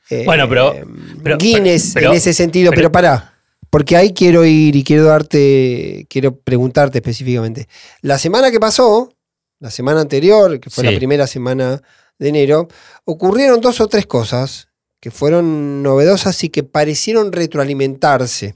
eh, 0.10 0.24
Bueno, 0.26 0.48
pero- 0.48 0.76
pero- 1.24 1.38
Guinness 1.38 1.92
pero- 1.96 2.12
en 2.12 2.18
ese 2.18 2.34
sentido, 2.34 2.70
pero, 2.70 2.82
pero- 2.82 2.92
pará, 2.92 3.34
porque 3.72 3.98
ahí 3.98 4.14
quiero 4.14 4.46
ir 4.46 4.76
y 4.76 4.84
quiero 4.84 5.06
darte, 5.06 6.06
quiero 6.10 6.38
preguntarte 6.38 7.00
específicamente. 7.00 7.68
La 8.02 8.20
semana 8.20 8.52
que 8.52 8.60
pasó, 8.60 9.12
la 9.60 9.72
semana 9.72 10.02
anterior, 10.02 10.60
que 10.60 10.70
fue 10.70 10.84
Sí. 10.86 10.92
la 10.92 10.98
primera 10.98 11.26
semana 11.26 11.82
de 12.20 12.30
enero, 12.30 12.68
ocurrieron 13.06 13.60
dos 13.62 13.82
o 13.82 13.88
tres 13.88 14.06
cosas 14.06 14.68
que 15.00 15.10
fueron 15.12 15.82
novedosas 15.82 16.44
y 16.44 16.50
que 16.50 16.62
parecieron 16.64 17.32
retroalimentarse. 17.32 18.56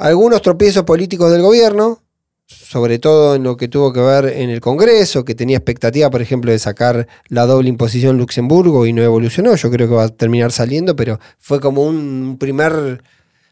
Algunos 0.00 0.40
tropiezos 0.40 0.84
políticos 0.84 1.30
del 1.30 1.42
gobierno, 1.42 2.00
sobre 2.46 2.98
todo 2.98 3.34
en 3.34 3.42
lo 3.42 3.58
que 3.58 3.68
tuvo 3.68 3.92
que 3.92 4.00
ver 4.00 4.24
en 4.38 4.48
el 4.48 4.58
Congreso, 4.58 5.26
que 5.26 5.34
tenía 5.34 5.58
expectativa, 5.58 6.08
por 6.08 6.22
ejemplo, 6.22 6.50
de 6.50 6.58
sacar 6.58 7.06
la 7.28 7.44
doble 7.44 7.68
imposición 7.68 8.16
Luxemburgo 8.16 8.86
y 8.86 8.94
no 8.94 9.02
evolucionó. 9.02 9.54
Yo 9.56 9.70
creo 9.70 9.90
que 9.90 9.94
va 9.94 10.04
a 10.04 10.08
terminar 10.08 10.52
saliendo, 10.52 10.96
pero 10.96 11.20
fue 11.38 11.60
como 11.60 11.82
un 11.82 12.38
primer 12.40 13.02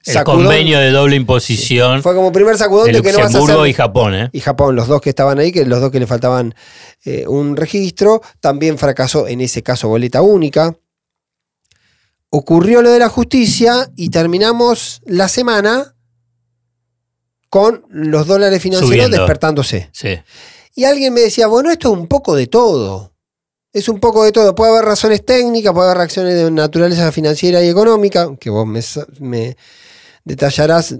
el 0.06 0.24
convenio 0.24 0.78
de 0.78 0.90
doble 0.90 1.16
imposición. 1.16 2.02
Fue 2.02 2.14
como 2.14 2.32
primer 2.32 2.56
sacudón 2.56 2.90
de, 2.90 3.02
que 3.02 3.12
no 3.12 3.18
vas 3.18 3.34
a 3.34 3.38
hacer. 3.38 3.66
y 3.66 3.74
Japón, 3.74 4.14
¿eh? 4.14 4.30
Y 4.32 4.40
Japón, 4.40 4.74
los 4.74 4.88
dos 4.88 5.02
que 5.02 5.10
estaban 5.10 5.38
ahí, 5.38 5.52
que 5.52 5.66
los 5.66 5.82
dos 5.82 5.90
que 5.90 6.00
le 6.00 6.06
faltaban 6.06 6.54
eh, 7.04 7.26
un 7.26 7.56
registro. 7.56 8.22
También 8.40 8.78
fracasó 8.78 9.28
en 9.28 9.42
ese 9.42 9.62
caso 9.62 9.88
boleta 9.88 10.22
única. 10.22 10.74
Ocurrió 12.30 12.80
lo 12.80 12.90
de 12.90 13.00
la 13.00 13.10
justicia 13.10 13.90
y 13.96 14.08
terminamos 14.08 15.02
la 15.04 15.28
semana 15.28 15.94
con 17.48 17.84
los 17.90 18.26
dólares 18.26 18.62
financieros 18.62 19.10
despertándose. 19.10 19.90
Sí. 19.92 20.18
Y 20.74 20.84
alguien 20.84 21.12
me 21.12 21.20
decía, 21.22 21.46
bueno, 21.46 21.70
esto 21.70 21.92
es 21.92 21.98
un 21.98 22.06
poco 22.06 22.34
de 22.34 22.46
todo. 22.46 23.12
Es 23.72 23.88
un 23.88 24.00
poco 24.00 24.24
de 24.24 24.32
todo. 24.32 24.54
Puede 24.54 24.72
haber 24.72 24.84
razones 24.84 25.24
técnicas, 25.24 25.72
puede 25.72 25.86
haber 25.86 25.98
reacciones 25.98 26.34
de 26.34 26.50
naturaleza 26.50 27.10
financiera 27.12 27.62
y 27.62 27.68
económica, 27.68 28.28
que 28.38 28.50
vos 28.50 28.66
me 29.20 29.56
detallarás. 30.24 30.96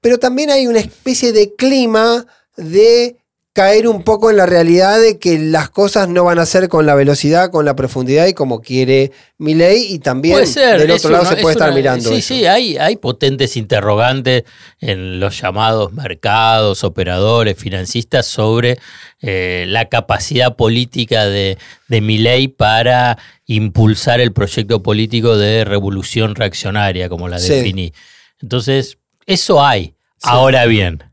Pero 0.00 0.18
también 0.18 0.50
hay 0.50 0.66
una 0.66 0.78
especie 0.78 1.32
de 1.32 1.54
clima 1.54 2.26
de 2.56 3.16
caer 3.56 3.88
un 3.88 4.02
poco 4.02 4.28
en 4.28 4.36
la 4.36 4.44
realidad 4.44 5.00
de 5.00 5.18
que 5.18 5.38
las 5.38 5.70
cosas 5.70 6.10
no 6.10 6.24
van 6.24 6.38
a 6.38 6.44
ser 6.44 6.68
con 6.68 6.84
la 6.84 6.94
velocidad, 6.94 7.50
con 7.50 7.64
la 7.64 7.74
profundidad 7.74 8.26
y 8.26 8.34
como 8.34 8.60
quiere 8.60 9.12
mi 9.38 9.54
ley 9.54 9.94
y 9.94 9.98
también 9.98 10.44
del 10.44 10.90
otro 10.90 11.08
lado 11.08 11.24
se 11.24 11.38
puede 11.38 11.54
estar 11.54 11.72
mirando. 11.72 12.06
Sí, 12.10 12.20
sí, 12.20 12.44
hay, 12.44 12.76
hay 12.76 12.96
potentes 12.96 13.56
interrogantes 13.56 14.44
en 14.78 15.20
los 15.20 15.40
llamados 15.40 15.94
mercados, 15.94 16.84
operadores, 16.84 17.56
financistas 17.56 18.26
sobre 18.26 18.76
eh, 19.22 19.64
la 19.68 19.88
capacidad 19.88 20.54
política 20.54 21.24
de, 21.24 21.56
de 21.88 22.00
ley 22.02 22.48
para 22.48 23.16
impulsar 23.46 24.20
el 24.20 24.34
proyecto 24.34 24.82
político 24.82 25.38
de 25.38 25.64
revolución 25.64 26.34
reaccionaria, 26.34 27.08
como 27.08 27.26
la 27.26 27.40
definí. 27.40 27.94
Entonces, 28.38 28.98
eso 29.24 29.64
hay. 29.64 29.94
Ahora 30.20 30.66
bien, 30.66 31.04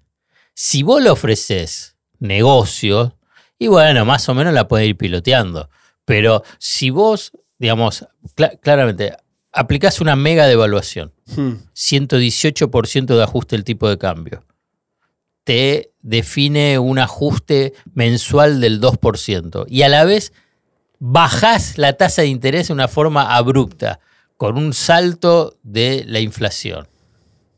si 0.53 0.83
vos 0.83 1.01
le 1.01 1.09
ofreces 1.09 1.92
negocios, 2.23 3.13
y 3.59 3.67
bueno, 3.67 4.05
más 4.05 4.27
o 4.29 4.33
menos 4.33 4.53
la 4.53 4.67
puede 4.67 4.87
ir 4.87 4.97
piloteando. 4.97 5.69
Pero 6.05 6.43
si 6.57 6.89
vos, 6.89 7.31
digamos, 7.59 8.07
claramente, 8.61 9.15
aplicás 9.51 10.01
una 10.01 10.15
mega 10.15 10.47
devaluación, 10.47 11.13
118% 11.27 13.03
hmm. 13.03 13.05
de 13.05 13.23
ajuste 13.23 13.55
del 13.55 13.63
tipo 13.63 13.87
de 13.87 13.97
cambio, 13.97 14.43
te 15.43 15.91
define 16.01 16.79
un 16.79 16.99
ajuste 16.99 17.73
mensual 17.93 18.59
del 18.61 18.81
2% 18.81 19.65
y 19.67 19.81
a 19.81 19.89
la 19.89 20.05
vez 20.05 20.33
bajás 20.99 21.77
la 21.77 21.93
tasa 21.93 22.21
de 22.21 22.29
interés 22.29 22.67
de 22.67 22.73
una 22.73 22.87
forma 22.87 23.35
abrupta, 23.35 23.99
con 24.37 24.57
un 24.57 24.73
salto 24.73 25.57
de 25.63 26.03
la 26.07 26.19
inflación 26.19 26.87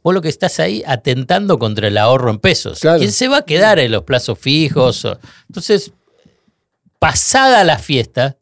vos 0.05 0.13
lo 0.13 0.21
que 0.21 0.29
estás 0.29 0.59
ahí 0.59 0.83
atentando 0.85 1.57
contra 1.57 1.87
el 1.87 1.97
ahorro 1.97 2.29
en 2.29 2.37
pesos. 2.37 2.79
¿Quién 2.79 3.11
se 3.11 3.27
va 3.27 3.37
a 3.37 3.41
quedar 3.41 3.79
en 3.79 3.91
los 3.91 4.03
plazos 4.03 4.37
fijos? 4.37 5.03
Entonces, 5.49 5.93
pasada 6.99 7.63
la 7.63 7.79
fiesta, 7.79 8.37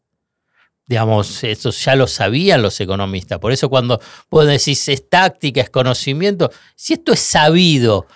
digamos, 0.86 1.42
eso 1.42 1.70
ya 1.70 1.96
lo 1.96 2.06
sabían 2.06 2.60
los 2.60 2.78
economistas. 2.82 3.38
Por 3.38 3.50
eso 3.50 3.70
cuando 3.70 3.98
vos 4.30 4.46
decís 4.46 4.86
es 4.90 5.08
táctica, 5.08 5.62
es 5.62 5.70
conocimiento, 5.70 6.50
si 6.76 6.92
esto 6.92 7.14
es 7.14 7.20
sabido 7.20 8.08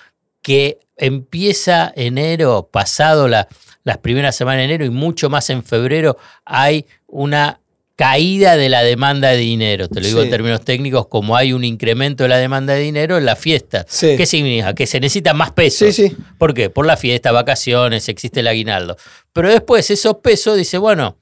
que 0.43 0.81
empieza 0.99 1.91
enero, 1.97 2.69
pasado 2.71 3.29
la, 3.29 3.49
las 3.83 3.97
primeras 3.97 4.37
semanas 4.37 4.59
de 4.59 4.65
enero 4.65 4.85
y 4.85 4.91
mucho 4.91 5.31
más 5.31 5.49
en 5.49 5.65
febrero, 5.65 6.19
hay 6.45 6.85
una 7.07 7.61
caída 7.99 8.57
de 8.57 8.69
la 8.69 8.85
demanda 8.85 9.31
de 9.31 9.39
dinero. 9.39 9.89
Te 9.89 10.01
lo 10.01 10.07
digo 10.07 10.23
en 10.23 10.31
términos 10.31 10.65
técnicos, 10.65 11.09
como 11.09 11.37
hay 11.37 11.53
un 11.53 11.65
incremento 11.65 12.23
de 12.23 12.29
la 12.29 12.37
demanda 12.37 12.75
de 12.75 12.81
dinero 12.81 13.19
en 13.19 13.25
la 13.25 13.35
fiesta. 13.35 13.85
¿Qué 14.01 14.25
significa? 14.25 14.73
Que 14.73 14.87
se 14.87 15.01
necesita 15.01 15.35
más 15.35 15.51
pesos. 15.51 16.01
¿Por 16.39 16.55
qué? 16.55 16.71
Por 16.71 16.87
la 16.87 16.97
fiesta, 16.97 17.33
vacaciones, 17.33 18.09
existe 18.09 18.39
el 18.39 18.47
aguinaldo. 18.47 18.97
Pero 19.33 19.51
después 19.51 19.91
esos 19.91 20.19
pesos, 20.19 20.57
dice, 20.57 20.79
bueno, 20.79 21.19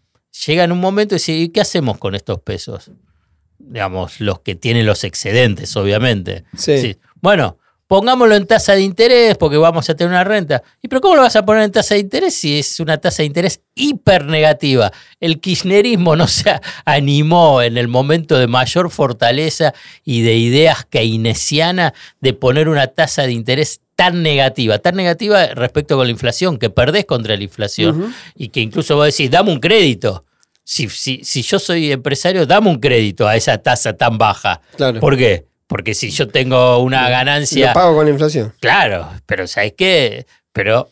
llega 0.46 0.64
en 0.64 0.72
un 0.72 0.78
momento 0.78 1.14
y 1.14 1.16
dice, 1.16 1.32
¿y 1.32 1.48
qué 1.48 1.62
hacemos 1.62 1.96
con 1.96 2.14
estos 2.14 2.42
pesos? 2.42 2.90
Digamos, 3.58 4.20
los 4.20 4.40
que 4.40 4.54
tienen 4.54 4.84
los 4.84 5.02
excedentes, 5.04 5.74
obviamente. 5.78 6.44
Sí. 6.58 6.98
Bueno, 7.22 7.58
pongámoslo 7.86 8.34
en 8.34 8.46
tasa 8.46 8.74
de 8.74 8.82
interés 8.82 9.36
porque 9.36 9.56
vamos 9.56 9.88
a 9.88 9.94
tener 9.94 10.10
una 10.10 10.24
renta. 10.24 10.62
¿Y 10.82 10.88
pero 10.88 11.00
cómo 11.00 11.16
lo 11.16 11.22
vas 11.22 11.36
a 11.36 11.44
poner 11.44 11.64
en 11.64 11.72
tasa 11.72 11.94
de 11.94 12.00
interés 12.00 12.34
si 12.34 12.58
es 12.58 12.80
una 12.80 12.98
tasa 12.98 13.22
de 13.22 13.26
interés 13.26 13.60
hiper 13.74 14.24
negativa? 14.26 14.92
El 15.20 15.40
kirchnerismo 15.40 16.16
no 16.16 16.26
se 16.26 16.52
animó 16.84 17.62
en 17.62 17.76
el 17.78 17.88
momento 17.88 18.38
de 18.38 18.46
mayor 18.46 18.90
fortaleza 18.90 19.74
y 20.04 20.22
de 20.22 20.36
ideas 20.36 20.84
keynesianas 20.86 21.92
de 22.20 22.32
poner 22.32 22.68
una 22.68 22.88
tasa 22.88 23.22
de 23.22 23.32
interés 23.32 23.80
tan 23.94 24.22
negativa, 24.22 24.78
tan 24.78 24.94
negativa 24.94 25.46
respecto 25.46 25.96
con 25.96 26.06
la 26.06 26.10
inflación, 26.10 26.58
que 26.58 26.68
perdés 26.68 27.06
contra 27.06 27.36
la 27.36 27.42
inflación 27.42 28.14
y 28.34 28.48
que 28.48 28.60
incluso 28.60 28.94
vos 28.94 29.06
decís, 29.06 29.30
dame 29.30 29.50
un 29.50 29.58
crédito. 29.58 30.24
Si, 30.62 30.88
si, 30.88 31.24
si, 31.24 31.42
yo 31.42 31.58
soy 31.58 31.92
empresario, 31.92 32.44
dame 32.44 32.68
un 32.68 32.80
crédito 32.80 33.26
a 33.26 33.36
esa 33.36 33.56
tasa 33.58 33.96
tan 33.96 34.18
baja. 34.18 34.60
Claro. 34.76 35.00
¿Por 35.00 35.16
qué? 35.16 35.46
Porque 35.66 35.94
si 35.94 36.10
yo 36.10 36.28
tengo 36.28 36.78
una 36.78 37.08
ganancia. 37.08 37.68
Lo 37.68 37.74
pago 37.74 37.96
con 37.96 38.06
la 38.06 38.12
inflación. 38.12 38.54
Claro, 38.60 39.10
pero 39.26 39.46
¿sabes 39.46 39.74
qué? 39.76 40.26
Pero. 40.52 40.90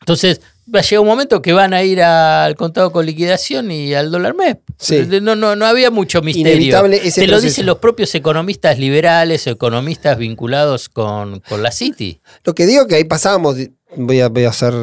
Entonces, 0.00 0.40
va 0.74 0.80
a 0.80 0.82
llegar 0.82 1.00
un 1.00 1.06
momento 1.06 1.42
que 1.42 1.52
van 1.52 1.72
a 1.72 1.82
ir 1.82 2.02
al 2.02 2.54
contado 2.56 2.92
con 2.92 3.06
liquidación 3.06 3.70
y 3.70 3.94
al 3.94 4.10
dólar 4.10 4.34
mes. 4.34 4.56
Sí. 4.78 5.06
No, 5.20 5.34
no, 5.34 5.56
no 5.56 5.66
había 5.66 5.90
mucho 5.90 6.22
misterio. 6.22 6.52
Inevitable 6.52 7.00
ese 7.02 7.22
Te 7.22 7.26
lo 7.26 7.40
dicen 7.40 7.66
los 7.66 7.78
propios 7.78 8.14
economistas 8.14 8.78
liberales 8.78 9.46
o 9.46 9.50
economistas 9.50 10.18
vinculados 10.18 10.88
con, 10.88 11.40
con 11.40 11.62
la 11.62 11.72
City. 11.72 12.20
Lo 12.44 12.54
que 12.54 12.66
digo 12.66 12.86
que 12.86 12.96
ahí 12.96 13.04
pasamos, 13.04 13.56
voy 13.96 14.20
a, 14.20 14.28
voy 14.28 14.44
a 14.44 14.50
hacer 14.50 14.74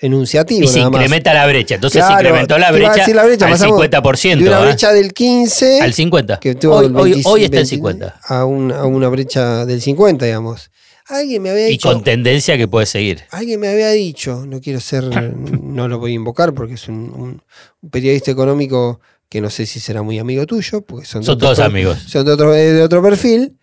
enunciativo. 0.00 0.64
Y 0.64 0.68
se 0.68 0.80
incrementa 0.80 1.34
la 1.34 1.46
brecha. 1.46 1.74
Entonces 1.76 2.04
se 2.04 2.12
incrementó 2.12 2.58
la 2.58 2.72
brecha, 2.72 3.06
la 3.14 3.24
brecha 3.24 3.46
al 3.46 3.58
50%. 3.58 4.38
De 4.38 4.48
una 4.48 4.60
¿eh? 4.60 4.64
brecha 4.64 4.92
del 4.92 5.12
15 5.12 5.80
al 5.80 5.92
50. 5.92 6.40
Que 6.40 6.56
hoy, 6.66 7.22
hoy, 7.24 7.44
está 7.44 7.60
en 7.60 7.66
50. 7.66 8.20
A, 8.22 8.44
una 8.44 9.08
brecha 9.08 9.66
del 9.66 9.80
50, 9.80 10.24
digamos. 10.24 10.70
Alguien 11.10 11.42
me 11.42 11.50
había 11.50 11.66
dicho. 11.66 11.88
Y 11.88 11.92
con 11.92 12.04
tendencia 12.04 12.56
que 12.56 12.68
puede 12.68 12.86
seguir. 12.86 13.24
Alguien 13.30 13.60
me 13.60 13.68
había 13.68 13.90
dicho, 13.90 14.46
no 14.46 14.60
quiero 14.60 14.80
ser, 14.80 15.04
no 15.34 15.88
lo 15.88 15.98
voy 15.98 16.12
a 16.12 16.14
invocar 16.14 16.54
porque 16.54 16.74
es 16.74 16.88
un, 16.88 17.42
periodista 17.90 18.30
económico 18.30 19.00
que 19.28 19.40
no 19.40 19.50
sé 19.50 19.66
si 19.66 19.80
será 19.80 20.02
muy 20.02 20.18
amigo 20.18 20.46
tuyo, 20.46 20.82
porque 20.82 21.06
son, 21.06 21.22
son 21.22 21.38
todos 21.38 21.58
amigos. 21.58 21.98
Son 22.06 22.24
de 22.24 22.32
otro, 22.32 22.52
de 22.52 22.82
otro 22.82 23.02
perfil. 23.02 23.58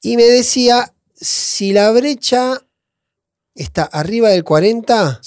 Y 0.00 0.16
me 0.16 0.24
decía, 0.24 0.92
si 1.14 1.72
la 1.72 1.90
brecha 1.90 2.62
está 3.54 3.84
arriba 3.84 4.28
del 4.28 4.44
40, 4.44 5.20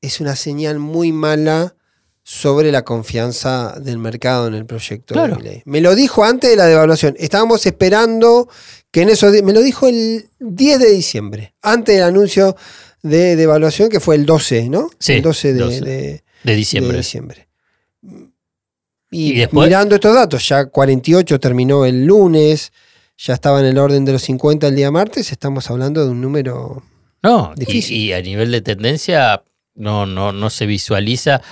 es 0.00 0.20
una 0.20 0.36
señal 0.36 0.78
muy 0.78 1.12
mala 1.12 1.76
sobre 2.22 2.72
la 2.72 2.84
confianza 2.84 3.76
del 3.80 3.98
mercado 3.98 4.48
en 4.48 4.54
el 4.54 4.66
proyecto 4.66 5.14
de 5.14 5.36
ley. 5.36 5.62
Me 5.64 5.80
lo 5.80 5.94
dijo 5.94 6.24
antes 6.24 6.50
de 6.50 6.56
la 6.56 6.66
devaluación. 6.66 7.14
Estábamos 7.18 7.64
esperando 7.66 8.48
que 8.96 9.02
en 9.02 9.10
eso... 9.10 9.30
Me 9.44 9.52
lo 9.52 9.60
dijo 9.60 9.88
el 9.88 10.24
10 10.40 10.78
de 10.78 10.90
diciembre, 10.90 11.52
antes 11.60 11.96
del 11.96 12.04
anuncio 12.04 12.56
de 13.02 13.36
devaluación, 13.36 13.90
que 13.90 14.00
fue 14.00 14.14
el 14.14 14.24
12, 14.24 14.70
¿no? 14.70 14.88
Sí, 14.98 15.12
el 15.12 15.22
12 15.22 15.52
de, 15.52 16.22
diciembre. 16.44 16.96
diciembre. 16.96 17.48
Y, 19.10 19.44
mirando 19.52 19.96
estos 19.96 20.14
datos, 20.14 20.48
ya 20.48 20.64
48 20.64 21.38
terminó 21.38 21.84
el 21.84 22.06
lunes, 22.06 22.72
ya 23.18 23.34
estaba 23.34 23.60
en 23.60 23.66
el 23.66 23.76
orden 23.76 24.06
de 24.06 24.12
los 24.12 24.22
50 24.22 24.66
el 24.68 24.76
día 24.76 24.90
martes, 24.90 25.30
estamos 25.30 25.70
hablando 25.70 26.02
de 26.02 26.12
un 26.12 26.22
número 26.22 26.82
no, 27.22 27.52
Y, 27.58 28.12
a 28.12 28.22
nivel 28.22 28.50
de 28.50 28.62
tendencia 28.62 29.42
no, 29.74 30.06
no, 30.06 30.32
no 30.32 30.48
se 30.48 30.64
visualiza. 30.64 31.42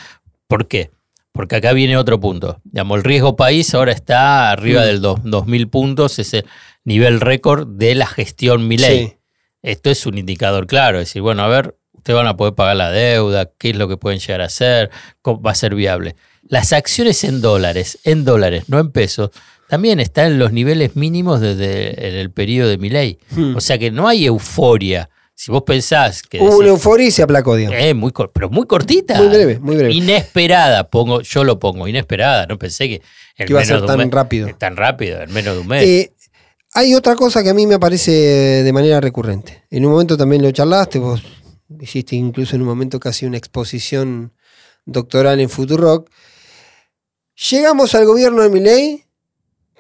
¿Por 0.47 0.67
qué? 0.67 0.93
Porque 1.35 1.57
acá 1.57 1.73
viene 1.73 1.97
otro 1.97 2.21
punto. 2.21 2.61
Digamos, 2.63 2.99
el 2.99 3.03
riesgo 3.03 3.35
país 3.35 3.75
ahora 3.75 3.91
está 3.91 4.53
arriba 4.53 4.83
mm. 4.83 4.85
del 4.85 5.03
2.000 5.03 5.69
puntos, 5.69 6.21
es 6.21 6.33
el 6.33 6.45
nivel 6.85 7.21
récord 7.21 7.67
de 7.67 7.97
la 7.97 8.07
gestión 8.07 8.69
Milei. 8.69 9.19
Esto 9.61 9.91
es 9.91 10.07
un 10.07 10.17
indicador 10.17 10.69
claro, 10.69 11.01
es 11.01 11.09
decir, 11.09 11.23
bueno, 11.23 11.43
a 11.43 11.49
ver, 11.49 11.77
ustedes 11.93 12.17
van 12.17 12.29
a 12.29 12.37
poder 12.37 12.55
pagar 12.55 12.77
la 12.77 12.93
deuda, 12.93 13.51
qué 13.59 13.71
es 13.71 13.77
lo 13.77 13.89
que 13.89 13.97
pueden 13.97 14.21
llegar 14.21 14.43
a 14.43 14.45
hacer, 14.45 14.91
cómo 15.23 15.43
va 15.43 15.51
a 15.51 15.57
ser 15.57 15.75
viable. 15.75 16.15
Las 16.47 16.73
acciones 16.73 17.25
en 17.25 17.41
dólares, 17.41 17.99
en 18.05 18.25
dólares, 18.25 18.69
no 18.69 18.79
en 18.79 18.93
pesos, 18.93 19.31
también 19.69 19.99
están 19.99 20.27
en 20.27 20.39
los 20.39 20.53
niveles 20.53 20.95
mínimos 20.95 21.41
desde 21.41 22.21
el 22.21 22.31
periodo 22.31 22.69
de 22.69 22.79
Milei. 22.79 23.19
Hmm. 23.31 23.57
O 23.57 23.61
sea 23.61 23.77
que 23.77 23.91
no 23.91 24.07
hay 24.07 24.27
euforia 24.27 25.11
si 25.35 25.51
vos 25.51 25.63
pensás 25.63 26.23
que. 26.23 26.41
Hubo 26.41 26.59
una 26.59 26.69
euforia 26.69 27.09
y 27.09 27.11
se 27.11 27.23
aplacó, 27.23 27.57
digamos. 27.57 27.79
Eh, 27.81 27.95
muy, 27.95 28.13
pero 28.33 28.51
muy 28.51 28.67
cortita. 28.67 29.19
Muy 29.19 29.29
breve, 29.29 29.59
muy 29.59 29.77
breve. 29.77 29.93
Inesperada, 29.93 30.89
pongo, 30.89 31.21
yo 31.23 31.45
lo 31.45 31.59
pongo, 31.59 31.89
inesperada. 31.89 32.47
No 32.47 32.59
pensé 32.59 32.89
que. 32.89 33.03
En 33.37 33.51
iba 33.51 33.61
a 33.61 33.65
ser 33.65 33.85
tan 33.85 34.11
rápido. 34.11 34.49
Tan 34.57 34.77
rápido, 34.77 35.23
en 35.23 35.33
menos 35.33 35.55
de 35.55 35.61
un 35.61 35.67
mes. 35.67 35.83
Eh, 35.83 36.15
hay 36.73 36.95
otra 36.95 37.17
cosa 37.17 37.43
que 37.43 37.51
a 37.51 37.55
mí 37.55 37.67
me 37.67 37.75
aparece 37.75 38.11
de 38.11 38.73
manera 38.73 39.01
recurrente. 39.01 39.65
En 39.71 39.85
un 39.85 39.93
momento 39.93 40.17
también 40.17 40.43
lo 40.43 40.51
charlaste, 40.51 40.99
vos 40.99 41.23
hiciste 41.81 42.17
incluso 42.17 42.57
en 42.57 42.63
un 42.63 42.69
momento 42.69 43.01
casi 43.01 43.27
una 43.27 43.37
exposición 43.37 44.33
doctoral 44.85 45.41
en 45.41 45.49
Futurock. 45.49 46.11
Llegamos 47.51 47.95
al 47.95 48.07
gobierno 48.07 48.43
de 48.43 48.51
Milei 48.51 49.05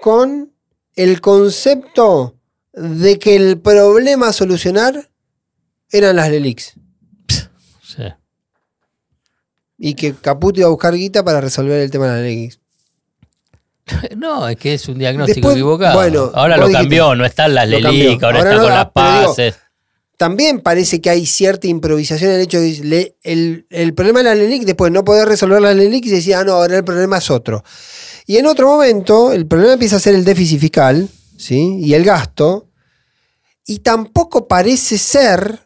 con 0.01 0.53
el 0.97 1.21
concepto 1.21 2.38
de 2.73 3.19
que 3.19 3.37
el 3.37 3.61
problema 3.61 4.29
a 4.29 4.33
solucionar 4.33 5.11
eran 5.97 6.17
las 6.17 6.31
LELIX. 6.31 6.75
Sí. 7.83 8.03
Y 9.79 9.95
que 9.95 10.15
Caputo 10.15 10.61
iba 10.61 10.67
a 10.69 10.71
buscar 10.71 10.95
guita 10.95 11.25
para 11.25 11.41
resolver 11.41 11.81
el 11.81 11.91
tema 11.91 12.07
de 12.09 12.13
las 12.13 12.23
LELIX. 12.23 12.61
No, 14.17 14.49
es 14.49 14.57
que 14.57 14.75
es 14.75 14.89
un 14.89 14.99
diagnóstico 14.99 15.37
Después, 15.49 15.55
equivocado. 15.57 15.95
bueno, 15.99 16.31
ahora 16.35 16.57
lo 16.57 16.69
dijiste- 16.69 16.83
cambió, 16.83 17.15
no 17.15 17.25
están 17.27 17.55
las 17.55 17.69
cambió. 17.69 18.13
ahora, 18.23 18.39
Ahora 18.39 18.39
está 18.51 18.55
no, 18.55 18.63
con 18.63 18.71
las 18.71 18.85
digo, 18.85 18.93
pases. 18.95 19.55
También 20.17 20.61
parece 20.61 21.01
que 21.01 21.11
hay 21.11 21.27
cierta 21.27 21.67
improvisación 21.67 22.31
en 22.31 22.37
el 22.37 22.43
hecho 22.43 22.61
de 22.61 22.79
le- 22.85 23.17
el, 23.23 23.67
el 23.69 23.93
problema 23.95 24.21
de 24.21 24.25
la 24.25 24.35
LELIC, 24.37 24.63
después 24.65 24.91
no 24.93 25.05
poder 25.05 25.29
resolver 25.29 25.61
la 25.61 25.75
LELIC 25.75 26.07
y 26.07 26.11
decía, 26.11 26.41
ah, 26.41 26.45
no, 26.45 26.53
ahora 26.53 26.77
el 26.79 26.85
problema 26.85 27.19
es 27.19 27.31
otro. 27.31 27.63
Y 28.27 28.37
en 28.39 28.47
otro 28.47 28.69
momento, 28.69 29.33
el 29.33 29.47
problema 29.47 29.75
empieza 29.75 29.97
a 29.97 30.01
ser 30.01 30.15
el 30.15 30.25
déficit 30.25 30.61
fiscal, 30.61 31.09
¿sí? 31.37 31.79
Y 31.81 31.93
el 31.95 32.05
gasto. 32.05 32.69
Y 33.67 33.81
tampoco 33.81 34.47
parece 34.49 34.97
ser 34.99 35.63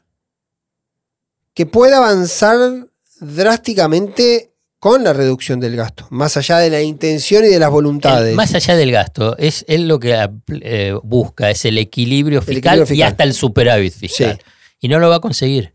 que 1.58 1.66
pueda 1.66 1.96
avanzar 1.96 2.86
drásticamente 3.20 4.52
con 4.78 5.02
la 5.02 5.12
reducción 5.12 5.58
del 5.58 5.74
gasto, 5.74 6.06
más 6.10 6.36
allá 6.36 6.58
de 6.58 6.70
la 6.70 6.80
intención 6.82 7.44
y 7.44 7.48
de 7.48 7.58
las 7.58 7.68
voluntades. 7.70 8.30
El- 8.30 8.36
más 8.36 8.54
allá 8.54 8.76
del 8.76 8.92
gasto, 8.92 9.36
es 9.38 9.64
él 9.66 9.88
lo 9.88 9.98
que 9.98 10.16
eh, 10.62 10.94
busca, 11.02 11.50
es 11.50 11.64
el 11.64 11.78
equilibrio 11.78 12.42
fiscal, 12.42 12.74
equilibrio 12.78 12.96
y 12.96 13.02
hasta 13.02 13.24
el 13.24 13.34
superávit 13.34 13.92
fiscal. 13.92 14.38
Sí. 14.40 14.50
Y 14.82 14.88
no 14.88 15.00
lo 15.00 15.08
va 15.10 15.16
a 15.16 15.20
conseguir. 15.20 15.72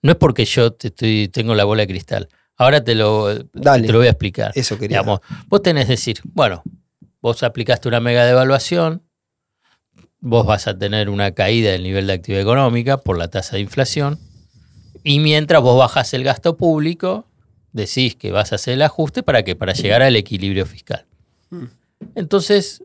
No 0.00 0.12
es 0.12 0.16
porque 0.16 0.44
yo 0.44 0.72
te 0.74 0.88
estoy, 0.88 1.26
tengo 1.26 1.56
la 1.56 1.64
bola 1.64 1.82
de 1.82 1.88
cristal. 1.88 2.28
Ahora 2.56 2.84
te 2.84 2.94
lo, 2.94 3.34
Dale. 3.52 3.84
te 3.88 3.92
lo 3.92 3.98
voy 3.98 4.06
a 4.06 4.10
explicar. 4.10 4.52
Eso 4.54 4.78
quería. 4.78 4.98
Digamos, 5.00 5.18
vos 5.48 5.60
tenés 5.60 5.86
que 5.86 5.92
decir, 5.94 6.20
bueno, 6.22 6.62
vos 7.20 7.42
aplicaste 7.42 7.88
una 7.88 7.98
mega 7.98 8.24
devaluación, 8.24 9.02
vos 10.20 10.46
vas 10.46 10.68
a 10.68 10.78
tener 10.78 11.08
una 11.10 11.32
caída 11.32 11.72
del 11.72 11.82
nivel 11.82 12.06
de 12.06 12.12
actividad 12.12 12.42
económica 12.42 12.98
por 12.98 13.18
la 13.18 13.26
tasa 13.28 13.56
de 13.56 13.62
inflación, 13.62 14.20
y 15.06 15.20
mientras 15.20 15.62
vos 15.62 15.78
bajas 15.78 16.12
el 16.14 16.24
gasto 16.24 16.56
público, 16.56 17.28
decís 17.70 18.16
que 18.16 18.32
vas 18.32 18.50
a 18.50 18.56
hacer 18.56 18.74
el 18.74 18.82
ajuste 18.82 19.22
para 19.22 19.44
que 19.44 19.54
para 19.54 19.72
llegar 19.72 20.02
al 20.02 20.16
equilibrio 20.16 20.66
fiscal. 20.66 21.06
Entonces, 22.16 22.82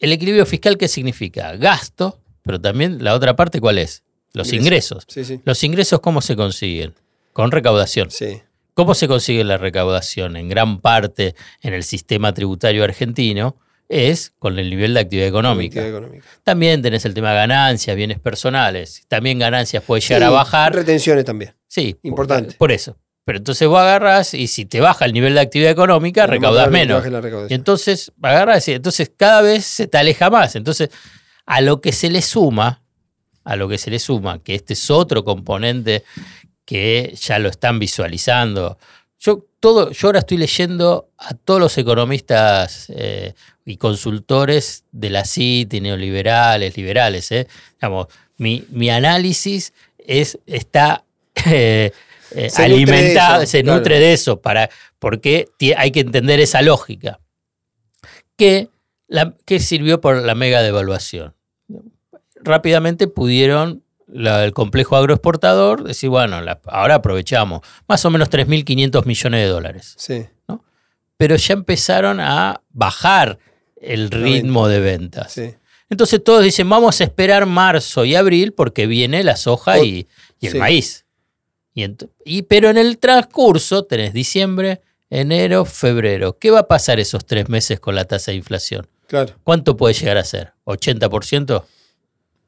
el 0.00 0.12
equilibrio 0.12 0.46
fiscal 0.46 0.78
qué 0.78 0.88
significa? 0.88 1.54
Gasto, 1.56 2.18
pero 2.40 2.58
también 2.58 3.04
la 3.04 3.14
otra 3.14 3.36
parte 3.36 3.60
¿cuál 3.60 3.76
es? 3.76 4.02
Los 4.32 4.54
ingresos. 4.54 5.04
Sí, 5.08 5.26
sí. 5.26 5.42
Los 5.44 5.62
ingresos 5.62 6.00
¿cómo 6.00 6.22
se 6.22 6.36
consiguen? 6.36 6.94
Con 7.34 7.50
recaudación. 7.50 8.10
Sí. 8.10 8.40
¿Cómo 8.72 8.94
se 8.94 9.06
consigue 9.06 9.44
la 9.44 9.58
recaudación? 9.58 10.36
En 10.36 10.48
gran 10.48 10.80
parte 10.80 11.34
en 11.60 11.74
el 11.74 11.84
sistema 11.84 12.32
tributario 12.32 12.82
argentino 12.82 13.56
es 13.88 14.32
con 14.38 14.58
el 14.58 14.70
nivel 14.70 14.94
de 14.94 15.00
actividad 15.00 15.28
económica. 15.28 15.80
Actividad 15.80 15.98
económica. 15.98 16.26
También 16.42 16.82
tenés 16.82 17.04
el 17.04 17.14
tema 17.14 17.30
de 17.30 17.36
ganancias, 17.36 17.96
bienes 17.96 18.18
personales. 18.18 19.04
También 19.08 19.38
ganancias 19.38 19.82
puede 19.82 20.00
llegar 20.02 20.24
a 20.24 20.30
bajar. 20.30 20.74
Retenciones 20.74 21.24
también. 21.24 21.54
Sí, 21.66 21.94
por- 21.94 22.08
Importante. 22.08 22.54
Por, 22.56 22.72
eso. 22.72 22.96
Pero 23.24 23.38
entonces 23.38 23.66
vos 23.66 23.80
agarras 23.80 24.34
y 24.34 24.46
si 24.46 24.66
te 24.66 24.80
baja 24.80 25.04
el 25.04 25.12
nivel 25.12 25.34
de 25.34 25.40
actividad 25.40 25.70
económica, 25.72 26.22
más 26.22 26.30
recaudás 26.30 26.70
menos. 26.70 27.04
Y 27.48 27.54
entonces 27.54 28.12
agarras 28.22 28.66
y 28.68 28.72
entonces 28.72 29.10
cada 29.16 29.42
vez 29.42 29.64
se 29.64 29.88
te 29.88 29.98
aleja 29.98 30.30
más. 30.30 30.54
Entonces, 30.54 30.90
a 31.44 31.60
lo 31.60 31.80
que 31.80 31.92
se 31.92 32.08
le 32.08 32.22
suma, 32.22 32.82
a 33.44 33.56
lo 33.56 33.68
que 33.68 33.78
se 33.78 33.90
le 33.90 33.98
suma, 33.98 34.40
que 34.42 34.54
este 34.54 34.74
es 34.74 34.90
otro 34.90 35.24
componente 35.24 36.04
que 36.64 37.14
ya 37.20 37.38
lo 37.38 37.48
están 37.48 37.78
visualizando. 37.78 38.78
Yo, 39.18 39.46
todo, 39.60 39.90
yo 39.90 40.08
ahora 40.08 40.20
estoy 40.20 40.36
leyendo 40.36 41.10
a 41.16 41.34
todos 41.34 41.58
los 41.58 41.78
economistas 41.78 42.86
eh, 42.90 43.34
y 43.64 43.76
consultores 43.76 44.84
de 44.92 45.10
la 45.10 45.24
CIT, 45.24 45.74
neoliberales, 45.80 46.76
liberales. 46.76 47.32
eh. 47.32 47.46
Digamos, 47.74 48.06
mi, 48.36 48.64
mi 48.70 48.90
análisis 48.90 49.72
es, 49.98 50.38
está 50.46 51.04
eh, 51.46 51.92
nutre 52.30 52.64
alimentado, 52.64 53.42
eso, 53.42 53.50
se 53.50 53.62
claro. 53.62 53.78
nutre 53.78 53.98
de 53.98 54.12
eso, 54.12 54.40
para, 54.40 54.68
porque 54.98 55.48
hay 55.76 55.90
que 55.90 56.00
entender 56.00 56.40
esa 56.40 56.62
lógica. 56.62 57.20
Que, 58.36 58.68
la, 59.08 59.34
que 59.46 59.60
sirvió 59.60 60.00
por 60.00 60.22
la 60.22 60.34
mega 60.34 60.62
devaluación. 60.62 61.34
Rápidamente 62.42 63.08
pudieron 63.08 63.82
la- 64.06 64.44
el 64.44 64.52
complejo 64.52 64.96
agroexportador 64.96 65.84
decir, 65.84 66.08
bueno, 66.10 66.40
la- 66.40 66.60
ahora 66.66 66.96
aprovechamos 66.96 67.60
más 67.88 68.04
o 68.04 68.10
menos 68.10 68.28
3.500 68.30 69.04
millones 69.06 69.40
de 69.42 69.46
dólares. 69.48 69.94
Sí. 69.98 70.26
Pero 71.16 71.36
ya 71.36 71.54
empezaron 71.54 72.20
a 72.20 72.60
bajar 72.70 73.38
el 73.80 74.10
ritmo 74.10 74.68
de 74.68 74.80
ventas. 74.80 75.32
Sí. 75.32 75.54
Entonces 75.88 76.22
todos 76.22 76.42
dicen, 76.42 76.68
vamos 76.68 77.00
a 77.00 77.04
esperar 77.04 77.46
marzo 77.46 78.04
y 78.04 78.14
abril 78.16 78.52
porque 78.52 78.86
viene 78.86 79.22
la 79.24 79.36
soja 79.36 79.78
y, 79.78 80.06
y 80.40 80.46
el 80.46 80.52
sí. 80.52 80.58
maíz. 80.58 81.04
Y, 82.24 82.42
pero 82.42 82.70
en 82.70 82.78
el 82.78 82.98
transcurso 82.98 83.84
tenés 83.84 84.12
diciembre, 84.14 84.80
enero, 85.10 85.64
febrero. 85.66 86.38
¿Qué 86.38 86.50
va 86.50 86.60
a 86.60 86.68
pasar 86.68 86.98
esos 87.00 87.24
tres 87.26 87.48
meses 87.48 87.80
con 87.80 87.94
la 87.94 88.04
tasa 88.06 88.30
de 88.30 88.38
inflación? 88.38 88.86
Claro. 89.06 89.34
¿Cuánto 89.44 89.76
puede 89.76 89.94
llegar 89.94 90.16
a 90.16 90.24
ser? 90.24 90.52
¿80% 90.64 91.64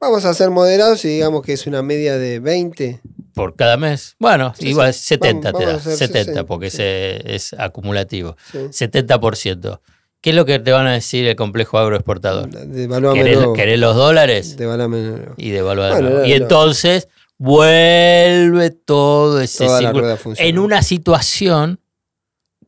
Vamos 0.01 0.23
a 0.25 0.33
ser 0.33 0.49
moderados 0.49 1.03
y 1.05 1.09
digamos 1.09 1.41
que 1.43 1.53
es 1.53 1.67
una 1.67 1.81
media 1.81 2.17
de 2.17 2.39
20. 2.39 3.01
por 3.33 3.55
cada 3.55 3.77
mes? 3.77 4.15
Bueno, 4.19 4.53
Sí, 4.57 4.69
igual 4.69 4.93
sí. 4.93 4.99
70 5.09 5.51
Vamos- 5.51 5.59
te 5.59 5.65
da, 5.65 5.71
vamos 5.77 5.87
a 5.87 5.91
hacer 5.93 6.07
70 6.07 6.19
60, 6.25 6.45
porque 6.45 6.67
ese 6.67 7.35
es 7.35 7.53
acumulativo. 7.57 8.35
Sí. 8.51 8.57
70%. 8.71 9.79
¿Qué 10.21 10.31
es 10.31 10.35
lo 10.35 10.43
que 10.45 10.59
te 10.59 10.71
van 10.71 10.87
a 10.87 10.91
decir 10.93 11.25
el 11.25 11.35
complejo 11.37 11.77
agroexportador? 11.77 12.49
¿Querés, 12.49 13.37
querés 13.55 13.79
los 13.79 13.95
dólares? 13.95 14.57
Devaluame 14.57 14.97
nuevo. 15.01 15.33
y 15.37 15.51
devaluar. 15.51 15.93
Bueno, 16.01 16.25
y 16.25 16.33
entonces 16.33 17.07
vuelve 17.37 18.71
todo 18.71 19.39
ese 19.39 19.65
Toda 19.65 19.79
círculo 19.79 20.17
en 20.37 20.59
una 20.59 20.81
situación 20.81 21.79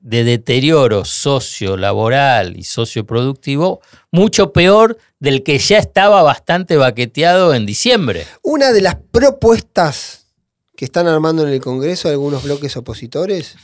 de 0.02 0.24
deterioro 0.24 1.06
sociolaboral 1.06 2.58
y 2.58 2.64
socioproductivo 2.64 3.82
mucho 4.12 4.52
peor 4.52 4.98
del 5.20 5.44
que 5.44 5.58
ya 5.60 5.78
estaba 5.78 6.24
bastante 6.24 6.76
baqueteado 6.76 7.54
en 7.54 7.66
diciembre. 7.66 8.26
Una 8.42 8.72
de 8.72 8.82
las 8.82 8.96
propuestas 8.96 10.26
que 10.76 10.86
están 10.86 11.08
armando 11.08 11.46
en 11.48 11.54
el 11.54 11.62
Congreso 11.62 12.10
algunos 12.10 12.44
bloques 12.44 12.76
opositores, 12.76 13.56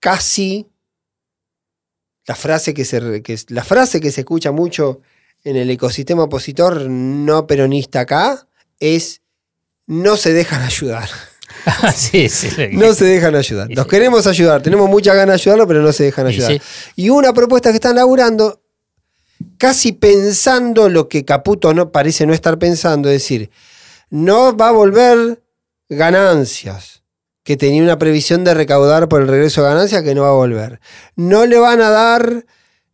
casi 0.00 0.66
la 2.26 2.34
frase 2.34 2.74
que 2.74 2.84
se, 2.84 3.00
re- 3.00 3.22
que 3.22 3.34
es- 3.34 3.50
la 3.50 3.64
frase 3.64 4.00
que 4.00 4.10
se 4.10 4.22
escucha 4.22 4.50
mucho 4.52 5.00
en 5.44 5.56
el 5.56 5.70
ecosistema 5.70 6.24
opositor 6.24 6.90
no 6.90 7.46
peronista 7.46 8.00
acá 8.00 8.48
es 8.80 9.22
no 9.86 10.16
se 10.16 10.32
dejan 10.32 10.62
ayudar. 10.62 11.08
sí, 11.94 12.28
sí. 12.28 12.48
No 12.72 12.94
se 12.94 13.04
dejan 13.04 13.34
ayudar. 13.34 13.68
Sí. 13.68 13.74
queremos 13.88 14.26
ayudar, 14.26 14.62
tenemos 14.62 14.88
muchas 14.88 15.14
ganas 15.14 15.36
de 15.36 15.42
ayudarlo, 15.42 15.66
pero 15.66 15.82
no 15.82 15.92
se 15.92 16.04
dejan 16.04 16.26
ayudar. 16.26 16.60
Y 16.94 17.10
una 17.10 17.32
propuesta 17.32 17.70
que 17.70 17.76
están 17.76 17.96
laburando, 17.96 18.62
casi 19.58 19.92
pensando 19.92 20.88
lo 20.88 21.08
que 21.08 21.24
Caputo 21.24 21.74
no 21.74 21.90
parece 21.90 22.26
no 22.26 22.32
estar 22.32 22.58
pensando, 22.58 23.08
es 23.08 23.22
decir, 23.22 23.50
no 24.10 24.56
va 24.56 24.68
a 24.68 24.72
volver 24.72 25.42
ganancias, 25.88 27.02
que 27.42 27.56
tenía 27.56 27.82
una 27.82 27.98
previsión 27.98 28.44
de 28.44 28.54
recaudar 28.54 29.08
por 29.08 29.22
el 29.22 29.28
regreso 29.28 29.62
de 29.62 29.68
ganancias 29.68 30.02
que 30.02 30.14
no 30.14 30.22
va 30.22 30.30
a 30.30 30.32
volver. 30.32 30.80
No 31.14 31.46
le 31.46 31.58
van 31.58 31.80
a 31.80 31.90
dar 31.90 32.44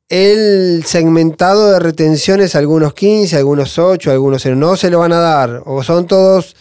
el 0.09 0.85
segmentado 0.85 1.73
de 1.73 1.79
retenciones 1.79 2.55
a 2.55 2.59
algunos 2.59 2.93
15, 2.93 3.35
algunos 3.37 3.79
8, 3.79 4.11
algunos 4.11 4.43
0. 4.43 4.57
No 4.57 4.77
se 4.77 4.91
lo 4.91 4.99
van 4.99 5.13
a 5.13 5.21
dar. 5.21 5.63
O 5.65 5.83
son 5.83 6.07
todos. 6.07 6.55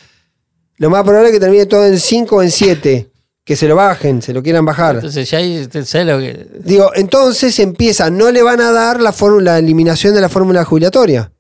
Lo 0.82 0.90
más 0.90 1.04
probable 1.04 1.30
es 1.30 1.34
que 1.36 1.40
termine 1.40 1.68
todo 1.68 1.86
en 1.86 2.00
5 2.00 2.38
o 2.38 2.42
en 2.42 2.50
7. 2.50 3.08
Que 3.44 3.56
se 3.56 3.68
lo 3.68 3.76
bajen, 3.76 4.20
se 4.24 4.34
lo 4.34 4.42
quieran 4.42 4.66
bajar. 4.66 4.96
Entonces 4.96 5.30
ya 5.30 5.38
ahí, 5.38 5.68
¿sabes 5.86 6.08
lo 6.08 6.18
que? 6.18 6.48
Digo, 6.64 6.90
entonces 6.96 7.60
empieza, 7.60 8.10
no 8.10 8.32
le 8.32 8.42
van 8.42 8.62
a 8.62 8.72
dar 8.72 9.00
la, 9.00 9.14
fórmula, 9.14 9.52
la 9.52 9.60
eliminación 9.60 10.16
de 10.16 10.22
la 10.22 10.30
fórmula 10.30 10.66
jubilatoria. 10.66 11.32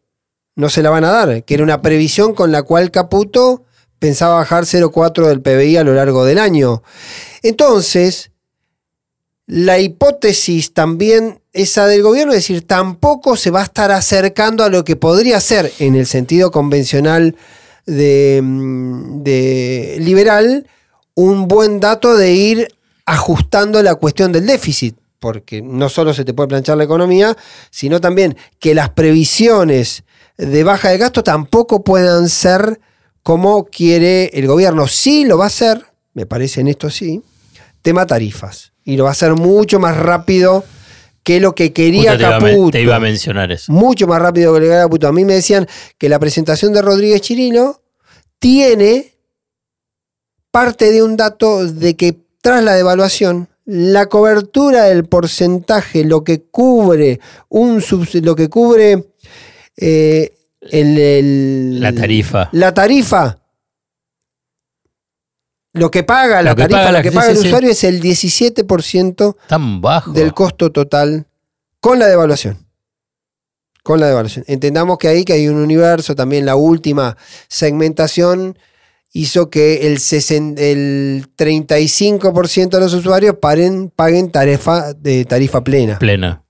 No 0.56 0.70
se 0.70 0.84
la 0.84 0.92
van 0.92 1.06
a 1.06 1.10
dar, 1.10 1.44
que 1.44 1.56
era 1.56 1.64
una 1.64 1.82
previsión 1.82 2.36
con 2.36 2.52
la 2.52 2.62
cual 2.62 2.92
Caputo 2.92 3.64
pensaba 3.98 4.36
bajar 4.36 4.66
0,4 4.66 5.28
del 5.28 5.42
PBI 5.42 5.78
a 5.78 5.84
lo 5.84 5.96
largo 5.96 6.24
del 6.24 6.38
año. 6.38 6.84
Entonces, 7.42 8.30
la 9.48 9.80
hipótesis 9.80 10.72
también 10.72 11.42
esa 11.52 11.88
del 11.88 12.04
gobierno, 12.04 12.34
es 12.34 12.40
decir, 12.40 12.68
tampoco 12.68 13.36
se 13.36 13.50
va 13.50 13.62
a 13.62 13.66
estar 13.66 13.92
acercando 13.92 14.64
a 14.64 14.70
lo 14.70 14.84
que 14.84 14.98
podría 14.98 15.40
ser 15.40 15.74
en 15.80 15.96
el 15.96 16.06
sentido 16.06 16.52
convencional 16.52 17.36
de, 17.86 18.40
mm, 18.42 19.24
de 19.24 19.98
liberal, 20.00 20.68
un 21.16 21.48
buen 21.48 21.80
dato 21.80 22.16
de 22.16 22.34
ir 22.34 22.68
ajustando 23.06 23.82
la 23.84 23.96
cuestión 23.96 24.32
del 24.32 24.46
déficit. 24.46 24.96
porque 25.20 25.62
no 25.62 25.88
solo 25.88 26.16
se 26.16 26.26
te 26.26 26.34
puede 26.34 26.50
planchar 26.50 26.78
la 26.78 26.84
economía, 26.84 27.38
sino 27.70 28.02
también 28.02 28.36
que 28.58 28.74
las 28.74 28.90
previsiones 28.90 30.04
de 30.36 30.64
baja 30.64 30.90
de 30.90 30.98
gasto 30.98 31.22
tampoco 31.22 31.84
puedan 31.84 32.28
ser 32.28 32.80
como 33.22 33.66
quiere 33.66 34.32
el 34.34 34.48
gobierno. 34.48 34.88
Sí 34.88 35.26
lo 35.26 35.38
va 35.38 35.44
a 35.44 35.48
hacer, 35.48 35.86
me 36.16 36.26
parece 36.26 36.62
en 36.62 36.70
esto 36.70 36.90
sí, 36.90 37.22
tema 37.84 38.08
tarifas. 38.08 38.72
Y 38.84 38.98
lo 38.98 39.04
va 39.04 39.10
a 39.10 39.14
hacer 39.14 39.34
mucho 39.34 39.80
más 39.80 39.96
rápido 39.96 40.64
que 41.24 41.40
lo 41.40 41.54
que 41.54 41.72
quería 41.74 42.12
Justo 42.14 42.18
te 42.18 42.24
iba 42.24 42.36
a 42.36 42.40
men- 42.40 42.50
Caputo. 42.56 42.72
te 42.72 42.82
iba 42.82 42.96
a 42.96 43.00
mencionar 43.00 43.52
eso. 43.52 43.72
Mucho 43.72 44.08
más 44.08 44.22
rápido 44.22 44.54
que 44.54 44.60
lo 44.60 44.64
que 44.64 44.70
quería 44.70 44.84
Caputo. 44.84 45.08
A 45.08 45.12
mí 45.14 45.24
me 45.26 45.34
decían 45.36 45.68
que 45.98 46.10
la 46.10 46.20
presentación 46.20 46.74
de 46.74 46.82
Rodríguez 46.82 47.22
Chirino 47.22 47.82
tiene 48.40 49.14
parte 50.52 50.92
de 50.92 51.04
un 51.04 51.16
dato 51.18 51.66
de 51.66 51.96
que 51.96 52.18
tras 52.42 52.64
la 52.64 52.74
devaluación, 52.74 53.48
la 53.66 54.08
cobertura 54.08 54.86
del 54.86 55.06
porcentaje, 55.06 56.04
lo 56.04 56.24
que 56.24 56.42
cubre 56.42 57.20
un 57.50 57.82
lo 58.24 58.36
que 58.36 58.50
cubre 58.50 59.06
eh, 59.78 60.34
el- 60.62 60.98
el- 60.98 61.80
La 61.80 61.94
tarifa. 61.94 62.50
la 62.52 62.74
tarifa, 62.74 63.38
lo 65.74 65.90
que 65.92 66.04
paga 66.04 66.42
la 66.42 66.52
Lo 66.52 66.56
tarifa, 66.56 66.80
paga 66.80 66.92
la- 66.92 67.00
lo 67.00 67.04
que 67.04 67.12
paga 67.12 67.32
el 67.32 67.38
sí. 67.38 67.48
usuario 67.48 67.72
es 67.72 67.84
el 67.84 68.02
17% 68.02 69.38
Tan 69.48 69.82
bajo. 69.82 70.12
del 70.12 70.34
costo 70.34 70.72
total 70.72 71.28
con 71.80 71.98
la 72.00 72.08
devaluación. 72.08 72.58
Con 73.84 74.00
la 74.00 74.08
devaluación. 74.08 74.46
Entendamos 74.48 74.98
que 74.98 75.08
ahí 75.08 75.24
que 75.26 75.34
hay 75.34 75.48
un 75.48 75.56
universo, 75.58 76.14
también 76.16 76.46
la 76.46 76.56
última 76.56 77.18
segmentación 77.48 78.58
hizo 79.14 79.50
que 79.50 79.88
el, 79.88 79.98
sesen- 80.00 80.58
el 80.58 81.28
35% 81.36 82.70
de 82.78 82.80
los 82.80 82.94
usuarios 82.94 83.36
paren- 83.42 83.92
paguen 83.96 84.32
tarifa, 84.32 84.94
de 84.94 85.26
tarifa 85.26 85.64
plena. 85.64 85.98
plena. 86.00 86.44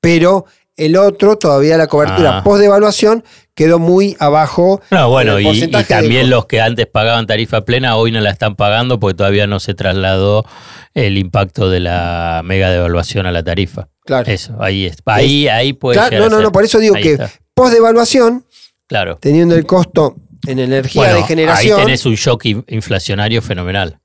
Pero 0.00 0.44
el 0.76 0.96
otro, 0.96 1.38
todavía 1.38 1.76
la 1.76 1.86
cobertura 1.86 2.38
Ah. 2.38 2.44
post 2.44 2.60
devaluación, 2.60 3.24
quedó 3.64 3.78
muy 3.78 4.16
abajo. 4.18 4.80
No, 4.90 5.08
bueno, 5.10 5.36
el 5.36 5.42
y, 5.42 5.42
y 5.42 5.46
porcentaje 5.48 5.94
de 5.94 6.00
también 6.00 6.30
los 6.30 6.46
que 6.46 6.60
antes 6.60 6.86
pagaban 6.86 7.26
tarifa 7.26 7.64
plena 7.64 7.96
hoy 7.96 8.10
no 8.12 8.20
la 8.20 8.30
están 8.30 8.56
pagando 8.56 8.98
porque 9.00 9.16
todavía 9.16 9.46
no 9.46 9.60
se 9.60 9.74
trasladó 9.74 10.44
el 10.94 11.16
impacto 11.18 11.70
de 11.70 11.80
la 11.80 12.42
mega 12.44 12.70
devaluación 12.70 13.26
a 13.26 13.32
la 13.32 13.42
tarifa. 13.42 13.88
Claro. 14.04 14.30
Eso, 14.30 14.56
ahí 14.60 14.86
es. 14.86 14.96
Ahí, 15.06 15.48
ahí 15.48 15.72
puede 15.72 15.96
Claro, 15.98 16.18
no, 16.18 16.28
no, 16.28 16.42
no, 16.42 16.50
por 16.52 16.64
eso 16.64 16.78
digo 16.78 16.96
Ahí 16.96 17.02
que 17.02 17.12
está. 17.12 17.30
post 17.54 17.72
devaluación, 17.72 18.44
Claro. 18.88 19.18
teniendo 19.20 19.54
el 19.54 19.64
costo 19.64 20.16
en 20.46 20.58
energía 20.58 21.02
Bueno, 21.02 21.16
de 21.18 21.22
generación. 21.24 21.78
Ahí 21.78 21.84
tenés 21.86 22.04
un 22.04 22.14
shock 22.16 22.44
in- 22.46 22.64
inflacionario 22.68 23.40
fenomenal. 23.42 23.98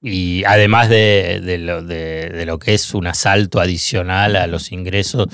Y 0.00 0.44
además 0.44 0.88
de, 0.88 1.40
de 1.44 1.58
lo, 1.58 1.82
de- 1.82 2.30
de 2.30 2.46
lo 2.46 2.58
que 2.60 2.74
es 2.74 2.94
un 2.94 3.08
asalto 3.08 3.60
adicional 3.60 4.36
a 4.36 4.46
los 4.46 4.70
ingresos 4.70 5.26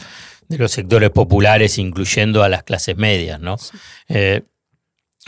de 0.48 0.58
los 0.58 0.70
sectores 0.72 1.10
populares, 1.10 1.78
incluyendo 1.78 2.42
a 2.42 2.48
las 2.48 2.62
clases 2.62 2.96
medias, 2.96 3.40
¿no? 3.40 3.56
Eh, 4.08 4.42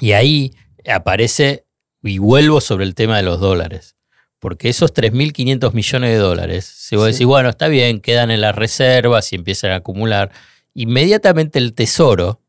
y 0.00 0.12
ahí 0.12 0.52
aparece, 0.88 1.64
y 2.02 2.18
vuelvo 2.18 2.60
sobre 2.60 2.84
el 2.84 2.94
tema 2.94 3.16
de 3.16 3.22
los 3.22 3.40
dólares, 3.40 3.96
porque 4.38 4.68
esos 4.68 4.92
3.500 4.92 5.72
millones 5.72 6.10
de 6.10 6.16
dólares, 6.18 6.64
si 6.64 6.96
vos 6.96 7.06
Sí. 7.06 7.12
decís, 7.12 7.26
bueno, 7.26 7.48
está 7.48 7.68
bien, 7.68 8.00
quedan 8.00 8.30
en 8.30 8.40
las 8.40 8.54
reservas 8.54 9.32
y 9.32 9.36
empiezan 9.36 9.70
a 9.70 9.76
acumular, 9.76 10.30
inmediatamente 10.74 11.58
el 11.58 11.72
Tesoro 11.72 12.40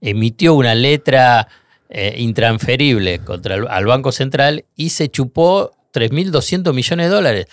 emitió 0.00 0.54
una 0.54 0.74
letra 0.74 1.48
eh, 1.90 2.14
intransferible 2.18 3.18
contra 3.20 3.56
el, 3.56 3.66
al 3.66 3.86
Banco 3.86 4.12
Central 4.12 4.64
y 4.76 4.90
se 4.90 5.08
chupó 5.08 5.72
3.200 5.92 6.72
millones 6.74 7.06
de 7.08 7.14
dólares. 7.14 7.46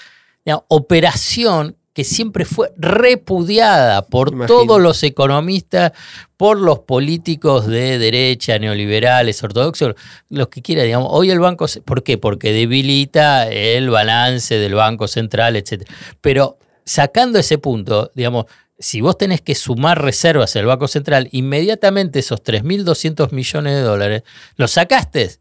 Operación 0.67 1.77
que 1.95 2.03
siempre 2.03 2.43
fue 2.43 2.73
repudiada 2.75 4.01
por 4.01 4.45
todos 4.47 4.81
los 4.81 5.01
economistas, 5.03 5.93
por 6.35 6.59
los 6.59 6.79
políticos 6.79 7.67
de 7.67 7.97
derecha, 7.97 8.59
neoliberales, 8.59 9.41
ortodoxos, 9.41 9.95
los 10.29 10.49
que 10.49 10.61
quieran, 10.61 10.87
digamos. 10.87 11.07
Hoy 11.11 11.31
el 11.31 11.39
Banco, 11.39 11.67
¿por 11.85 12.03
qué? 12.03 12.17
Porque 12.17 12.51
debilita 12.51 13.49
el 13.49 13.89
balance 13.89 14.57
del 14.57 14.75
Banco 14.75 15.07
Central, 15.07 15.55
etc. 15.55 15.89
Pero 16.19 16.57
sacando 16.83 17.39
ese 17.39 17.59
punto, 17.59 18.11
digamos, 18.13 18.47
si 18.77 18.99
vos 18.99 19.17
tenés 19.17 19.39
que 19.39 19.55
sumar 19.55 20.01
reservas 20.01 20.53
al 20.57 20.65
Banco 20.65 20.89
Central, 20.89 21.29
inmediatamente 21.31 22.19
esos 22.19 22.43
3.200 22.43 23.31
millones 23.31 23.73
de 23.73 23.81
dólares 23.81 24.23
los 24.57 24.71
sacaste. 24.71 25.31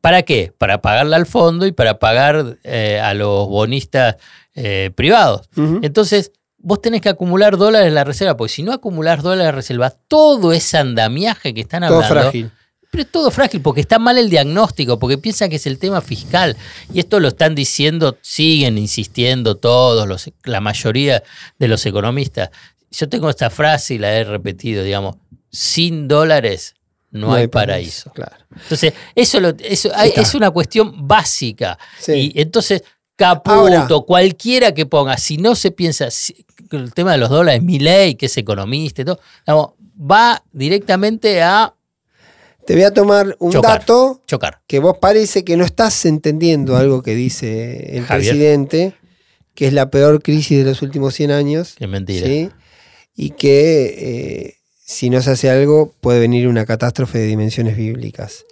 ¿Para 0.00 0.22
qué? 0.22 0.52
Para 0.56 0.80
pagarle 0.80 1.16
al 1.16 1.26
fondo 1.26 1.66
y 1.66 1.72
para 1.72 1.98
pagar 1.98 2.58
eh, 2.62 3.00
a 3.02 3.14
los 3.14 3.48
bonistas 3.48 4.14
eh, 4.58 4.90
privados. 4.94 5.48
Entonces, 5.82 6.32
vos 6.58 6.82
tenés 6.82 7.00
que 7.00 7.08
acumular 7.08 7.56
dólares 7.56 7.88
en 7.88 7.94
la 7.94 8.04
reserva, 8.04 8.36
porque 8.36 8.52
si 8.52 8.62
no 8.62 8.72
acumulás 8.72 9.22
dólares 9.22 9.42
en 9.42 9.46
la 9.46 9.52
reserva, 9.52 9.90
todo 10.08 10.52
ese 10.52 10.76
andamiaje 10.78 11.54
que 11.54 11.60
están 11.60 11.82
Todo 11.86 11.96
hablando. 12.02 12.20
frágil. 12.22 12.50
Pero 12.90 13.02
es 13.02 13.10
todo 13.12 13.30
frágil 13.30 13.60
porque 13.60 13.82
está 13.82 13.98
mal 13.98 14.16
el 14.16 14.30
diagnóstico, 14.30 14.98
porque 14.98 15.18
piensan 15.18 15.50
que 15.50 15.56
es 15.56 15.66
el 15.66 15.78
tema 15.78 16.00
fiscal. 16.00 16.56
Y 16.92 17.00
esto 17.00 17.20
lo 17.20 17.28
están 17.28 17.54
diciendo, 17.54 18.16
siguen 18.22 18.78
insistiendo 18.78 19.56
todos, 19.58 20.08
los, 20.08 20.30
la 20.44 20.60
mayoría 20.62 21.22
de 21.58 21.68
los 21.68 21.84
economistas. 21.84 22.48
Yo 22.90 23.08
tengo 23.10 23.28
esta 23.28 23.50
frase 23.50 23.94
y 23.94 23.98
la 23.98 24.14
he 24.14 24.24
repetido, 24.24 24.82
digamos, 24.82 25.16
sin 25.50 26.08
dólares 26.08 26.74
no, 27.10 27.32
hay 27.34 27.46
paraíso. 27.48 28.10
Claro. 28.12 28.36
Entonces, 28.62 28.94
eso, 29.14 29.38
lo- 29.40 29.54
eso 29.60 29.90
hay- 29.94 30.08
está. 30.10 30.22
es 30.22 30.34
una 30.34 30.50
cuestión 30.50 31.06
básica. 31.06 31.78
Sí. 31.98 32.32
Y 32.34 32.40
entonces, 32.40 32.82
Caputo, 33.18 33.50
Ahora- 33.52 33.88
cualquiera 34.06 34.72
que 34.72 34.86
ponga, 34.86 35.16
si 35.18 35.38
no 35.38 35.56
se 35.56 35.72
piensa, 35.72 36.08
si- 36.10 36.46
el 36.70 36.94
tema 36.94 37.10
de 37.12 37.18
los 37.18 37.28
dólares, 37.30 37.62
mi 37.64 37.80
ley, 37.80 38.14
que 38.14 38.26
es 38.26 38.36
economista 38.38 39.02
y 39.02 39.04
todo, 39.06 39.18
digamos, 39.44 39.70
va 39.98 40.42
directamente 40.52 41.42
a 41.42 41.74
Te 42.64 42.74
voy 42.74 42.84
a 42.84 42.92
tomar 42.94 43.34
un 43.40 43.50
Chocar. 43.50 43.80
dato 43.80 44.20
chocar. 44.26 44.60
que 44.68 44.78
vos 44.78 44.98
parece 45.00 45.42
que 45.42 45.56
no 45.56 45.64
estás 45.64 46.04
entendiendo 46.06 46.76
algo 46.76 47.02
que 47.02 47.14
dice 47.16 47.96
el 47.96 48.04
Javier. 48.04 48.30
presidente, 48.34 48.94
que 49.54 49.66
es 49.66 49.72
la 49.72 49.90
peor 49.90 50.22
crisis 50.22 50.58
de 50.58 50.64
los 50.64 50.82
últimos 50.82 51.14
100 51.14 51.30
años. 51.32 51.74
Qué 51.76 51.86
mentira. 51.88 52.24
¿sí? 52.26 52.50
Y 53.16 53.30
que 53.30 53.94
eh, 54.46 54.54
si 54.84 55.10
no 55.10 55.20
se 55.22 55.30
hace 55.32 55.50
algo 55.50 55.92
puede 56.00 56.20
venir 56.20 56.46
una 56.46 56.64
catástrofe 56.66 57.18
de 57.18 57.26
dimensiones 57.26 57.76
bíblicas. 57.76 58.44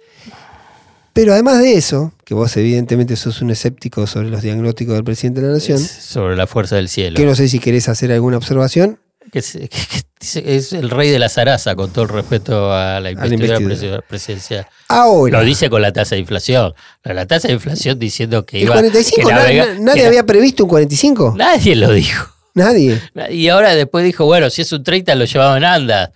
Pero 1.17 1.33
además 1.33 1.59
de 1.59 1.73
eso, 1.73 2.13
que 2.23 2.33
vos 2.33 2.55
evidentemente 2.57 3.15
sos 3.15 3.41
un 3.41 3.49
escéptico 3.51 4.05
sobre 4.07 4.29
los 4.29 4.41
diagnósticos 4.41 4.93
del 4.95 5.03
presidente 5.03 5.41
de 5.41 5.47
la 5.47 5.53
Nación, 5.53 5.77
Es 5.77 5.87
sobre 5.89 6.35
la 6.35 6.47
fuerza 6.47 6.75
del 6.75 6.87
cielo. 6.89 7.15
que 7.17 7.25
no 7.25 7.35
sé 7.35 7.47
si 7.47 7.59
querés 7.59 7.89
hacer 7.89 8.11
alguna 8.11 8.37
observación, 8.37 8.99
Que 9.31 9.39
es, 9.39 9.53
que- 9.53 10.77
el 10.77 10.89
rey 10.89 11.09
de 11.11 11.19
la 11.19 11.29
zaraza, 11.29 11.75
con 11.75 11.91
todo 11.91 12.03
el 12.05 12.09
respeto 12.09 12.71
a 12.73 12.99
la 12.99 13.11
investidura 13.11 13.59
investidura. 13.59 13.97
presi- 13.99 14.07
presidencial. 14.07 14.67
ahora, 14.87 15.39
Lo 15.39 15.45
dice 15.45 15.69
con 15.69 15.81
la 15.81 15.91
tasa 15.93 16.15
de 16.15 16.21
inflación. 16.21 16.73
La 17.03 17.25
tasa 17.25 17.47
de 17.49 17.53
inflación 17.55 17.97
diciendo 17.99 18.45
que 18.45 18.59
iba 18.59 18.73
45, 18.73 19.27
que 19.27 19.33
na- 19.33 19.43
navega- 19.43 19.73
na- 19.75 19.79
nadie 19.79 20.01
que- 20.01 20.07
había 20.07 20.25
previsto 20.25 20.63
un 20.63 20.69
45, 20.69 21.33
Nadie 21.37 21.75
lo 21.75 21.91
dijo. 21.91 22.31
nadie. 22.53 22.99
Y 23.29 23.47
ahora 23.49 23.75
después 23.75 24.03
dijo, 24.05 24.25
bueno, 24.25 24.49
si 24.49 24.61
es 24.63 24.71
un 24.71 24.83
30 24.83 25.13
lo 25.15 25.25
llevaba 25.25 25.57
en 25.57 25.63
andas. 25.65 26.09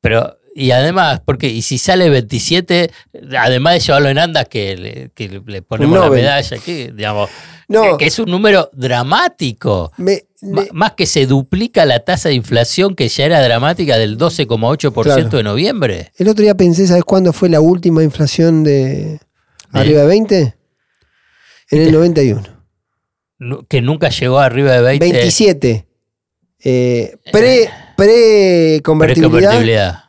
Pero, 0.00 0.36
y 0.58 0.70
además, 0.70 1.20
porque, 1.24 1.48
y 1.48 1.60
si 1.62 1.76
sale 1.78 2.08
27, 2.08 2.90
además 3.38 3.74
de 3.74 3.80
llevarlo 3.80 4.08
en 4.08 4.18
andas, 4.18 4.48
que 4.48 4.76
le, 4.76 5.10
que 5.14 5.42
le 5.46 5.60
ponemos 5.62 5.98
la 6.00 6.08
medalla, 6.10 6.56
que, 6.58 6.92
digamos, 6.96 7.28
No. 7.68 7.98
que, 7.98 8.06
es 8.06 8.18
un 8.18 8.30
número 8.30 8.70
dramático. 8.72 9.92
Me- 9.98 10.22
Ma- 10.42 10.62
me- 10.62 10.68
Más 10.72 10.92
que 10.92 11.06
se 11.06 11.26
duplica 11.26 11.84
la 11.86 12.00
tasa 12.00 12.28
de 12.28 12.34
inflación 12.36 12.94
que 12.94 13.08
ya 13.08 13.24
era 13.24 13.42
dramática 13.42 13.96
del 13.98 14.16
12,8% 14.18 15.02
Claro. 15.02 15.28
de 15.28 15.42
noviembre. 15.42 16.12
El 16.16 16.28
otro 16.28 16.42
día 16.42 16.54
pensé, 16.54 16.86
¿sabes 16.86 17.04
cuándo 17.04 17.32
fue 17.32 17.48
la 17.48 17.60
última 17.60 18.02
inflación 18.02 18.62
de 18.64 19.18
arriba 19.72 20.02
de 20.02 20.06
20? 20.06 20.54
En 21.70 21.82
el 21.82 21.92
91. 21.92 22.42
Nu- 23.38 23.66
Que 23.68 23.82
nunca 23.82 24.08
llegó 24.10 24.38
arriba 24.38 24.72
de 24.72 24.80
20. 24.82 25.04
27. 25.12 25.86
Eh, 26.64 27.16
pre, 27.32 27.68
pre 27.96 28.80
convertibilidad. 28.84 29.30
Preconvertibilidad. 29.30 30.02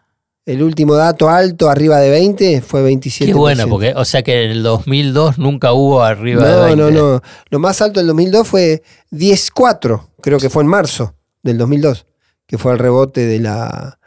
El 0.48 0.64
último 0.64 0.96
dato 0.96 1.30
alto 1.30 1.70
arriba 1.70 2.00
de 2.00 2.10
20 2.10 2.62
fue 2.62 2.82
27. 2.82 3.32
Qué 3.32 3.38
buena, 3.38 3.68
porque, 3.68 3.94
o 3.96 4.06
sea 4.06 4.24
que 4.24 4.46
en 4.46 4.52
el 4.52 4.64
2002 4.64 5.38
nunca 5.38 5.74
hubo 5.74 6.02
arriba 6.02 6.44
de 6.48 6.52
No, 6.54 6.63
20. 6.63 6.82
no, 6.84 6.92
no. 7.15 7.21
Lo 7.50 7.60
más 7.60 7.82
alto 7.82 8.00
del 8.00 8.08
2002 8.08 8.48
fue 8.48 8.82
10.4. 9.12 10.02
Creo 10.21 10.40
que 10.40 10.50
fue 10.50 10.63
en 10.63 10.69
marzo 10.69 11.13
del 11.44 11.58
2002. 11.58 12.06
Que 12.46 12.58
fue 12.58 12.71
el 12.71 12.80
rebote 12.80 13.26
de 13.26 13.40
la, 13.40 14.00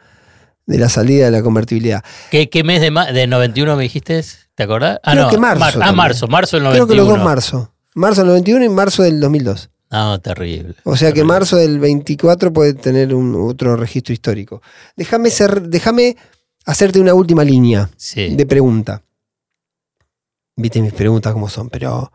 de 0.65 0.77
la 0.79 0.89
salida 0.89 1.25
de 1.25 1.31
la 1.31 1.43
convertibilidad. 1.43 2.03
¿Qué, 2.31 2.49
qué 2.49 2.63
mes 2.63 2.81
de, 2.81 2.89
de 3.13 3.27
91 3.27 3.75
me 3.75 3.83
dijiste? 3.83 4.23
¿Te 4.55 4.63
acordás? 4.63 4.99
Ah, 5.03 5.11
Creo 5.11 5.23
no. 5.25 5.29
que 5.29 5.37
marzo 5.37 5.59
mar- 5.59 5.73
ah, 5.89 5.91
marzo, 5.91 6.27
marzo 6.27 6.57
del 6.57 6.63
Creo 6.71 6.85
91. 6.87 6.87
que 6.87 6.97
los 6.97 7.07
dos 7.07 7.23
marzo. 7.23 7.71
Marzo 7.93 8.21
del 8.21 8.29
91 8.29 8.65
y 8.65 8.69
marzo 8.69 9.03
del 9.03 9.19
2002. 9.19 9.69
No, 9.91 10.19
terrible. 10.21 10.73
O 10.85 10.95
sea 10.95 11.11
que 11.11 11.23
marzo 11.25 11.57
del 11.57 11.77
24 11.79 12.53
puede 12.53 12.73
tener 12.73 13.13
un 13.13 13.35
otro 13.35 13.75
registro 13.75 14.13
histórico. 14.13 14.61
Déjame 14.95 15.29
ser, 15.29 15.63
déjame 15.63 16.15
hacerte 16.65 16.99
una 16.99 17.13
última 17.13 17.43
línea 17.43 17.89
Sí. 17.97 18.35
de 18.35 18.45
pregunta. 18.45 19.03
Viste 20.55 20.81
mis 20.81 20.93
preguntas 20.93 21.33
como 21.33 21.49
son, 21.49 21.69
pero 21.69 22.11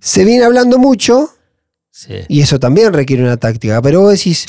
se 0.00 0.24
viene 0.24 0.44
hablando 0.44 0.78
mucho 0.78 1.30
Sí. 1.94 2.14
Y 2.28 2.40
eso 2.40 2.58
también 2.58 2.90
requiere 2.94 3.22
una 3.22 3.36
táctica. 3.36 3.82
Pero 3.82 4.00
vos 4.00 4.12
decís, 4.12 4.46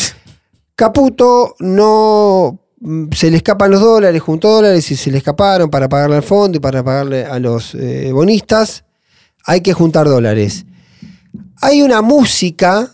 Caputo 0.76 1.56
no 1.60 2.58
mm, 2.80 3.12
se 3.12 3.30
le 3.30 3.36
escapan 3.36 3.70
los 3.70 3.82
dólares, 3.82 4.22
juntó 4.22 4.50
dólares 4.50 4.90
y 4.92 4.96
se 4.96 5.12
le 5.12 5.18
escaparon 5.18 5.70
para 5.70 5.90
pagarle 5.90 6.16
al 6.16 6.24
fondo 6.24 6.58
y 6.58 6.62
para 6.62 6.82
pagarle 6.84 7.26
a 7.26 7.40
los 7.40 7.76
eh, 7.76 8.12
bonistas. 8.14 8.86
Hay 9.46 9.60
que 9.60 9.74
juntar 9.74 10.08
dólares. 10.08 10.66
Hay 11.62 11.82
una 11.82 12.02
música 12.02 12.90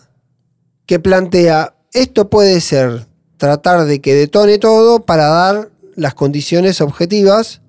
que 0.84 0.98
plantea, 0.98 1.76
esto 1.92 2.28
puede 2.28 2.60
ser 2.60 3.06
tratar 3.40 3.86
de 3.86 4.00
que 4.02 4.14
detone 4.14 4.58
todo 4.58 5.04
para 5.06 5.24
dar 5.26 5.70
las 5.96 6.12
condiciones 6.14 6.80
objetivas 6.82 7.62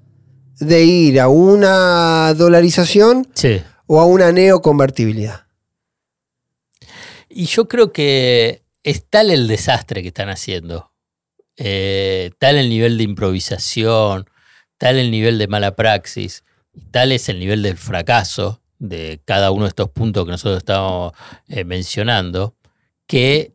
de 0.59 0.83
ir 0.83 1.19
a 1.21 1.29
una 1.29 2.33
dolarización 2.35 3.27
Sí. 3.33 3.61
o 3.87 3.99
a 4.01 4.05
una 4.05 4.31
neoconvertibilidad. 4.33 5.47
Y 7.29 7.45
yo 7.45 7.67
creo 7.69 7.93
que 7.93 8.63
es 8.83 9.05
tal 9.09 9.31
el 9.31 9.47
desastre 9.47 10.01
que 10.01 10.09
están 10.09 10.29
haciendo, 10.29 10.91
eh, 11.55 12.31
tal 12.37 12.57
el 12.57 12.69
nivel 12.69 12.97
de 12.97 13.05
improvisación, 13.05 14.25
tal 14.77 14.97
el 14.97 15.09
nivel 15.09 15.37
de 15.37 15.47
mala 15.47 15.75
praxis, 15.75 16.43
tal 16.91 17.13
es 17.13 17.29
el 17.29 17.39
nivel 17.39 17.63
del 17.63 17.77
fracaso 17.77 18.61
de 18.77 19.21
cada 19.23 19.51
uno 19.51 19.63
de 19.63 19.69
estos 19.69 19.89
puntos 19.89 20.25
que 20.25 20.31
nosotros 20.31 20.57
estamos 20.57 21.13
eh, 21.47 21.63
mencionando, 21.63 22.55
que 23.07 23.53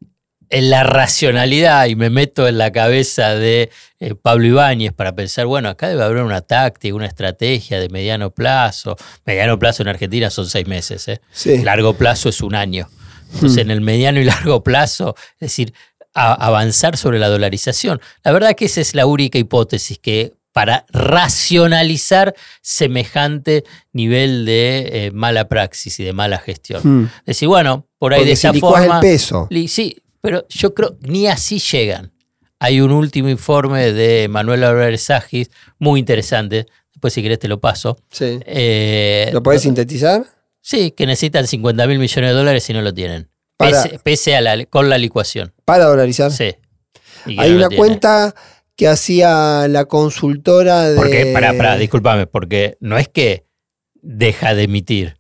en 0.51 0.71
la 0.71 0.83
racionalidad, 0.85 1.87
y 1.87 1.97
me 1.97 2.09
meto 2.11 2.47
en 2.47 2.59
la 2.59 2.71
cabeza 2.71 3.35
de 3.35 3.71
eh, 4.01 4.15
Pablo 4.15 4.47
Ibáñez 4.47 4.93
para 4.93 5.15
pensar, 5.15 5.47
bueno, 5.47 5.69
acá 5.69 5.89
debe 5.89 6.03
haber 6.05 6.23
una 6.23 6.41
táctica, 6.41 6.95
una 6.95 7.07
estrategia 7.07 7.81
de 7.81 7.89
mediano 7.89 8.31
plazo. 8.31 8.97
Mediano 9.25 9.59
plazo 9.59 9.83
en 9.83 9.89
Argentina 9.89 10.31
son 10.31 10.47
seis 10.49 10.67
meses, 10.67 11.09
¿eh? 11.09 11.21
Sí. 11.33 11.59
largo 11.63 11.95
plazo 11.95 12.29
es 12.29 12.41
un 12.43 12.55
año. 12.55 12.89
Entonces, 13.35 13.59
en 13.59 13.71
el 13.73 13.81
mediano 13.81 14.21
y 14.21 14.25
largo 14.25 14.63
plazo, 14.63 15.17
es 15.35 15.41
decir, 15.41 15.75
a- 16.15 16.33
avanzar 16.35 16.97
sobre 16.97 17.19
la 17.19 17.29
dolarización. 17.29 18.01
La 18.25 18.31
verdad 18.33 18.55
que 18.55 18.67
esa 18.67 18.81
es 18.81 18.95
la 18.95 19.05
única 19.07 19.39
hipótesis 19.39 19.99
que 19.99 20.33
para 20.53 20.87
racionalizar 20.91 22.35
semejante 22.63 23.65
nivel 23.93 24.45
de 24.47 24.89
eh, 25.07 25.11
mala 25.13 25.49
praxis 25.49 25.99
y 26.01 26.05
de 26.05 26.13
mala 26.13 26.39
gestión. 26.39 26.81
Mm. 26.85 27.11
Decir, 27.27 27.49
bueno, 27.49 27.87
por 27.99 28.13
ahí 28.15 28.21
Porque 28.21 28.27
de 28.29 28.33
esa 28.33 28.53
forma. 28.55 28.95
el 28.97 29.01
peso. 29.01 29.47
li- 29.51 29.69
Sí, 29.69 29.97
pero 30.27 30.45
yo 30.49 30.75
creo 30.75 30.97
ni 31.03 31.29
así 31.29 31.61
llegan. 31.61 32.13
Hay 32.59 32.81
un 32.81 32.91
último 32.91 33.29
informe 33.29 33.93
de 33.93 34.27
Manuel 34.27 34.65
Álvarez 34.65 35.03
Sagis, 35.03 35.51
muy 35.79 36.01
interesante. 36.01 36.67
Después, 36.93 37.13
si 37.15 37.23
querés, 37.23 37.39
te 37.39 37.47
lo 37.47 37.61
paso. 37.61 37.97
Sí. 38.11 38.41
Eh, 38.45 39.31
¿Lo 39.33 39.41
podés 39.41 39.63
sintetizar? 39.63 40.25
Sí, 40.61 40.91
que 40.91 41.07
necesitan 41.07 41.47
50 41.47 41.87
mil 41.87 42.01
millones 42.01 42.31
de 42.31 42.35
dólares 42.37 42.69
y 42.69 42.73
no 42.73 42.83
lo 42.83 42.93
tienen. 42.93 43.31
Para- 43.57 43.85
Pese, 43.85 44.01
pese 44.01 44.35
a 44.35 44.41
la, 44.41 44.65
con 44.65 44.89
la 44.91 44.99
licuación. 44.99 45.55
Para 45.65 45.85
dolarizar. 45.85 46.33
Sí. 46.33 46.57
Hay 47.39 47.51
no 47.53 47.57
una 47.59 47.69
cuenta 47.69 48.35
que 48.75 48.89
hacía 48.89 49.69
la 49.69 49.85
consultora 49.85 50.89
de. 50.91 50.97
Porque, 50.97 51.31
pará, 51.33 51.53
pará, 51.57 51.77
discúlpame, 51.77 52.27
porque 52.27 52.77
no 52.81 52.99
es 52.99 53.09
que 53.09 53.47
deja 53.95 54.57
de 54.57 54.65
emitir, 54.65 55.16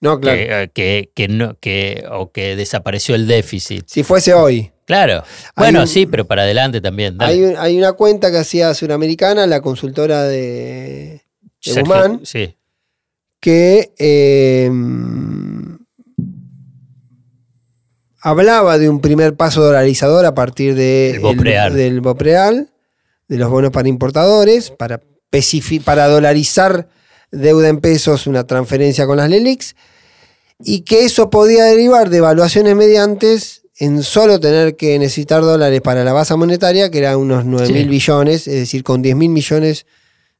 No, 0.00 0.20
claro. 0.20 0.36
que, 0.38 0.62
eh, 0.62 0.70
que, 0.74 1.10
que 1.14 1.28
no, 1.28 1.58
que, 1.58 2.04
o 2.10 2.30
que 2.30 2.54
desapareció 2.56 3.14
el 3.14 3.26
déficit. 3.26 3.84
Si 3.88 4.02
fuese 4.02 4.34
hoy. 4.34 4.70
Claro. 4.84 5.24
Bueno, 5.56 5.80
un- 5.80 5.88
sí, 5.88 6.06
pero 6.06 6.26
para 6.26 6.42
adelante 6.42 6.80
también. 6.80 7.16
Hay, 7.20 7.42
un- 7.42 7.56
hay 7.56 7.76
una 7.78 7.94
cuenta 7.94 8.30
que 8.30 8.38
hacía 8.38 8.72
Suramericana, 8.74 9.46
la 9.46 9.60
consultora 9.60 10.24
de, 10.24 10.38
de 10.38 11.22
Sergio- 11.60 11.80
Guzmán, 11.84 12.20
Sí. 12.24 12.54
que 13.40 13.92
eh, 13.98 14.70
hablaba 18.20 18.78
de 18.78 18.88
un 18.88 19.00
primer 19.00 19.34
paso 19.34 19.62
dolarizador 19.62 20.24
a 20.26 20.34
partir 20.34 20.74
de 20.74 21.10
El 21.12 21.20
Bopreal. 21.20 21.74
del 21.74 22.00
Bopreal, 22.00 22.70
de 23.28 23.38
los 23.38 23.50
bonos 23.50 23.70
para 23.70 23.88
importadores, 23.88 24.70
para, 24.70 25.00
para 25.84 26.08
dolarizar 26.08 26.88
deuda 27.36 27.68
en 27.68 27.80
pesos, 27.80 28.26
una 28.26 28.44
transferencia 28.46 29.06
con 29.06 29.16
las 29.18 29.30
LELIX, 29.30 29.74
y 30.64 30.80
que 30.80 31.04
eso 31.04 31.30
podía 31.30 31.64
derivar 31.64 32.08
de 32.10 32.18
evaluaciones 32.18 32.74
mediantes 32.74 33.62
en 33.78 34.02
solo 34.02 34.40
tener 34.40 34.74
que 34.76 34.98
necesitar 34.98 35.42
dólares 35.42 35.82
para 35.82 36.02
la 36.02 36.12
base 36.14 36.34
monetaria, 36.34 36.90
que 36.90 36.98
eran 36.98 37.16
unos 37.16 37.44
9 37.44 37.68
mil 37.72 37.82
Sí. 37.84 37.88
billones, 37.88 38.48
es 38.48 38.54
decir, 38.54 38.82
con 38.82 39.02
10 39.02 39.16
mil 39.16 39.28
millones 39.30 39.84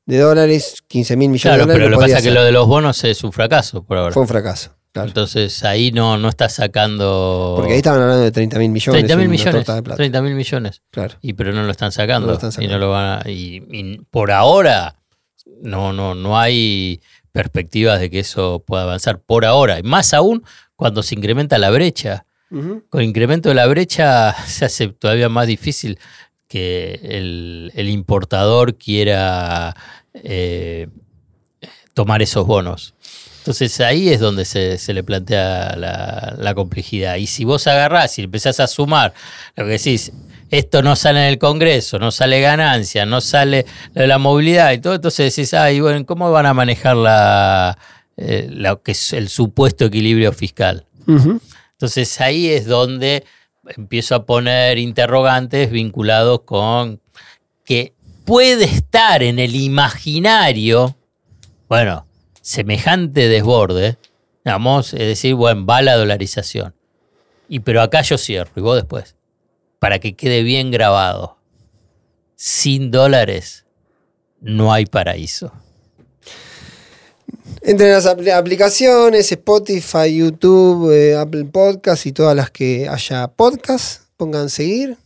de 0.06 0.18
dólares, 0.18 0.82
15 0.88 1.16
mil 1.16 1.28
millones 1.28 1.42
Claro, 1.42 1.66
de 1.66 1.72
dólares. 1.74 1.78
pero 1.84 1.90
lo 1.90 1.98
que 1.98 2.04
pasa 2.06 2.18
es 2.18 2.24
que 2.24 2.30
lo 2.30 2.44
de 2.44 2.52
los 2.52 2.66
bonos 2.66 3.04
es 3.04 3.22
un 3.24 3.32
fracaso 3.32 3.82
por 3.82 3.98
ahora. 3.98 4.12
Fue 4.14 4.22
un 4.22 4.28
fracaso. 4.28 4.70
claro. 4.92 5.08
Entonces 5.08 5.62
ahí 5.64 5.92
no, 5.92 6.16
no 6.16 6.30
está 6.30 6.48
sacando. 6.48 7.54
Porque 7.56 7.72
ahí 7.72 7.78
estaban 7.78 8.00
hablando 8.00 8.22
de 8.24 8.30
30 8.32 8.58
mil 8.58 8.70
millones. 8.70 9.00
30 9.02 9.16
mil 9.18 9.28
millones. 9.28 9.54
torta 9.54 9.74
de 9.74 9.82
plata. 9.82 9.96
30 9.96 10.22
mil 10.22 10.34
millones. 10.34 10.80
Claro. 10.90 11.16
Y 11.20 11.34
pero 11.34 11.52
no 11.52 11.62
lo 11.64 11.70
están 11.70 11.92
sacando. 11.92 12.26
No 12.28 12.32
lo 12.32 12.34
están 12.34 12.48
Y 12.50 12.52
sacando. 12.52 12.72
no 12.72 12.78
lo 12.78 12.90
van 12.92 13.20
a- 13.26 13.30
y, 13.30 13.62
y 13.70 13.98
por 14.10 14.30
ahora 14.30 14.95
no, 15.62 15.92
no, 15.92 16.14
no 16.14 16.38
hay 16.38 17.00
perspectivas 17.32 18.00
de 18.00 18.10
que 18.10 18.20
eso 18.20 18.62
pueda 18.66 18.84
avanzar. 18.84 19.20
Por 19.20 19.44
ahora. 19.44 19.78
Y 19.78 19.82
más 19.82 20.14
aún 20.14 20.42
cuando 20.74 21.02
se 21.02 21.14
incrementa 21.14 21.58
la 21.58 21.70
brecha. 21.70 22.24
Con 22.48 23.00
el 23.00 23.02
incremento 23.02 23.48
de 23.48 23.56
la 23.56 23.66
brecha 23.66 24.32
se 24.46 24.64
hace 24.64 24.88
todavía 24.88 25.28
más 25.28 25.48
difícil 25.48 25.98
que 26.46 27.00
el, 27.02 27.72
el 27.74 27.88
importador 27.88 28.76
quiera 28.76 29.74
eh, 30.14 30.88
tomar 31.92 32.22
esos 32.22 32.46
bonos. 32.46 32.94
Entonces 33.38 33.80
ahí 33.80 34.08
es 34.08 34.20
donde 34.20 34.44
se, 34.44 34.78
se 34.78 34.92
le 34.92 35.02
plantea 35.02 35.76
la, 35.76 36.34
la 36.38 36.54
complejidad. 36.54 37.16
Y 37.16 37.26
si 37.26 37.44
vos 37.44 37.66
agarrás 37.66 38.18
y 38.18 38.22
empezás 38.22 38.60
a 38.60 38.66
sumar 38.66 39.12
lo 39.56 39.64
que 39.64 39.72
decís, 39.72 40.12
esto 40.50 40.82
no 40.82 40.96
sale 40.96 41.20
en 41.20 41.28
el 41.32 41.38
Congreso, 41.38 41.98
no 41.98 42.10
sale 42.10 42.40
ganancia, 42.40 43.06
no 43.06 43.20
sale 43.20 43.66
la 43.94 44.18
movilidad 44.18 44.72
y 44.72 44.78
todo, 44.78 44.94
entonces 44.94 45.34
decís, 45.34 45.54
ay, 45.54 45.80
bueno, 45.80 46.04
¿cómo 46.06 46.30
van 46.30 46.46
a 46.46 46.54
manejar 46.54 46.96
la, 46.96 47.78
eh, 48.16 48.48
lo 48.50 48.82
que 48.82 48.92
es 48.92 49.12
el 49.12 49.28
supuesto 49.28 49.86
equilibrio 49.86 50.32
fiscal? 50.32 50.86
Entonces 51.06 52.20
ahí 52.20 52.48
es 52.48 52.66
donde 52.66 53.24
empiezo 53.76 54.14
a 54.14 54.24
poner 54.24 54.78
interrogantes 54.78 55.70
vinculados 55.70 56.40
con 56.42 57.00
que 57.64 57.94
puede 58.24 58.64
estar 58.64 59.22
en 59.22 59.38
el 59.38 59.54
imaginario, 59.54 60.96
bueno, 61.68 62.06
semejante 62.40 63.28
desborde, 63.28 63.98
digamos, 64.44 64.94
es 64.94 65.00
decir, 65.00 65.34
bueno, 65.34 65.66
va 65.66 65.82
la 65.82 65.96
dolarización. 65.96 66.74
Y 67.48 67.60
pero 67.60 67.82
acá 67.82 68.02
yo 68.02 68.18
cierro 68.18 68.52
y 68.56 68.60
vos 68.60 68.76
después, 68.76 69.15
para 69.78 69.98
que 69.98 70.14
quede 70.14 70.42
bien 70.42 70.70
grabado. 70.70 71.36
Sin 72.36 72.90
dólares 72.90 73.64
no 74.40 74.72
hay 74.72 74.86
paraíso. 74.86 75.52
Entre 77.62 77.90
las 77.90 78.06
apl- 78.06 78.32
aplicaciones, 78.32 79.30
Spotify, 79.32 80.16
YouTube, 80.16 80.90
eh, 80.92 81.16
Apple 81.16 81.46
Podcast 81.46 82.06
y 82.06 82.12
todas 82.12 82.36
las 82.36 82.50
que 82.50 82.88
haya 82.88 83.28
podcast, 83.28 84.02
pongan 84.16 84.50
seguir, 84.50 84.96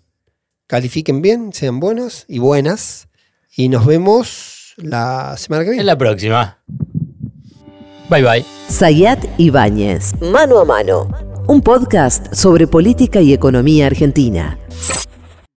califiquen 0.67 1.23
bien, 1.23 1.53
sean 1.53 1.81
buenos 1.81 2.25
y 2.29 2.39
buenas. 2.39 3.09
Y 3.57 3.69
nos 3.69 3.87
vemos 3.87 4.75
la 4.77 5.37
semana 5.39 5.65
que 5.65 5.71
viene. 5.71 5.83
En 5.83 5.87
la 5.87 5.97
próxima. 5.99 6.59
Bye 8.09 8.23
bye. 8.23 8.45
Sayat 8.69 9.25
Ibáñez, 9.39 10.21
Mano 10.21 10.59
a 10.59 10.65
Mano, 10.65 11.09
un 11.51 11.63
podcast 11.63 12.33
sobre 12.33 12.69
política 12.69 13.21
y 13.21 13.33
economía 13.33 13.89
argentina. 13.89 14.57